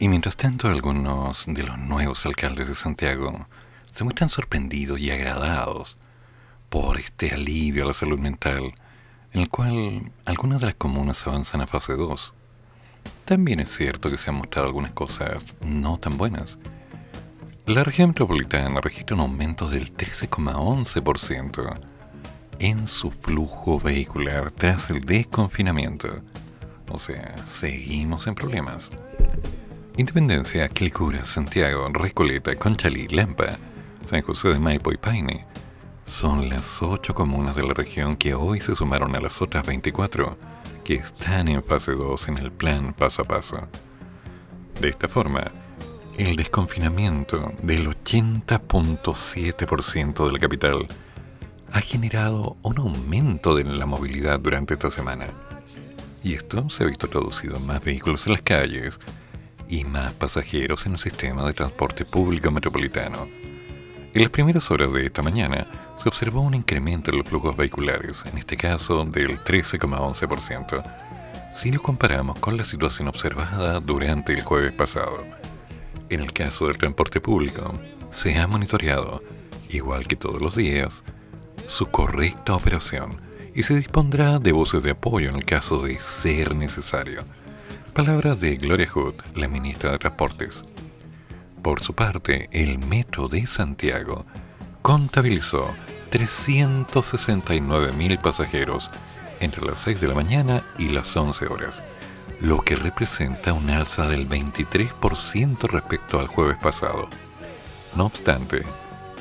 Mientras 0.00 0.36
tanto, 0.36 0.68
algunos 0.68 1.44
de 1.46 1.62
los 1.62 1.78
nuevos 1.78 2.26
alcaldes 2.26 2.68
de 2.68 2.74
Santiago 2.74 3.46
se 3.94 4.04
muestran 4.04 4.28
sorprendidos 4.28 5.00
y 5.00 5.10
agradados 5.10 5.96
por 6.68 6.98
este 6.98 7.32
alivio 7.32 7.84
a 7.84 7.86
la 7.86 7.94
salud 7.94 8.18
mental, 8.18 8.74
en 9.32 9.40
el 9.40 9.48
cual 9.48 10.12
algunas 10.26 10.60
de 10.60 10.66
las 10.66 10.74
comunas 10.74 11.26
avanzan 11.26 11.62
a 11.62 11.66
fase 11.66 11.94
2. 11.94 12.34
También 13.24 13.60
es 13.60 13.74
cierto 13.74 14.10
que 14.10 14.18
se 14.18 14.30
han 14.30 14.36
mostrado 14.36 14.66
algunas 14.66 14.92
cosas 14.92 15.42
no 15.60 15.98
tan 15.98 16.18
buenas. 16.18 16.58
La 17.64 17.82
región 17.82 18.10
metropolitana 18.10 18.80
registra 18.80 19.16
un 19.16 19.22
aumento 19.22 19.68
del 19.68 19.96
13,11% 19.96 21.80
en 22.58 22.86
su 22.86 23.10
flujo 23.10 23.80
vehicular 23.80 24.50
tras 24.50 24.90
el 24.90 25.00
desconfinamiento. 25.00 26.22
O 26.88 26.98
sea, 26.98 27.34
seguimos 27.46 28.26
en 28.26 28.34
problemas. 28.34 28.92
Independencia, 29.98 30.68
Quilicura, 30.68 31.24
Santiago, 31.24 31.88
Recoleta, 31.88 32.54
Conchalí, 32.56 33.08
Lampa, 33.08 33.56
San 34.04 34.20
José 34.20 34.50
de 34.50 34.58
Maipo 34.58 34.92
y 34.92 34.98
Paine 34.98 35.46
son 36.06 36.50
las 36.50 36.82
ocho 36.82 37.14
comunas 37.14 37.56
de 37.56 37.66
la 37.66 37.72
región 37.72 38.14
que 38.14 38.34
hoy 38.34 38.60
se 38.60 38.76
sumaron 38.76 39.16
a 39.16 39.20
las 39.20 39.40
otras 39.40 39.66
24 39.66 40.36
que 40.84 40.96
están 40.96 41.48
en 41.48 41.64
fase 41.64 41.92
2 41.92 42.28
en 42.28 42.36
el 42.36 42.52
plan 42.52 42.92
paso 42.92 43.22
a 43.22 43.24
paso. 43.24 43.68
De 44.82 44.90
esta 44.90 45.08
forma, 45.08 45.50
el 46.18 46.36
desconfinamiento 46.36 47.54
del 47.62 47.88
80.7% 47.88 50.26
de 50.26 50.32
la 50.32 50.38
capital 50.38 50.86
ha 51.72 51.80
generado 51.80 52.58
un 52.60 52.78
aumento 52.78 53.56
de 53.56 53.64
la 53.64 53.86
movilidad 53.86 54.40
durante 54.40 54.74
esta 54.74 54.90
semana. 54.90 55.28
Y 56.22 56.34
esto 56.34 56.68
se 56.68 56.84
ha 56.84 56.86
visto 56.86 57.08
traducido 57.08 57.56
en 57.56 57.66
más 57.66 57.82
vehículos 57.82 58.26
en 58.26 58.34
las 58.34 58.42
calles 58.42 59.00
y 59.68 59.84
más 59.84 60.12
pasajeros 60.12 60.86
en 60.86 60.92
el 60.92 60.98
sistema 60.98 61.46
de 61.46 61.54
transporte 61.54 62.04
público 62.04 62.50
metropolitano. 62.50 63.28
En 64.14 64.22
las 64.22 64.30
primeras 64.30 64.70
horas 64.70 64.92
de 64.92 65.06
esta 65.06 65.22
mañana 65.22 65.66
se 66.02 66.08
observó 66.08 66.40
un 66.40 66.54
incremento 66.54 67.10
en 67.10 67.18
los 67.18 67.26
flujos 67.26 67.56
vehiculares, 67.56 68.24
en 68.30 68.38
este 68.38 68.56
caso 68.56 69.04
del 69.04 69.38
13,11%, 69.38 70.82
si 71.54 71.70
lo 71.70 71.82
comparamos 71.82 72.38
con 72.38 72.56
la 72.56 72.64
situación 72.64 73.08
observada 73.08 73.80
durante 73.80 74.32
el 74.32 74.42
jueves 74.42 74.72
pasado. 74.72 75.24
En 76.08 76.20
el 76.20 76.32
caso 76.32 76.66
del 76.66 76.78
transporte 76.78 77.20
público, 77.20 77.78
se 78.10 78.38
ha 78.38 78.46
monitoreado, 78.46 79.20
igual 79.68 80.06
que 80.06 80.16
todos 80.16 80.40
los 80.40 80.54
días, 80.54 81.02
su 81.66 81.86
correcta 81.86 82.54
operación 82.54 83.20
y 83.54 83.62
se 83.62 83.74
dispondrá 83.74 84.38
de 84.38 84.52
voces 84.52 84.82
de 84.82 84.90
apoyo 84.90 85.30
en 85.30 85.36
el 85.36 85.44
caso 85.44 85.82
de 85.82 85.98
ser 86.00 86.54
necesario. 86.54 87.24
Palabras 87.96 88.38
de 88.40 88.56
Gloria 88.56 88.88
Hood, 88.90 89.14
la 89.36 89.48
ministra 89.48 89.92
de 89.92 89.98
Transportes. 89.98 90.64
Por 91.62 91.80
su 91.80 91.94
parte, 91.94 92.50
el 92.52 92.78
Metro 92.78 93.28
de 93.28 93.46
Santiago 93.46 94.26
contabilizó 94.82 95.74
369.000 96.10 98.20
pasajeros 98.20 98.90
entre 99.40 99.64
las 99.64 99.80
6 99.80 99.98
de 99.98 100.08
la 100.08 100.14
mañana 100.14 100.62
y 100.78 100.90
las 100.90 101.16
11 101.16 101.46
horas, 101.46 101.82
lo 102.42 102.60
que 102.60 102.76
representa 102.76 103.54
un 103.54 103.70
alza 103.70 104.06
del 104.06 104.28
23% 104.28 105.66
respecto 105.66 106.20
al 106.20 106.26
jueves 106.26 106.58
pasado. 106.58 107.08
No 107.94 108.04
obstante, 108.04 108.62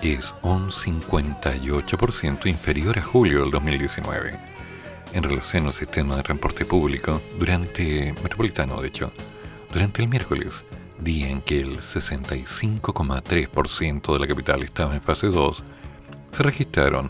es 0.01 0.35
un 0.41 0.71
58% 0.71 2.47
inferior 2.47 2.99
a 2.99 3.01
julio 3.01 3.39
del 3.39 3.51
2019 3.51 4.54
en 5.15 5.23
relación 5.23 5.65
al 5.65 5.73
sistema 5.73 6.15
de 6.17 6.23
transporte 6.23 6.65
público 6.65 7.21
durante 7.39 8.13
metropolitano, 8.21 8.79
de 8.81 8.89
hecho, 8.89 9.13
durante 9.71 10.01
el 10.03 10.09
miércoles, 10.09 10.65
día 10.99 11.29
en 11.29 11.39
que 11.41 11.61
el 11.61 11.79
65,3% 11.79 14.13
de 14.13 14.19
la 14.19 14.27
capital 14.27 14.61
estaba 14.63 14.93
en 14.93 15.01
fase 15.01 15.27
2, 15.27 15.63
se 16.31 16.43
registraron 16.43 17.09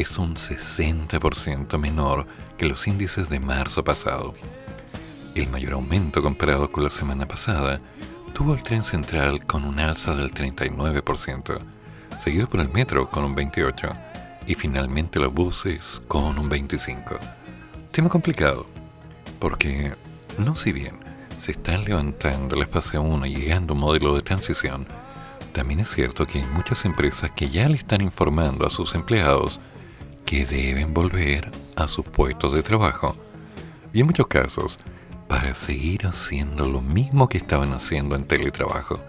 es 0.00 0.18
un 0.18 0.34
60% 0.34 1.78
menor 1.78 2.26
que 2.58 2.66
los 2.66 2.86
índices 2.86 3.30
de 3.30 3.40
marzo 3.40 3.82
pasado. 3.82 4.34
El 5.34 5.48
mayor 5.48 5.72
aumento 5.72 6.22
comparado 6.22 6.70
con 6.70 6.84
la 6.84 6.90
semana 6.90 7.26
pasada 7.26 7.78
tuvo 8.34 8.52
el 8.52 8.62
tren 8.62 8.84
central 8.84 9.46
con 9.46 9.64
un 9.64 9.80
alza 9.80 10.14
del 10.14 10.34
39%, 10.34 11.58
seguido 12.22 12.46
por 12.46 12.60
el 12.60 12.68
metro 12.68 13.08
con 13.08 13.24
un 13.24 13.34
28% 13.34 13.96
y 14.46 14.54
finalmente 14.54 15.18
los 15.18 15.32
buses 15.32 16.02
con 16.06 16.38
un 16.38 16.50
25%. 16.50 17.18
Tema 17.90 18.10
complicado, 18.10 18.66
porque 19.38 19.94
no 20.36 20.56
si 20.56 20.72
bien 20.72 20.98
se 21.40 21.52
están 21.52 21.84
levantando 21.84 22.54
la 22.54 22.66
fase 22.66 22.98
1 22.98 23.24
y 23.24 23.34
llegando 23.34 23.72
a 23.72 23.74
un 23.74 23.80
modelo 23.80 24.14
de 24.14 24.20
transición, 24.20 24.86
también 25.54 25.80
es 25.80 25.88
cierto 25.88 26.26
que 26.26 26.40
hay 26.40 26.44
muchas 26.52 26.84
empresas 26.84 27.30
que 27.30 27.48
ya 27.48 27.66
le 27.66 27.78
están 27.78 28.02
informando 28.02 28.66
a 28.66 28.70
sus 28.70 28.94
empleados 28.94 29.58
que 30.26 30.44
deben 30.44 30.92
volver 30.92 31.50
a 31.76 31.88
sus 31.88 32.04
puestos 32.04 32.52
de 32.52 32.62
trabajo. 32.62 33.16
Y 33.94 34.00
en 34.00 34.06
muchos 34.06 34.26
casos, 34.26 34.78
para 35.28 35.54
seguir 35.54 36.06
haciendo 36.06 36.68
lo 36.68 36.82
mismo 36.82 37.28
que 37.28 37.38
estaban 37.38 37.72
haciendo 37.72 38.16
en 38.16 38.24
teletrabajo. 38.24 39.00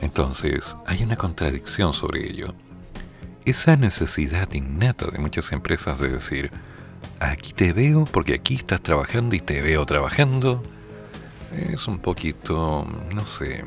Entonces, 0.00 0.76
hay 0.86 1.02
una 1.02 1.16
contradicción 1.16 1.94
sobre 1.94 2.30
ello. 2.30 2.54
Esa 3.44 3.76
necesidad 3.76 4.52
innata 4.52 5.06
de 5.10 5.18
muchas 5.18 5.50
empresas 5.52 5.98
de 5.98 6.08
decir, 6.08 6.50
aquí 7.20 7.52
te 7.52 7.72
veo 7.72 8.04
porque 8.04 8.34
aquí 8.34 8.56
estás 8.56 8.80
trabajando 8.82 9.34
y 9.34 9.40
te 9.40 9.60
veo 9.62 9.84
trabajando, 9.86 10.62
es 11.52 11.86
un 11.86 11.98
poquito, 11.98 12.86
no 13.14 13.26
sé, 13.26 13.64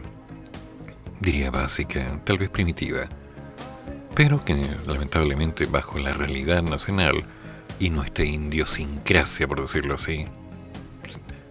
diría 1.19 1.51
básica, 1.51 2.19
tal 2.23 2.37
vez 2.37 2.49
primitiva, 2.49 3.05
pero 4.17 4.43
que 4.43 4.55
lamentablemente 4.87 5.67
bajo 5.67 5.99
la 5.99 6.11
realidad 6.11 6.63
nacional 6.63 7.23
y 7.77 7.91
nuestra 7.91 8.25
idiosincrasia, 8.25 9.47
por 9.47 9.61
decirlo 9.61 9.93
así, 9.93 10.25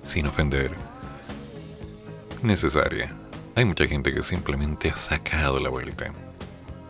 sin 0.02 0.26
ofender, 0.26 0.72
necesaria. 2.42 3.14
Hay 3.54 3.64
mucha 3.64 3.86
gente 3.86 4.12
que 4.12 4.24
simplemente 4.24 4.90
ha 4.90 4.96
sacado 4.96 5.60
la 5.60 5.68
vuelta. 5.68 6.12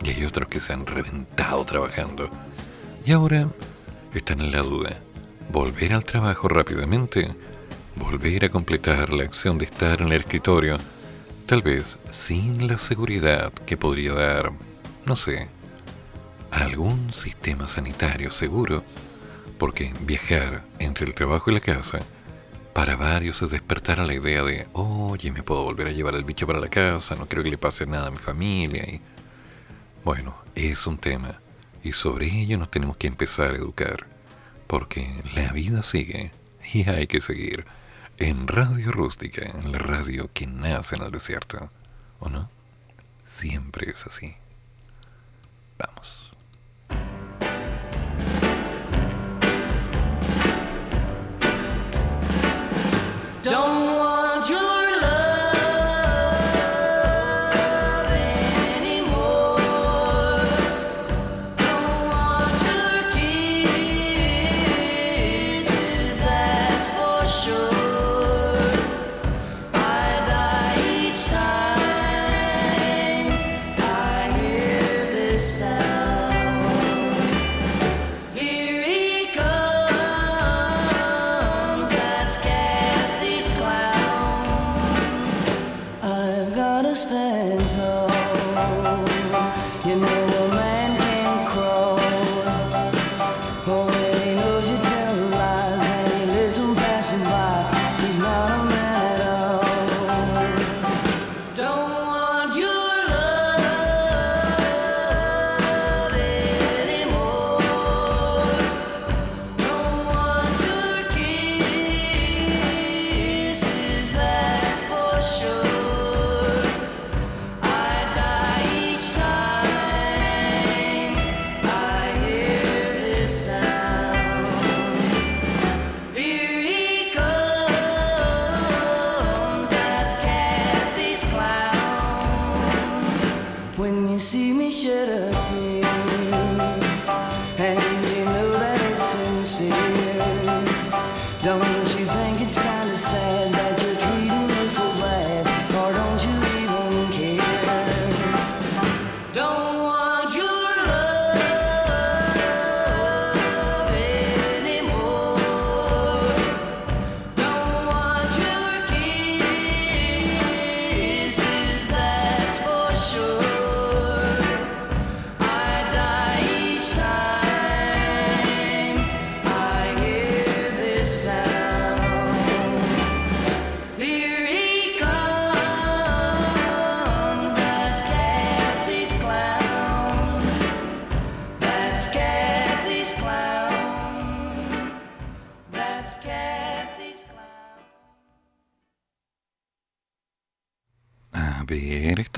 Y 0.03 0.09
hay 0.09 0.25
otros 0.25 0.47
que 0.47 0.59
se 0.59 0.73
han 0.73 0.87
reventado 0.87 1.63
trabajando. 1.63 2.31
Y 3.05 3.11
ahora 3.11 3.47
están 4.15 4.41
en 4.41 4.53
la 4.53 4.63
duda. 4.63 4.97
¿Volver 5.51 5.93
al 5.93 6.03
trabajo 6.03 6.47
rápidamente? 6.47 7.29
¿Volver 7.95 8.45
a 8.45 8.49
completar 8.49 9.13
la 9.13 9.25
acción 9.25 9.59
de 9.59 9.65
estar 9.65 10.01
en 10.01 10.07
el 10.07 10.21
escritorio? 10.21 10.79
Tal 11.45 11.61
vez 11.61 11.99
sin 12.09 12.67
la 12.67 12.79
seguridad 12.79 13.53
que 13.67 13.77
podría 13.77 14.13
dar, 14.13 14.51
no 15.05 15.15
sé, 15.15 15.49
algún 16.51 17.13
sistema 17.13 17.67
sanitario 17.67 18.31
seguro. 18.31 18.83
Porque 19.57 19.91
viajar 20.01 20.63
entre 20.79 21.05
el 21.05 21.15
trabajo 21.15 21.49
y 21.49 21.55
la 21.55 21.59
casa 21.59 21.99
para 22.73 22.95
varios 22.95 23.41
es 23.41 23.49
despertar 23.49 23.97
la 23.97 24.13
idea 24.13 24.43
de, 24.43 24.67
oye, 24.73 25.31
me 25.31 25.41
puedo 25.41 25.63
volver 25.63 25.87
a 25.87 25.91
llevar 25.91 26.13
el 26.13 26.23
bicho 26.23 26.45
para 26.45 26.59
la 26.59 26.69
casa, 26.69 27.15
no 27.15 27.25
creo 27.25 27.43
que 27.43 27.49
le 27.49 27.57
pase 27.57 27.87
nada 27.87 28.09
a 28.09 28.11
mi 28.11 28.19
familia. 28.19 28.83
Y 28.83 29.01
bueno, 30.03 30.35
es 30.53 30.85
un 30.85 30.99
tema. 30.99 31.39
Y 31.83 31.93
sobre 31.93 32.27
ello 32.27 32.57
nos 32.59 32.69
tenemos 32.69 32.97
que 32.97 33.07
empezar 33.07 33.53
a 33.53 33.57
educar. 33.57 34.05
Porque 34.67 35.23
la 35.33 35.51
vida 35.53 35.81
sigue 35.81 36.31
y 36.71 36.87
hay 36.87 37.07
que 37.07 37.19
seguir. 37.19 37.65
En 38.19 38.47
Radio 38.47 38.91
Rústica, 38.91 39.43
en 39.43 39.71
la 39.71 39.79
radio 39.79 40.29
que 40.33 40.45
nace 40.45 40.97
en 40.97 41.03
el 41.03 41.11
desierto. 41.11 41.69
¿O 42.19 42.29
no? 42.29 42.49
Siempre 43.27 43.91
es 43.91 44.05
así. 44.05 44.35
Vamos. 45.79 46.16
Don't 53.43 53.86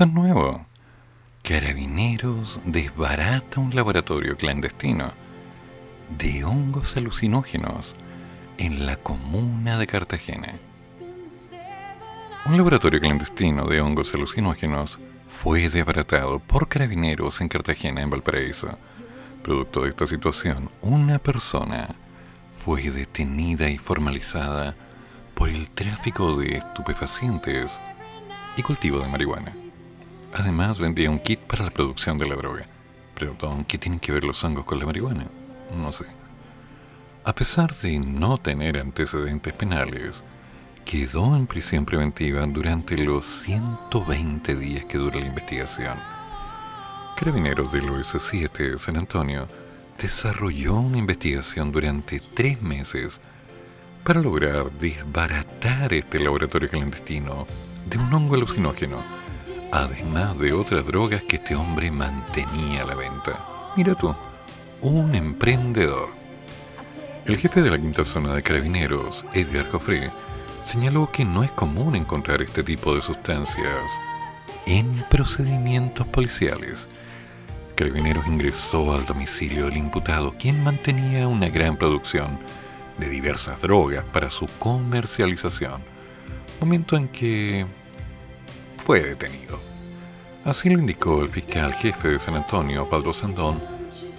nuevo. 0.06 0.66
Carabineros 1.42 2.60
desbarata 2.64 3.60
un 3.60 3.74
laboratorio 3.74 4.36
clandestino 4.36 5.10
de 6.18 6.44
hongos 6.44 6.96
alucinógenos 6.96 7.94
en 8.58 8.86
la 8.86 8.96
comuna 8.96 9.78
de 9.78 9.86
Cartagena. 9.86 10.54
Un 12.46 12.56
laboratorio 12.56 13.00
clandestino 13.00 13.66
de 13.66 13.80
hongos 13.80 14.14
alucinógenos 14.14 14.98
fue 15.28 15.68
desbaratado 15.68 16.38
por 16.38 16.68
carabineros 16.68 17.40
en 17.40 17.48
Cartagena, 17.48 18.02
en 18.02 18.10
Valparaíso. 18.10 18.68
Producto 19.42 19.82
de 19.82 19.90
esta 19.90 20.06
situación, 20.06 20.70
una 20.82 21.18
persona 21.18 21.88
fue 22.64 22.90
detenida 22.90 23.70
y 23.70 23.78
formalizada 23.78 24.74
por 25.34 25.48
el 25.48 25.70
tráfico 25.70 26.36
de 26.36 26.58
estupefacientes 26.58 27.80
y 28.56 28.62
cultivo 28.62 29.00
de 29.00 29.08
marihuana. 29.08 29.52
Además 30.32 30.78
vendía 30.78 31.10
un 31.10 31.18
kit 31.18 31.40
para 31.40 31.64
la 31.64 31.70
producción 31.70 32.18
de 32.18 32.28
la 32.28 32.36
droga. 32.36 32.64
Perdón, 33.14 33.64
¿qué 33.64 33.78
tienen 33.78 34.00
que 34.00 34.12
ver 34.12 34.24
los 34.24 34.42
hongos 34.44 34.64
con 34.64 34.78
la 34.78 34.86
marihuana? 34.86 35.26
No 35.76 35.92
sé. 35.92 36.06
A 37.24 37.34
pesar 37.34 37.74
de 37.80 37.98
no 37.98 38.38
tener 38.38 38.78
antecedentes 38.78 39.52
penales, 39.52 40.24
quedó 40.84 41.36
en 41.36 41.46
prisión 41.46 41.84
preventiva 41.84 42.46
durante 42.46 42.96
los 42.96 43.26
120 43.26 44.56
días 44.56 44.84
que 44.86 44.98
dura 44.98 45.20
la 45.20 45.26
investigación. 45.26 45.98
Carabineros 47.16 47.70
del 47.72 47.90
OS7 47.90 48.78
San 48.78 48.96
Antonio 48.96 49.46
desarrolló 50.00 50.74
una 50.74 50.98
investigación 50.98 51.70
durante 51.70 52.20
tres 52.34 52.62
meses 52.62 53.20
para 54.04 54.20
lograr 54.20 54.72
desbaratar 54.72 55.92
este 55.92 56.18
laboratorio 56.18 56.70
clandestino 56.70 57.46
de 57.86 57.98
un 57.98 58.12
hongo 58.14 58.36
alucinógeno, 58.36 59.04
además 59.72 60.38
de 60.38 60.52
otras 60.52 60.86
drogas 60.86 61.22
que 61.22 61.36
este 61.36 61.54
hombre 61.54 61.90
mantenía 61.90 62.82
a 62.82 62.86
la 62.86 62.94
venta. 62.94 63.72
Mira 63.76 63.94
tú, 63.94 64.14
un 64.80 65.14
emprendedor. 65.14 66.10
El 67.26 67.36
jefe 67.36 67.62
de 67.62 67.70
la 67.70 67.78
quinta 67.78 68.04
zona 68.04 68.34
de 68.34 68.42
carabineros, 68.42 69.24
Edgar 69.32 69.70
Joffre, 69.70 70.10
señaló 70.64 71.10
que 71.12 71.24
no 71.24 71.42
es 71.42 71.50
común 71.52 71.96
encontrar 71.96 72.42
este 72.42 72.62
tipo 72.62 72.94
de 72.94 73.02
sustancias 73.02 73.90
en 74.66 75.04
procedimientos 75.08 76.06
policiales. 76.08 76.88
Carabineros 77.74 78.26
ingresó 78.26 78.94
al 78.94 79.06
domicilio 79.06 79.66
del 79.66 79.76
imputado, 79.76 80.32
quien 80.38 80.62
mantenía 80.62 81.28
una 81.28 81.48
gran 81.48 81.76
producción 81.76 82.38
de 82.98 83.08
diversas 83.08 83.60
drogas 83.60 84.04
para 84.12 84.30
su 84.30 84.46
comercialización, 84.58 85.82
momento 86.60 86.96
en 86.96 87.08
que 87.08 87.66
fue 88.90 89.02
detenido. 89.02 89.56
Así 90.44 90.68
lo 90.68 90.80
indicó 90.80 91.22
el 91.22 91.28
fiscal 91.28 91.72
jefe 91.74 92.08
de 92.08 92.18
San 92.18 92.34
Antonio, 92.34 92.90
Pablo 92.90 93.12
Sandón, 93.12 93.62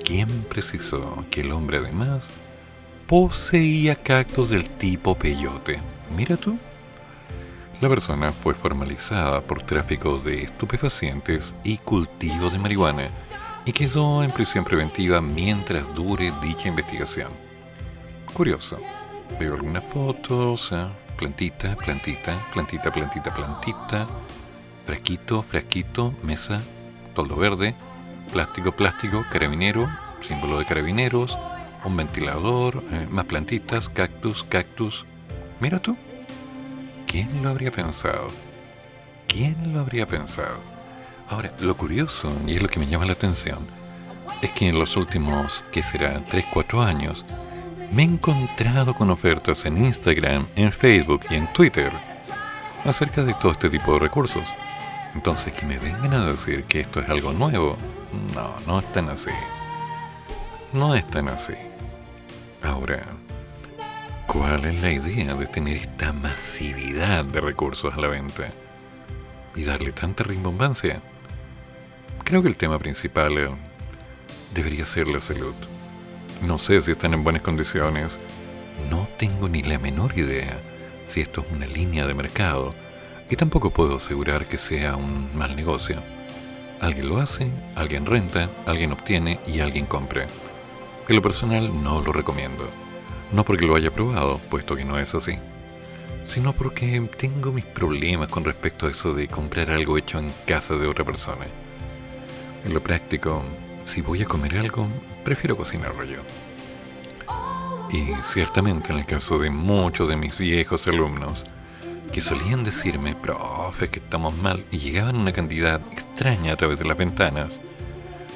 quien 0.02 0.44
precisó 0.44 1.26
que 1.30 1.42
el 1.42 1.52
hombre 1.52 1.80
además 1.80 2.30
poseía 3.06 3.96
cactus 3.96 4.50
del 4.50 4.70
tipo 4.70 5.14
peyote. 5.14 5.82
Mira 6.16 6.38
tú. 6.38 6.58
La 7.82 7.90
persona 7.90 8.32
fue 8.32 8.54
formalizada 8.54 9.42
por 9.42 9.62
tráfico 9.62 10.20
de 10.20 10.44
estupefacientes 10.44 11.54
y 11.66 11.78
cultivo 11.78 12.50
de 12.50 12.60
marihuana 12.60 13.10
y 13.66 13.74
quedó 13.74 14.24
en 14.24 14.32
prisión 14.32 14.64
preventiva 14.64 15.20
mientras 15.20 15.84
dure 15.94 16.32
dicha 16.42 16.70
investigación. 16.70 17.34
Curioso. 18.34 18.78
Veo 19.38 19.56
algunas 19.56 19.84
fotos, 19.84 20.70
¿eh? 20.72 20.88
plantita, 21.18 21.76
plantita, 21.76 22.40
plantita, 22.54 22.90
plantita, 22.90 23.34
plantita, 23.34 24.08
frasquito, 24.86 25.44
frasquito, 25.44 26.14
mesa, 26.24 26.62
toldo 27.16 27.36
verde, 27.36 27.76
plástico, 28.32 28.72
plástico, 28.72 29.26
carabinero, 29.32 29.88
símbolo 30.22 30.60
de 30.60 30.66
carabineros, 30.66 31.38
un 31.84 31.98
ventilador, 31.98 32.84
eh, 32.92 33.08
más 33.10 33.26
plantitas, 33.26 33.90
cactus, 33.90 34.44
cactus. 34.44 35.06
Mira 35.60 35.80
tú. 35.80 35.98
¿Quién 37.08 37.44
lo 37.44 37.50
habría 37.50 37.72
pensado? 37.72 38.30
¿Quién 39.28 39.74
lo 39.74 39.80
habría 39.80 40.08
pensado? 40.08 40.60
Ahora, 41.30 41.54
lo 41.60 41.76
curioso, 41.76 42.32
y 42.46 42.56
es 42.56 42.62
lo 42.62 42.68
que 42.68 42.80
me 42.80 42.88
llama 42.88 43.06
la 43.06 43.14
atención, 43.14 43.60
es 44.42 44.52
que 44.52 44.68
en 44.68 44.80
los 44.80 44.96
últimos, 44.98 45.64
¿qué 45.72 45.84
será?, 45.84 46.24
3, 46.26 46.46
4 46.54 46.82
años, 46.82 47.26
me 47.92 48.04
he 48.04 48.06
encontrado 48.06 48.94
con 48.94 49.10
ofertas 49.10 49.66
en 49.66 49.84
Instagram, 49.84 50.48
en 50.56 50.72
Facebook 50.72 51.22
y 51.30 51.36
en 51.36 51.52
Twitter 51.52 51.92
acerca 52.86 53.24
de 53.24 53.34
todo 53.34 53.52
este 53.52 53.70
tipo 53.70 53.94
de 53.94 54.00
recursos. 54.00 54.44
Entonces, 55.14 55.54
que 55.54 55.66
me 55.66 55.78
vengan 55.78 56.14
a 56.14 56.26
decir 56.26 56.64
que 56.66 56.82
esto 56.82 57.00
es 57.00 57.10
algo 57.10 57.34
nuevo, 57.34 57.78
no, 58.34 58.56
no 58.66 58.80
es 58.80 58.92
tan 58.92 59.10
así. 59.10 59.32
No 60.74 60.96
es 60.96 61.06
tan 61.10 61.28
así. 61.28 61.54
Ahora, 62.64 63.04
¿cuál 64.28 64.66
es 64.66 64.82
la 64.82 64.92
idea 64.92 65.34
de 65.34 65.48
tener 65.48 65.78
esta 65.78 66.14
masividad 66.14 67.26
de 67.26 67.42
recursos 67.42 67.94
a 67.94 68.00
la 68.00 68.08
venta? 68.08 68.50
Y 69.56 69.64
darle 69.64 69.92
tanta 69.92 70.24
rimbombancia. 70.24 71.02
Creo 72.24 72.42
que 72.42 72.48
el 72.48 72.56
tema 72.56 72.80
principal 72.80 73.38
eh, 73.38 73.50
debería 74.54 74.86
ser 74.86 75.08
la 75.08 75.20
salud. 75.20 75.56
No 76.42 76.58
sé 76.58 76.82
si 76.82 76.92
están 76.92 77.14
en 77.14 77.24
buenas 77.24 77.42
condiciones. 77.42 78.18
No 78.90 79.10
tengo 79.18 79.50
ni 79.50 79.62
la 79.62 79.78
menor 79.78 80.18
idea 80.18 80.58
si 81.06 81.20
esto 81.20 81.42
es 81.42 81.52
una 81.52 81.66
línea 81.66 82.08
de 82.08 82.14
mercado. 82.14 82.74
Y 83.32 83.38
tampoco 83.38 83.70
puedo 83.70 83.96
asegurar 83.96 84.46
que 84.46 84.58
sea 84.58 84.98
un 84.98 85.30
mal 85.38 85.56
negocio. 85.56 86.04
Alguien 86.82 87.08
lo 87.08 87.18
hace, 87.18 87.50
alguien 87.76 88.06
renta, 88.06 88.50
alguien 88.66 88.92
obtiene 88.92 89.40
y 89.48 89.62
alguien 89.62 89.86
compra. 89.86 90.26
En 91.08 91.16
lo 91.16 91.22
personal 91.22 91.82
no 91.82 92.02
lo 92.02 92.12
recomiendo. 92.12 92.70
No 93.32 93.46
porque 93.46 93.66
lo 93.66 93.76
haya 93.76 93.90
probado, 93.90 94.38
puesto 94.50 94.76
que 94.76 94.84
no 94.84 95.00
es 95.00 95.16
así, 95.16 95.40
sino 96.28 96.52
porque 96.52 97.10
tengo 97.18 97.54
mis 97.54 97.64
problemas 97.64 98.28
con 98.28 98.44
respecto 98.44 98.86
a 98.86 98.92
eso 98.92 99.14
de 99.14 99.30
comprar 99.30 99.72
algo 99.72 99.98
hecho 99.98 100.20
en 100.20 100.34
casa 100.46 100.76
de 100.76 100.88
otra 100.88 101.06
persona. 101.06 101.46
En 102.66 102.74
lo 102.74 102.84
práctico, 102.84 103.42
si 103.86 104.02
voy 104.02 104.24
a 104.24 104.28
comer 104.28 104.58
algo, 104.58 104.90
prefiero 105.24 105.56
cocinarlo 105.56 106.04
yo. 106.04 106.20
Y 107.92 108.12
ciertamente 108.24 108.92
en 108.92 109.00
el 109.00 109.06
caso 109.06 109.40
de 109.40 109.50
muchos 109.52 110.10
de 110.10 110.18
mis 110.18 110.38
viejos 110.38 110.86
alumnos, 110.90 111.46
que 112.12 112.22
solían 112.22 112.64
decirme, 112.64 113.16
profe, 113.16 113.90
que 113.90 114.00
estamos 114.00 114.36
mal, 114.36 114.66
y 114.72 114.80
llegaban 114.80 115.16
una 115.16 115.32
cantidad 115.32 115.82
extraña 115.92 116.54
a 116.54 116.56
través 116.58 116.78
de 116.78 116.86
las 116.86 116.98
ventanas, 116.98 117.62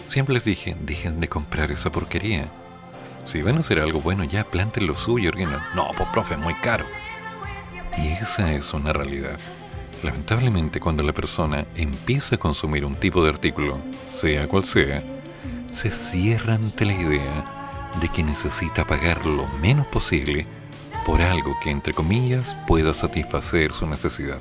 siempre 0.07 0.35
les 0.35 0.45
dije, 0.45 0.75
dejen 0.79 1.19
de 1.19 1.27
comprar 1.27 1.71
esa 1.71 1.91
porquería. 1.91 2.45
Si 3.25 3.41
van 3.41 3.57
a 3.57 3.59
hacer 3.59 3.79
algo 3.79 4.01
bueno, 4.01 4.23
ya 4.23 4.45
planten 4.45 4.87
lo 4.87 4.95
suyo, 4.95 5.29
Orguino. 5.29 5.59
No, 5.75 5.89
pues 5.97 6.07
profe, 6.09 6.35
es 6.35 6.39
muy 6.39 6.53
caro. 6.55 6.85
Y 7.97 8.07
esa 8.07 8.53
es 8.53 8.73
una 8.73 8.93
realidad. 8.93 9.37
Lamentablemente, 10.03 10.79
cuando 10.79 11.03
la 11.03 11.13
persona 11.13 11.65
empieza 11.75 12.35
a 12.35 12.39
consumir 12.39 12.85
un 12.85 12.95
tipo 12.95 13.23
de 13.23 13.29
artículo, 13.29 13.79
sea 14.07 14.47
cual 14.47 14.65
sea, 14.65 15.01
se 15.73 15.91
cierra 15.91 16.55
ante 16.55 16.85
la 16.85 16.93
idea 16.93 17.91
de 17.99 18.09
que 18.09 18.23
necesita 18.23 18.85
pagar 18.85 19.25
lo 19.25 19.47
menos 19.59 19.87
posible 19.87 20.45
por 21.05 21.21
algo 21.21 21.55
que, 21.61 21.69
entre 21.69 21.93
comillas, 21.93 22.45
pueda 22.67 22.93
satisfacer 22.93 23.73
su 23.73 23.85
necesidad. 23.85 24.39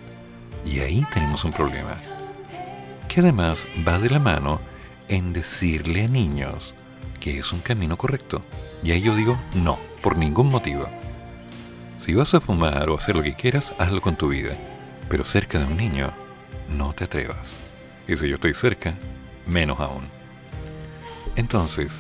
Y 0.65 0.81
ahí 0.81 1.07
tenemos 1.13 1.45
un 1.45 1.53
problema. 1.53 1.97
que 3.09 3.21
además 3.21 3.67
va 3.87 3.99
de 3.99 4.11
la 4.11 4.19
mano 4.19 4.61
en 5.09 5.33
decirle 5.33 6.05
a 6.05 6.09
niños 6.09 6.75
que 7.21 7.39
es 7.39 7.53
un 7.53 7.61
camino 7.61 7.97
correcto. 7.97 8.43
Y 8.83 8.91
ahí 8.91 9.03
yo 9.03 9.15
digo, 9.15 9.39
no, 9.55 9.79
por 10.03 10.17
ningún 10.17 10.51
motivo. 10.51 10.89
Si 12.01 12.15
vas 12.15 12.35
a 12.35 12.41
fumar 12.41 12.89
o 12.89 12.97
hacer 12.99 13.15
lo 13.15 13.23
que 13.23 13.35
quieras, 13.35 13.73
hazlo 13.79 14.01
con 14.01 14.17
tu 14.17 14.29
vida. 14.29 14.57
Pero 15.09 15.25
cerca 15.25 15.59
de 15.59 15.67
un 15.67 15.77
niño, 15.77 16.13
no 16.69 16.93
te 16.93 17.05
atrevas. 17.05 17.59
Y 18.09 18.17
si 18.17 18.29
yo 18.29 18.35
estoy 18.35 18.55
cerca, 18.55 18.95
menos 19.47 19.79
aún. 19.81 20.05
Entonces, 21.37 21.93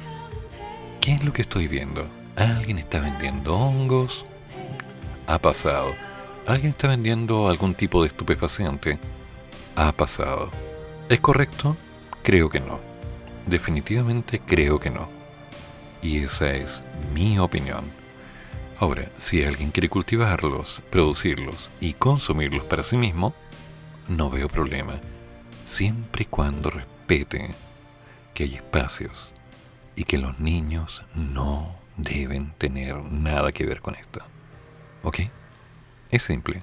¿qué 1.00 1.12
es 1.12 1.24
lo 1.24 1.32
que 1.32 1.42
estoy 1.42 1.68
viendo? 1.68 2.08
¿Alguien 2.36 2.78
está 2.78 3.00
vendiendo 3.00 3.56
hongos? 3.56 4.24
Ha 5.26 5.38
pasado. 5.38 5.94
¿Alguien 6.46 6.72
está 6.72 6.88
vendiendo 6.88 7.48
algún 7.48 7.74
tipo 7.74 8.02
de 8.02 8.08
estupefaciente? 8.08 8.98
Ha 9.74 9.92
pasado. 9.92 10.50
¿Es 11.08 11.18
correcto? 11.20 11.76
Creo 12.22 12.50
que 12.50 12.60
no. 12.60 12.78
Definitivamente 13.46 14.40
creo 14.44 14.78
que 14.78 14.90
no. 14.90 15.08
Y 16.02 16.18
esa 16.18 16.50
es 16.52 16.82
mi 17.14 17.38
opinión. 17.38 17.90
Ahora, 18.78 19.10
si 19.16 19.42
alguien 19.44 19.70
quiere 19.70 19.88
cultivarlos, 19.88 20.82
producirlos 20.90 21.70
y 21.80 21.94
consumirlos 21.94 22.64
para 22.64 22.82
sí 22.84 22.98
mismo, 22.98 23.34
no 24.08 24.28
veo 24.28 24.48
problema. 24.48 25.00
Siempre 25.64 26.24
y 26.24 26.26
cuando 26.26 26.68
respete 26.68 27.54
que 28.34 28.44
hay 28.44 28.56
espacios 28.56 29.32
y 29.96 30.04
que 30.04 30.18
los 30.18 30.38
niños 30.38 31.02
no 31.14 31.76
deben 31.96 32.52
tener 32.58 32.96
nada 32.96 33.52
que 33.52 33.64
ver 33.64 33.80
con 33.80 33.94
esto. 33.94 34.20
¿Ok? 35.04 35.20
Es 36.10 36.22
simple. 36.22 36.62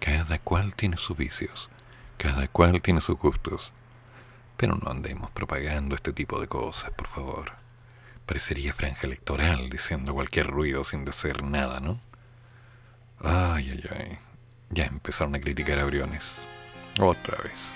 Cada 0.00 0.38
cual 0.38 0.74
tiene 0.74 0.96
sus 0.96 1.16
vicios, 1.16 1.70
cada 2.18 2.48
cual 2.48 2.82
tiene 2.82 3.00
sus 3.00 3.16
gustos. 3.16 3.72
Pero 4.56 4.74
no 4.74 4.90
andemos 4.90 5.30
propagando 5.30 5.94
este 5.94 6.12
tipo 6.12 6.40
de 6.40 6.48
cosas, 6.48 6.90
por 6.90 7.06
favor. 7.06 7.52
Parecería 8.26 8.74
franja 8.74 9.06
electoral 9.06 9.70
diciendo 9.70 10.12
cualquier 10.12 10.48
ruido 10.48 10.82
sin 10.82 11.04
decir 11.04 11.44
nada, 11.44 11.78
¿no? 11.78 12.00
Ay, 13.20 13.70
ay, 13.70 13.84
ay. 13.96 14.18
Ya 14.70 14.86
empezaron 14.86 15.34
a 15.36 15.40
criticar 15.40 15.78
a 15.78 15.84
Briones. 15.84 16.34
Otra 16.98 17.38
vez. 17.42 17.72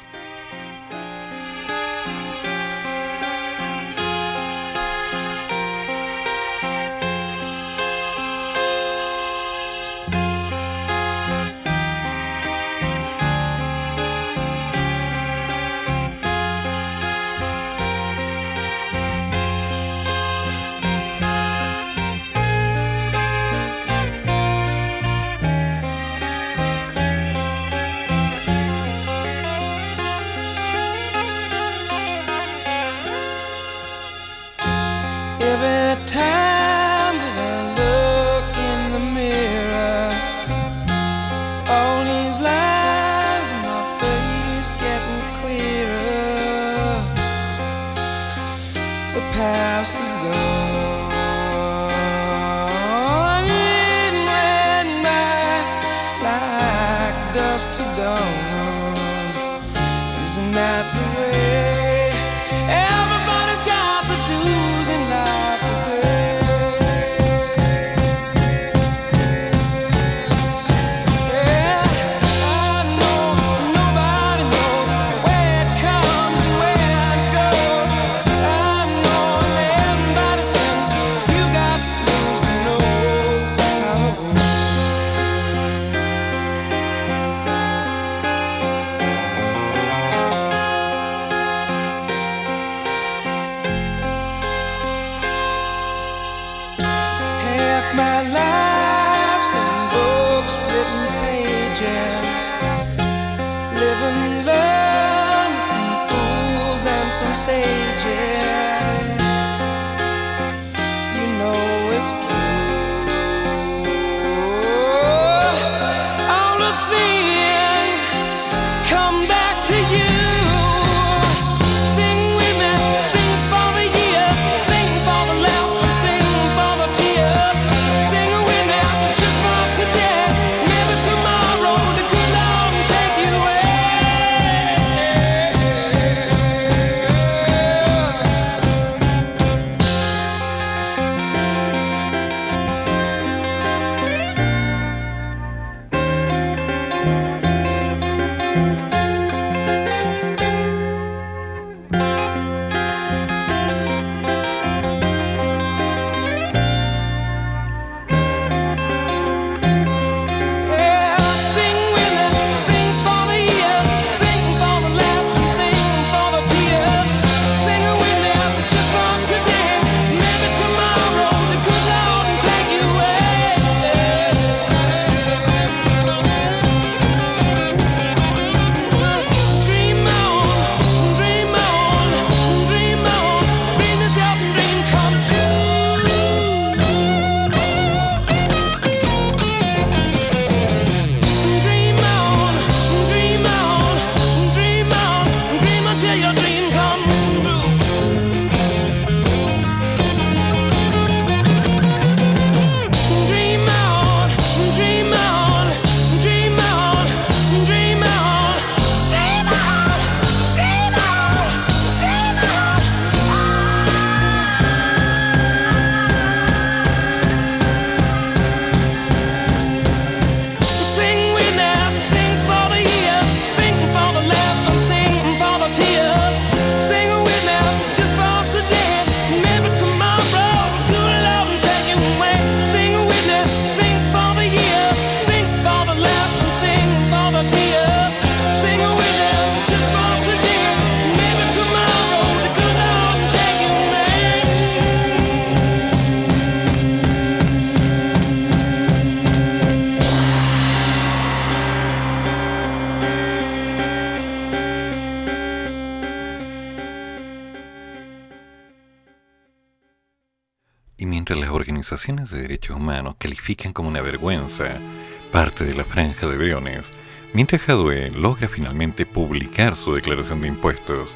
Parte 265.30 265.64
de 265.64 265.74
la 265.74 265.84
franja 265.84 266.26
de 266.26 266.36
Briones, 266.36 266.90
mientras 267.32 267.62
Jadwe 267.62 268.10
logra 268.10 268.48
finalmente 268.48 269.06
publicar 269.06 269.76
su 269.76 269.94
declaración 269.94 270.40
de 270.40 270.48
impuestos, 270.48 271.14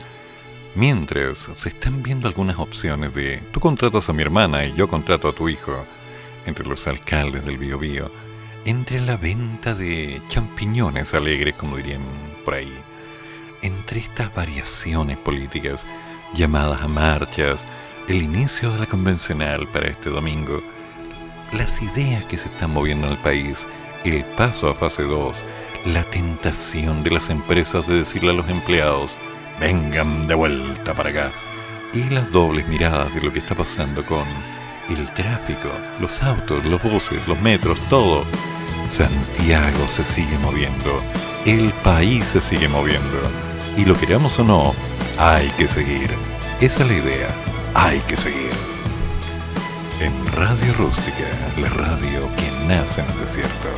mientras 0.74 1.50
se 1.58 1.68
están 1.68 2.02
viendo 2.02 2.28
algunas 2.28 2.58
opciones 2.58 3.12
de 3.14 3.38
tú 3.52 3.60
contratas 3.60 4.08
a 4.08 4.12
mi 4.12 4.22
hermana 4.22 4.64
y 4.64 4.74
yo 4.74 4.88
contrato 4.88 5.28
a 5.28 5.34
tu 5.34 5.48
hijo, 5.48 5.84
entre 6.46 6.66
los 6.66 6.86
alcaldes 6.86 7.44
del 7.44 7.58
Biobío, 7.58 8.10
entre 8.64 9.00
la 9.00 9.16
venta 9.16 9.74
de 9.74 10.22
champiñones 10.28 11.12
alegres, 11.14 11.54
como 11.54 11.76
dirían 11.76 12.02
por 12.44 12.54
ahí, 12.54 12.72
entre 13.62 14.00
estas 14.00 14.32
variaciones 14.34 15.16
políticas 15.18 15.84
llamadas 16.34 16.82
a 16.82 16.88
marchas, 16.88 17.66
el 18.08 18.22
inicio 18.22 18.70
de 18.72 18.80
la 18.80 18.86
convencional 18.86 19.66
para 19.68 19.88
este 19.88 20.10
domingo, 20.10 20.62
las 21.54 21.80
ideas 21.80 22.24
que 22.24 22.36
se 22.36 22.48
están 22.48 22.72
moviendo 22.72 23.06
en 23.06 23.12
el 23.12 23.18
país, 23.18 23.66
el 24.04 24.24
paso 24.24 24.68
a 24.68 24.74
fase 24.74 25.02
2, 25.02 25.44
la 25.86 26.02
tentación 26.04 27.02
de 27.02 27.12
las 27.12 27.30
empresas 27.30 27.86
de 27.86 27.98
decirle 27.98 28.30
a 28.30 28.34
los 28.34 28.48
empleados, 28.48 29.16
vengan 29.60 30.26
de 30.26 30.34
vuelta 30.34 30.94
para 30.94 31.10
acá, 31.10 31.30
y 31.92 32.02
las 32.10 32.30
dobles 32.32 32.66
miradas 32.66 33.14
de 33.14 33.20
lo 33.20 33.32
que 33.32 33.38
está 33.38 33.54
pasando 33.54 34.04
con 34.04 34.24
el 34.88 35.12
tráfico, 35.14 35.70
los 36.00 36.22
autos, 36.22 36.64
los 36.64 36.82
buses, 36.82 37.26
los 37.28 37.40
metros, 37.40 37.78
todo. 37.88 38.24
Santiago 38.88 39.86
se 39.88 40.04
sigue 40.04 40.36
moviendo, 40.38 41.00
el 41.46 41.70
país 41.84 42.26
se 42.26 42.40
sigue 42.40 42.68
moviendo, 42.68 43.20
y 43.76 43.84
lo 43.84 43.96
queramos 43.98 44.38
o 44.38 44.44
no, 44.44 44.74
hay 45.18 45.48
que 45.50 45.68
seguir. 45.68 46.10
Esa 46.60 46.82
es 46.82 46.88
la 46.88 46.96
idea, 46.96 47.28
hay 47.74 48.00
que 48.00 48.16
seguir. 48.16 48.63
En 50.00 50.26
Radio 50.32 50.74
Rústica, 50.74 51.28
la 51.60 51.68
radio 51.68 52.28
que 52.36 52.66
nace 52.66 53.00
en 53.00 53.10
el 53.10 53.20
desierto. 53.20 53.68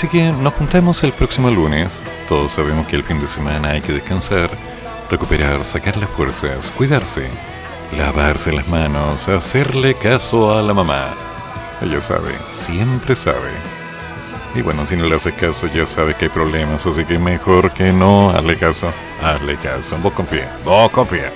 Así 0.00 0.08
que 0.08 0.32
nos 0.32 0.54
juntamos 0.54 1.04
el 1.04 1.12
próximo 1.12 1.50
lunes. 1.50 2.00
Todos 2.26 2.52
sabemos 2.52 2.86
que 2.86 2.96
el 2.96 3.04
fin 3.04 3.20
de 3.20 3.28
semana 3.28 3.72
hay 3.72 3.82
que 3.82 3.92
descansar, 3.92 4.48
recuperar, 5.10 5.62
sacar 5.62 5.98
las 5.98 6.08
fuerzas, 6.08 6.70
cuidarse, 6.70 7.28
lavarse 7.98 8.50
las 8.50 8.66
manos, 8.68 9.28
hacerle 9.28 9.94
caso 9.94 10.58
a 10.58 10.62
la 10.62 10.72
mamá. 10.72 11.08
Ella 11.82 12.00
sabe, 12.00 12.32
siempre 12.48 13.14
sabe. 13.14 13.50
Y 14.54 14.62
bueno, 14.62 14.86
si 14.86 14.96
no 14.96 15.04
le 15.04 15.16
haces 15.16 15.34
caso, 15.34 15.66
ya 15.66 15.84
sabe 15.84 16.14
que 16.14 16.24
hay 16.24 16.30
problemas, 16.30 16.86
así 16.86 17.04
que 17.04 17.18
mejor 17.18 17.70
que 17.70 17.92
no 17.92 18.30
hazle 18.30 18.56
caso. 18.56 18.90
Hazle 19.22 19.58
caso. 19.58 19.98
Vos 19.98 20.14
confía, 20.14 20.50
vos 20.64 20.88
confía. 20.92 21.30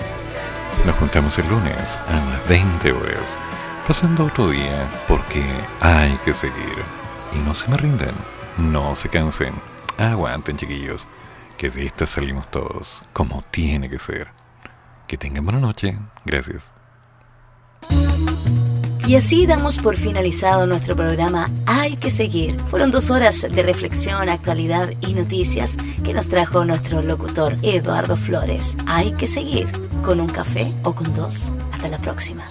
Nos 0.87 0.97
juntamos 0.97 1.39
el 1.39 1.47
lunes 1.51 1.99
a 2.09 2.13
las 2.13 2.49
20 2.49 2.93
horas, 2.93 3.37
pasando 3.87 4.25
otro 4.25 4.49
día, 4.49 4.89
porque 5.07 5.45
hay 5.83 6.19
que 6.25 6.33
seguir. 6.33 6.79
Y 7.35 7.39
no 7.41 7.55
se 7.55 7.69
me 7.69 7.77
rindan, 7.77 8.15
no 8.59 8.97
se 8.97 9.09
cansen, 9.09 9.55
aguanten 9.99 10.57
chiquillos, 10.57 11.07
que 11.57 11.71
de 11.71 11.87
esta 11.87 12.07
salimos 12.07 12.51
todos, 12.51 13.03
como 13.13 13.43
tiene 13.51 13.89
que 13.89 13.99
ser. 13.99 14.29
Que 15.07 15.19
tengan 15.19 15.45
buena 15.45 15.61
noche, 15.61 15.97
gracias. 16.25 16.71
Y 19.07 19.17
así 19.17 19.47
damos 19.47 19.77
por 19.79 19.99
finalizado 19.99 20.67
nuestro 20.67 20.97
programa 20.97 21.51
Hay 21.67 21.97
que 21.97 22.11
seguir. 22.11 22.59
Fueron 22.71 22.91
dos 22.91 23.11
horas 23.11 23.43
de 23.43 23.63
reflexión, 23.63 24.31
actualidad 24.31 24.91
y 25.03 25.13
noticias 25.13 25.77
que 26.03 26.15
nos 26.15 26.27
trajo 26.27 26.65
nuestro 26.65 27.03
locutor 27.03 27.55
Eduardo 27.63 28.17
Flores. 28.17 28.75
Hay 28.87 29.13
que 29.13 29.27
seguir 29.27 29.69
con 30.05 30.21
un 30.21 30.29
café 30.29 30.73
o 30.85 30.95
con 30.95 31.15
dos. 31.15 31.35
Hasta 31.71 31.89
la 31.89 31.99
próxima. 31.99 32.45